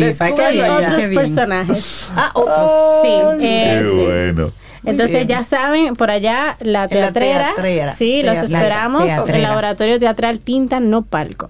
[0.51, 1.13] Bien, otros qué bien.
[1.15, 2.11] personajes.
[2.15, 2.71] Ah, otros.
[3.01, 3.09] Sí,
[3.39, 4.05] Qué eh, sí.
[4.05, 4.51] bueno.
[4.85, 7.45] Entonces ya saben, por allá la En la teatrera.
[7.55, 7.95] teatrera.
[7.95, 9.05] Sí, los esperamos.
[9.05, 9.37] Teatrera.
[9.37, 11.49] El laboratorio teatral Tinta No Palco.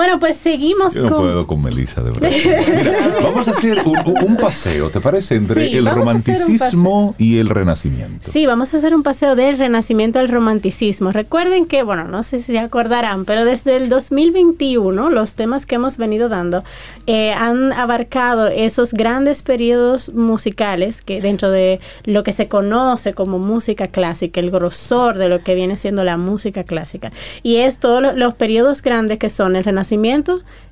[0.00, 1.18] Bueno, pues seguimos Yo no con.
[1.18, 2.30] puedo con Melissa, de verdad.
[2.30, 3.98] Mira, vamos a hacer un,
[4.30, 5.34] un- paseo, ¿te parece?
[5.34, 8.30] Entre Sí, el romanticismo y el renacimiento.
[8.32, 11.12] Sí, vamos a hacer un paseo del renacimiento al romanticismo.
[11.12, 15.74] Recuerden que, bueno, no sé si se acordarán, pero desde el 2021 los temas que
[15.74, 16.64] hemos venido dando
[17.06, 23.38] eh, han abarcado esos grandes periodos musicales que dentro de lo que se conoce como
[23.38, 27.12] música clásica, el grosor de lo que viene siendo la música clásica.
[27.42, 29.89] Y es todos lo- los periodos grandes que son el renacimiento,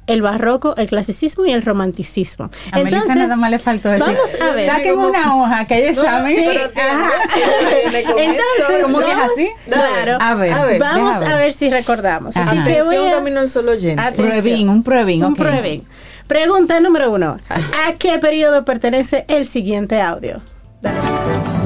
[0.07, 2.51] el barroco, el clasicismo y el romanticismo.
[2.73, 4.66] A Melissa nada más le faltó decir, vamos a ver.
[4.70, 6.35] saquen una hoja que ella sabe.
[6.35, 7.11] Sí, pero tiene- ajá.
[7.90, 8.82] viene con Entonces.
[8.82, 9.51] ¿Cómo que es así?
[9.69, 10.19] Claro.
[10.20, 12.36] A ver, A ver, Vamos a ver si recordamos.
[12.36, 12.51] Ajá.
[12.53, 13.11] Así que voy a...
[13.12, 14.03] camino al solo oyente.
[14.12, 15.86] Pruebín, un pruebín, Un pruebín.
[16.27, 17.39] Pregunta número uno.
[17.51, 20.40] ¿A qué periodo pertenece el siguiente audio?
[20.81, 21.57] Dale.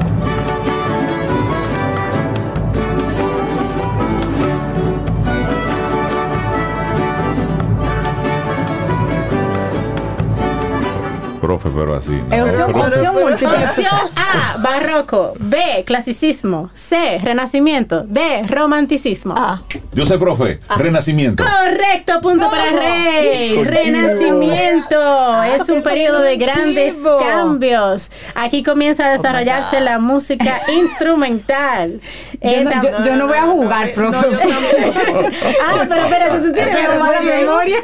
[11.53, 12.11] Profe, pero así.
[12.11, 12.45] no.
[12.45, 13.57] Opción, opción múltiple.
[13.63, 15.33] Opción A, barroco.
[15.39, 16.71] B, clasicismo.
[16.73, 18.03] C, renacimiento.
[18.07, 19.35] D, romanticismo.
[19.37, 19.61] Ah,
[19.93, 21.43] Yo sé, profe, renacimiento.
[21.43, 23.63] Correcto, punto para Rey.
[23.63, 25.43] Renacimiento.
[25.43, 28.09] es un periodo de grandes cambios.
[28.33, 32.01] Aquí comienza a desarrollarse la música instrumental.
[32.41, 34.27] Yo no, tam- yo- yo no voy a jugar, profe.
[34.27, 34.39] no,
[35.67, 37.77] ah, pero espérate, tú tienes Pero mala memoria.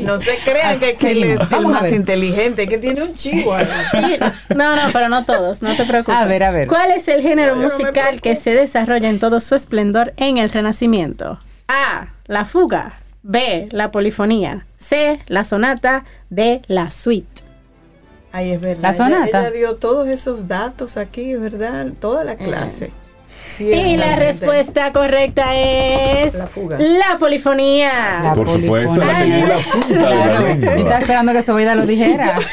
[0.00, 3.54] No se crean que, que él es el más inteligente, que tiene un chivo.
[4.54, 6.14] No, no, pero no todos, no te preocupes.
[6.14, 6.68] A ver, a ver.
[6.68, 10.38] ¿Cuál es el género No, no musical que se desarrolla en todo su esplendor en
[10.38, 11.38] el Renacimiento?
[11.68, 12.12] A.
[12.26, 13.00] La fuga.
[13.22, 13.68] B.
[13.70, 14.66] La polifonía.
[14.76, 15.20] C.
[15.28, 16.04] La sonata.
[16.30, 16.62] D.
[16.66, 17.42] La suite.
[18.32, 18.82] Ay, es verdad.
[18.82, 19.40] La sonata.
[19.40, 21.86] Ella, dio todos esos datos aquí, ¿verdad?
[22.00, 22.92] Toda la clase.
[23.58, 26.78] Y la respuesta correcta es La fuga.
[26.78, 28.20] la polifonía.
[28.22, 29.18] La Por supuesto, la polifonía.
[29.18, 32.36] tenía en la punta de la Claro, yo estaba esperando que Sobeida lo dijera.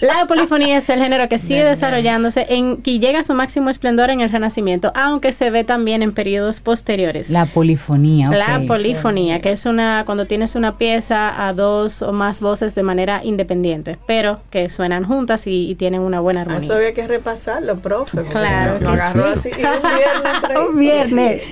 [0.00, 4.08] La polifonía es el género que sigue desarrollándose en, y llega a su máximo esplendor
[4.08, 7.28] en el Renacimiento, aunque se ve también en periodos posteriores.
[7.28, 8.30] La polifonía.
[8.30, 12.82] La polifonía, que es una cuando tienes una pieza a dos o más voces de
[12.82, 16.76] manera independiente, pero que suenan juntas y, y tienen una buena Ah, Eso armonía.
[16.76, 18.22] había que repasarlo, profe.
[18.22, 19.50] Claro Lo agarró sí.
[19.50, 19.60] así.
[19.60, 20.29] y un viernes.
[20.68, 21.42] Un viernes.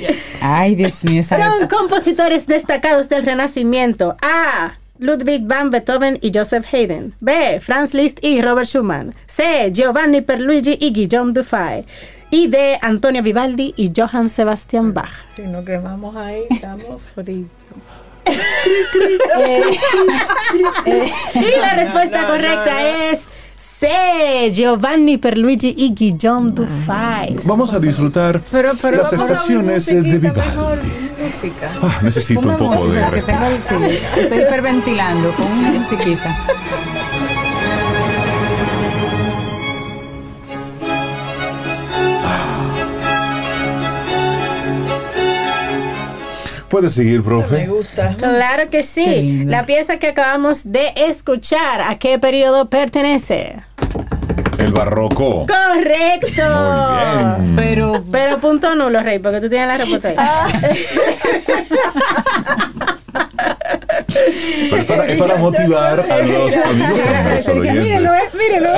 [0.40, 4.16] Ay, Dios mío, esa Son compositores destacados del Renacimiento.
[4.22, 4.74] A.
[4.98, 7.14] Ludwig van Beethoven y Joseph Haydn.
[7.20, 7.60] B.
[7.60, 9.14] Franz Liszt y Robert Schumann.
[9.26, 9.70] C.
[9.72, 11.84] Giovanni Perluigi y Guillaume Dufay.
[12.30, 12.78] Y D.
[12.82, 15.24] Antonio Vivaldi y Johann Sebastian Bach.
[15.34, 17.54] Si nos quemamos ahí, estamos fritos.
[21.34, 22.86] Y la respuesta no, correcta no, no.
[23.12, 23.20] es
[23.78, 24.50] C.
[24.52, 27.36] Giovanni Perluigi y Guillaume Dufay.
[27.44, 30.42] Vamos a disfrutar Pero- pero las vamos a estaciones de mejor,
[30.78, 30.88] Vivaldi.
[31.24, 31.70] música.
[31.82, 33.80] Ah, necesito un poco de que tengo el- respeto.
[34.14, 36.36] sí, Estoy hiperventilando con una musiquita.
[46.68, 47.66] Puede seguir, Me profe.
[47.66, 48.14] gusta.
[48.18, 49.44] Claro que sí.
[49.46, 53.56] La pieza que acabamos de escuchar, ¿a qué periodo pertenece?
[54.58, 55.46] El barroco.
[55.46, 56.42] Correcto.
[57.38, 57.56] Muy bien.
[57.56, 60.16] Pero Pero punto nulo, Rey, porque tú tienes la respuesta ahí.
[64.70, 67.80] Pero es para, es para motivar a los amigos que eh,
[68.38, 68.68] mírelo.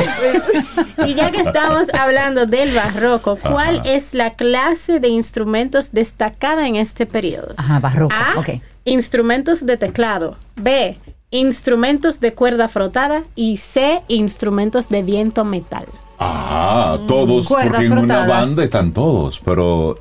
[1.07, 3.89] Y ya que estamos hablando del barroco, ¿cuál Ajá.
[3.91, 7.55] es la clase de instrumentos destacada en este periodo?
[7.57, 8.15] Ajá, barroco.
[8.15, 8.39] A.
[8.39, 8.61] Ok.
[8.85, 10.37] Instrumentos de teclado.
[10.57, 10.97] B.
[11.31, 13.25] Instrumentos de cuerda frotada.
[13.35, 14.03] Y C.
[14.09, 15.87] Instrumentos de viento metal.
[16.19, 19.97] Ah, todos, porque en una banda están todos, pero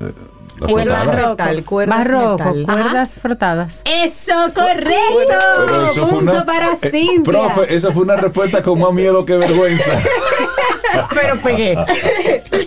[0.68, 2.64] Cuerdas metal, cuerdas Barroco, metal.
[2.66, 3.82] cuerdas frotadas.
[3.84, 5.90] Eso, correcto.
[5.92, 7.22] Eso Punto una- para eh, Cintia.
[7.24, 9.92] profe, esa fue una respuesta con más miedo que vergüenza.
[11.14, 11.76] Pero pegué.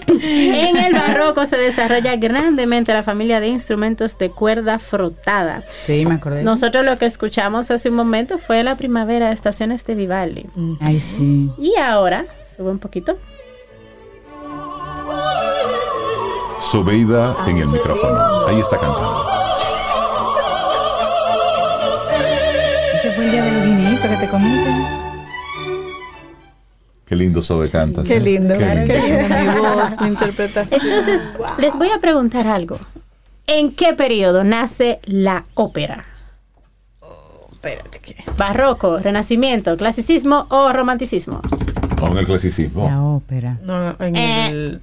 [0.07, 5.63] En el barroco se desarrolla grandemente la familia de instrumentos de cuerda frotada.
[5.67, 6.41] Sí, me acordé.
[6.43, 10.45] Nosotros lo que escuchamos hace un momento fue la primavera, estaciones de Vivaldi.
[10.79, 11.51] Ay, sí.
[11.57, 12.25] Y ahora,
[12.55, 13.17] sube un poquito.
[16.71, 18.47] Sobeida en el micrófono.
[18.47, 19.25] Ahí está cantando.
[22.95, 24.71] Ese fue el día del vinito que te comiste.
[27.05, 28.01] Qué lindo Sobe canta.
[28.03, 28.25] Qué ¿sí?
[28.25, 29.27] lindo, Qué qué lindo.
[29.27, 30.81] lindo mi voz, mi interpretación.
[30.81, 31.21] Entonces,
[31.59, 32.77] les voy a preguntar algo.
[33.45, 36.05] ¿En qué periodo nace la ópera?
[37.51, 38.15] Espérate que.
[38.37, 41.41] ¿Barroco, renacimiento, clasicismo o romanticismo?
[41.99, 42.87] No, en el clasicismo.
[42.89, 43.57] La ópera.
[43.63, 44.49] No, en Eh.
[44.49, 44.81] el.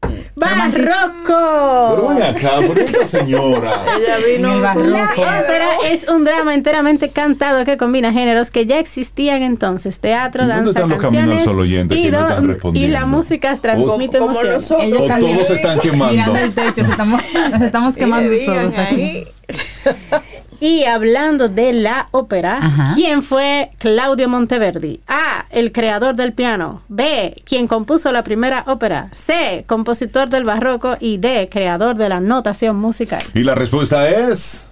[0.00, 2.08] Pero ¡Barroco!
[2.08, 3.82] ven acá, por esta señora.
[3.98, 4.54] Ella vino.
[4.60, 5.22] La barroco.
[5.22, 10.46] ópera es un drama enteramente cantado que combina géneros que ya existían entonces, teatro, ¿Y
[10.46, 14.54] dónde danza, canciones y, que no do- están y la música transmite Como emociones.
[14.70, 14.82] nosotros.
[14.84, 16.36] Ellos O todos se están Mirando quemando.
[16.36, 19.24] el techo, se estamos- nos estamos quemando todos aquí.
[20.60, 22.92] Y hablando de la ópera, Ajá.
[22.94, 25.00] ¿quién fue Claudio Monteverdi?
[25.06, 25.46] A.
[25.50, 26.82] El creador del piano.
[26.88, 27.40] B.
[27.44, 29.10] Quien compuso la primera ópera.
[29.14, 29.64] C.
[29.66, 30.96] Compositor del barroco.
[31.00, 31.48] Y D.
[31.50, 33.22] Creador de la notación musical.
[33.34, 34.64] Y la respuesta es.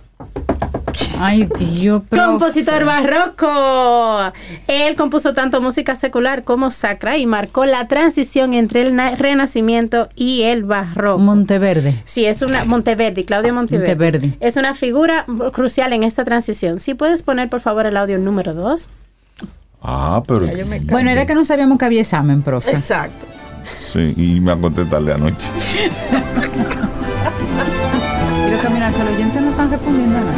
[1.18, 4.32] Ay, Dios, pero- Compositor barroco.
[4.66, 10.08] Él compuso tanto música secular como sacra y marcó la transición entre el na- renacimiento
[10.14, 11.18] y el barroco.
[11.18, 11.94] Monteverde.
[12.04, 13.88] Sí, es una Monteverdi, Claudio Monteverdi.
[13.94, 14.36] Monteverdi.
[14.40, 16.80] Es una figura crucial en esta transición.
[16.80, 18.88] Si puedes poner por favor el audio número 2.
[19.82, 20.46] Ah, pero.
[20.86, 22.70] Bueno, era que no sabíamos que había examen, profe.
[22.72, 23.26] Exacto.
[23.72, 25.48] Sí, y me acosté tarde anoche.
[28.46, 30.32] Y los caminos al oyente no están respondiendo a nada.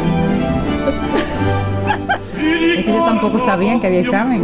[2.39, 4.41] Es que ellos tampoco sabían que había examen.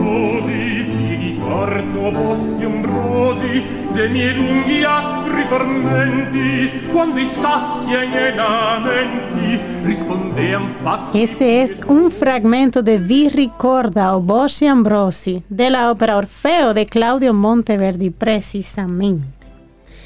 [3.95, 9.55] Dei miei lunghi aspri tormenti quando i sassi ai miei lamenti
[9.85, 16.17] rispondean fatti Ese es un fragmento de Vi ricorda o Boschi Ambrosi de la ópera
[16.17, 19.47] Orfeo de Claudio Monteverdi, precisamente.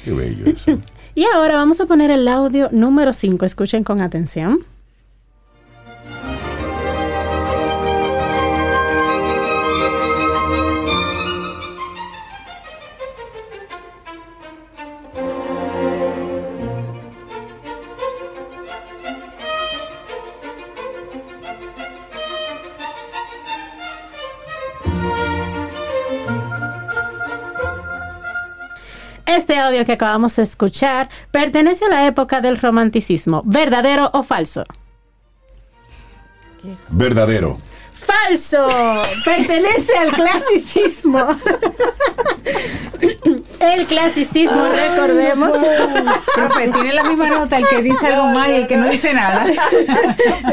[0.04, 0.78] Qué bello eso.
[1.16, 3.44] Y ahora vamos a poner el audio número 5.
[3.44, 4.60] Escuchen con atención.
[29.50, 34.64] Este audio que acabamos de escuchar pertenece a la época del romanticismo, ¿verdadero o falso?
[36.88, 37.58] Verdadero.
[38.04, 38.66] ¡Falso!
[39.24, 41.26] Pertenece al clasicismo.
[43.60, 45.50] El clasicismo, recordemos.
[46.34, 49.12] Profe, tiene la misma nota el que dice algo mal y el que no dice
[49.14, 49.44] nada.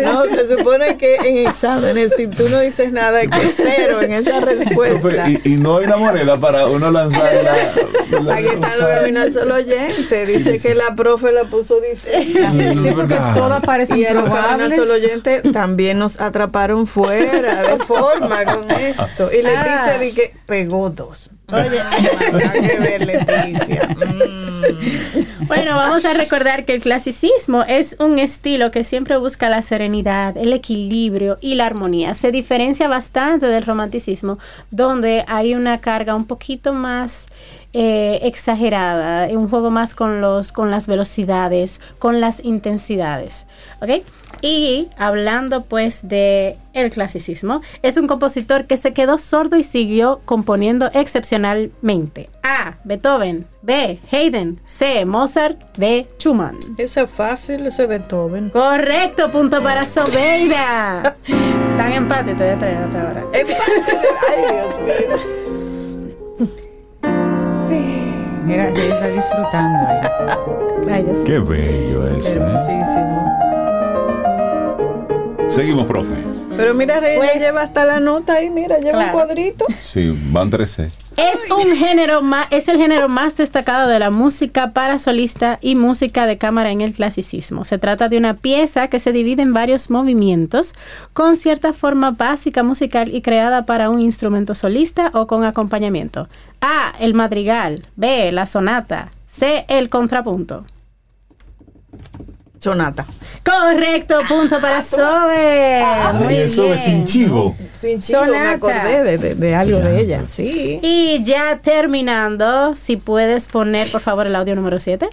[0.02, 4.12] No, se supone que en exámenes, si tú no dices nada, hay que cero en
[4.14, 5.02] esa respuesta.
[5.02, 8.20] Profe, y, y no hay una moneda para uno lanzar la.
[8.22, 10.26] la- Aquí están los caminos solo oyente.
[10.26, 12.84] Dice que la profe la puso difícil.
[12.84, 14.78] Sí, porque todas parecen Y el canal probables.
[14.78, 19.30] solo oyente también nos atraparon fuera de forma con esto.
[19.32, 21.30] Y Leticia di que pegó dos.
[21.52, 21.80] Oye,
[22.28, 23.88] habrá que ver, Leticia.
[23.88, 25.46] Mm.
[25.48, 30.36] Bueno, vamos a recordar que el clasicismo es un estilo que siempre busca la serenidad,
[30.36, 32.14] el equilibrio y la armonía.
[32.16, 34.40] Se diferencia bastante del romanticismo,
[34.72, 37.28] donde hay una carga un poquito más
[37.74, 43.46] eh, exagerada, un juego más con los con las velocidades, con las intensidades,
[43.82, 44.04] ¿ok?
[44.42, 50.22] Y hablando pues de el clasicismo, es un compositor que se quedó sordo y siguió
[50.26, 52.30] componiendo excepcionalmente.
[52.44, 52.78] A.
[52.84, 53.48] Beethoven.
[53.62, 54.00] B.
[54.12, 54.60] Haydn.
[54.66, 55.06] C.
[55.06, 55.60] Mozart.
[55.78, 56.08] D.
[56.18, 56.58] Schumann.
[56.78, 58.50] Eso es fácil, eso es Beethoven.
[58.50, 61.18] Correcto, punto para Sobeida.
[61.78, 63.26] Tan empate, te de tres hasta ahora.
[63.34, 63.44] Ay,
[64.54, 65.48] Dios mío.
[68.48, 70.02] Mira, ella está disfrutando ahí.
[70.90, 71.20] Ay, Dios.
[71.26, 72.34] Qué bello eso.
[72.34, 73.47] ¿eh?
[75.50, 76.16] Seguimos, profe.
[76.56, 79.06] Pero mira, ella Pues- lleva hasta la nota ahí, mira, lleva Claro.
[79.08, 79.66] un cuadrito.
[79.80, 80.88] Sí, van 13.
[81.16, 85.76] Es un género más, es el género más destacado de la música para solista y
[85.76, 87.64] música de cámara en el clasicismo.
[87.66, 90.74] Se trata de una pieza que se divide en varios movimientos
[91.14, 96.28] con cierta forma básica musical y creada para un instrumento solista o con acompañamiento.
[96.62, 96.94] A.
[97.00, 97.88] El madrigal.
[97.96, 98.32] B.
[98.32, 99.12] La sonata.
[99.28, 99.66] C.
[99.70, 100.66] El contrapunto.
[102.60, 103.06] Sonata.
[103.46, 105.84] Correcto, punto para Sobe.
[106.20, 107.06] Muy Ay, eso es sin bien.
[107.06, 107.56] chivo.
[107.74, 108.52] Sin chivo, me Sonata.
[108.52, 110.24] acordé de, de- de algo de ella.
[110.28, 110.80] Sí.
[110.82, 115.08] Y ya terminando, si puedes poner por favor el audio número 7.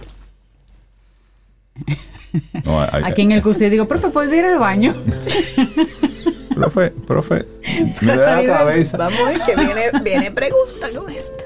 [2.65, 4.93] No, hay- Aquí en el curso yo digo, profe, ¿puedes ir al baño?
[6.55, 7.45] Profe, profe.
[7.99, 8.95] Me da la cabeza.
[8.95, 11.43] Vamos que viene, viene pregunta con esta.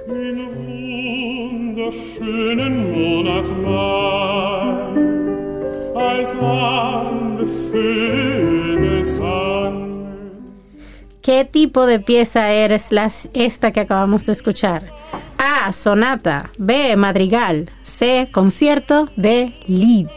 [11.21, 14.91] ¿Qué tipo de pieza eres las, esta que acabamos de escuchar?
[15.37, 15.71] A.
[15.71, 16.49] Sonata.
[16.57, 16.95] B.
[16.95, 17.69] Madrigal.
[17.83, 18.29] C.
[18.31, 19.09] Concierto.
[19.15, 19.53] D.
[19.67, 20.07] Lied.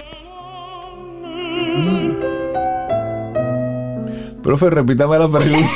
[4.43, 5.69] Profe, repítame la pregunta.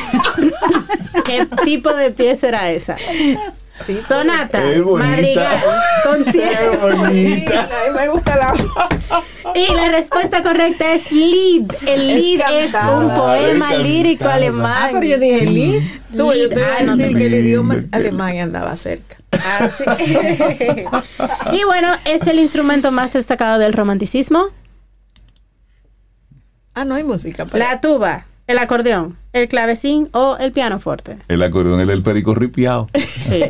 [1.25, 2.97] ¿Qué tipo de pieza era esa?
[4.07, 5.09] Sonata, Qué bonita.
[5.11, 5.65] madrigal,
[6.05, 6.71] concierto.
[6.89, 7.69] Qué bonita.
[7.85, 8.55] Ay, me gusta la
[9.55, 11.71] Y la respuesta correcta es Lied.
[11.87, 14.35] El Lied es, un poema Es lírico cantada.
[14.37, 14.83] alemán.
[14.83, 15.83] Ah, pero yo dije Lied.
[16.17, 18.77] Tú, yo te voy Ah, a no, decir que el idioma es alemán y andaba
[18.77, 19.17] cerca.
[19.61, 19.85] Así.
[21.53, 24.47] y bueno, es el instrumento más destacado del romanticismo.
[26.75, 27.45] Ah, no hay música.
[27.47, 31.19] para- La tuba, el acordeón, el clavecín o el pianoforte.
[31.29, 32.89] El acordeón es el perico ripiao.
[32.99, 33.43] Sí.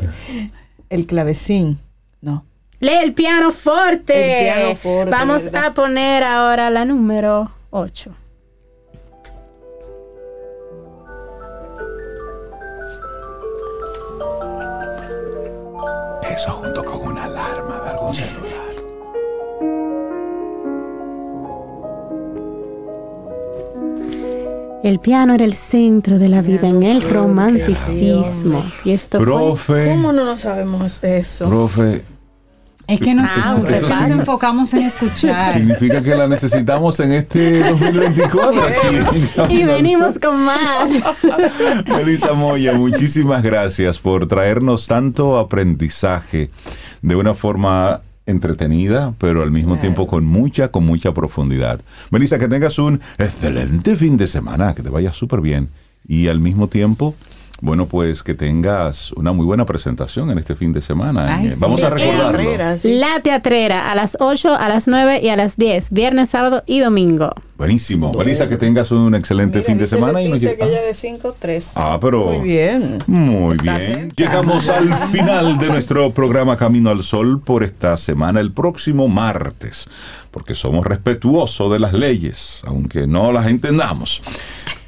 [0.88, 1.78] El clavecín.
[2.20, 2.44] No.
[2.80, 4.48] Lee el pianoforte.
[4.48, 5.64] El pianoforte, Vamos ¿verdad?
[5.66, 8.10] a poner ahora la número 8.
[16.30, 18.45] Eso junto con una alarma de algún celular.
[24.86, 28.64] El piano era el centro de la vida en el romanticismo.
[28.84, 31.48] Y esto fue Profe, ¿Cómo no nos sabemos eso?
[31.48, 32.04] profe,
[32.86, 35.54] Es que nosotros, Ah, nos enfocamos en escuchar.
[35.54, 38.62] significa que la necesitamos en este 2024.
[38.62, 39.54] aquí.
[39.56, 40.88] Y venimos con más.
[41.88, 46.50] Melissa Moya, muchísimas gracias por traernos tanto aprendizaje
[47.02, 51.80] de una forma entretenida, pero al mismo tiempo con mucha, con mucha profundidad.
[52.10, 55.68] Melissa, que tengas un excelente fin de semana, que te vaya súper bien.
[56.08, 57.14] Y al mismo tiempo,
[57.60, 61.36] bueno, pues que tengas una muy buena presentación en este fin de semana.
[61.36, 61.56] Ay, Eh, sí.
[61.60, 62.78] Vamos a recordarlo.
[62.78, 62.98] Sí.
[62.98, 65.90] La teatrera a las 8, a las 9 y a las 10.
[65.90, 67.30] Viernes, sábado y domingo.
[67.56, 68.12] Buenísimo.
[68.12, 70.20] Melissa, que tengas un excelente Mira, fin de semana.
[70.20, 71.72] y nos que ella de 5-3.
[71.76, 72.26] Ah, pero...
[72.26, 72.98] Muy bien.
[73.06, 74.12] Muy Está bien.
[74.14, 79.88] Llegamos al final de nuestro programa Camino al Sol por esta semana, el próximo martes,
[80.36, 84.20] porque somos respetuosos de las leyes, aunque no las entendamos.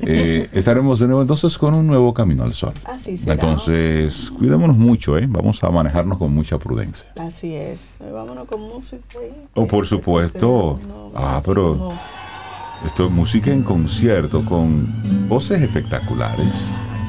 [0.01, 2.75] Eh, estaremos de nuevo entonces con un nuevo Camino al Sol.
[2.85, 3.33] Así será.
[3.33, 5.25] Entonces, cuidémonos mucho, ¿eh?
[5.27, 7.11] Vamos a manejarnos con mucha prudencia.
[7.19, 7.81] Así es.
[8.01, 9.03] Eh, Vámonos con música.
[9.23, 9.33] ahí.
[9.55, 10.79] Oh, por supuesto.
[10.87, 12.87] No, Ah, así pero no.
[12.87, 14.87] esto es música en concierto con
[15.31, 16.57] voces espectaculares.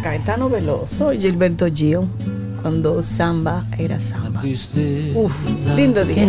[0.02, 2.00] Caetano Veloso y Gilberto Gil.
[2.62, 4.42] Cuando samba era samba.
[4.42, 5.34] Uf,
[5.76, 6.26] lindo día.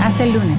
[0.00, 0.58] Hasta el lunes.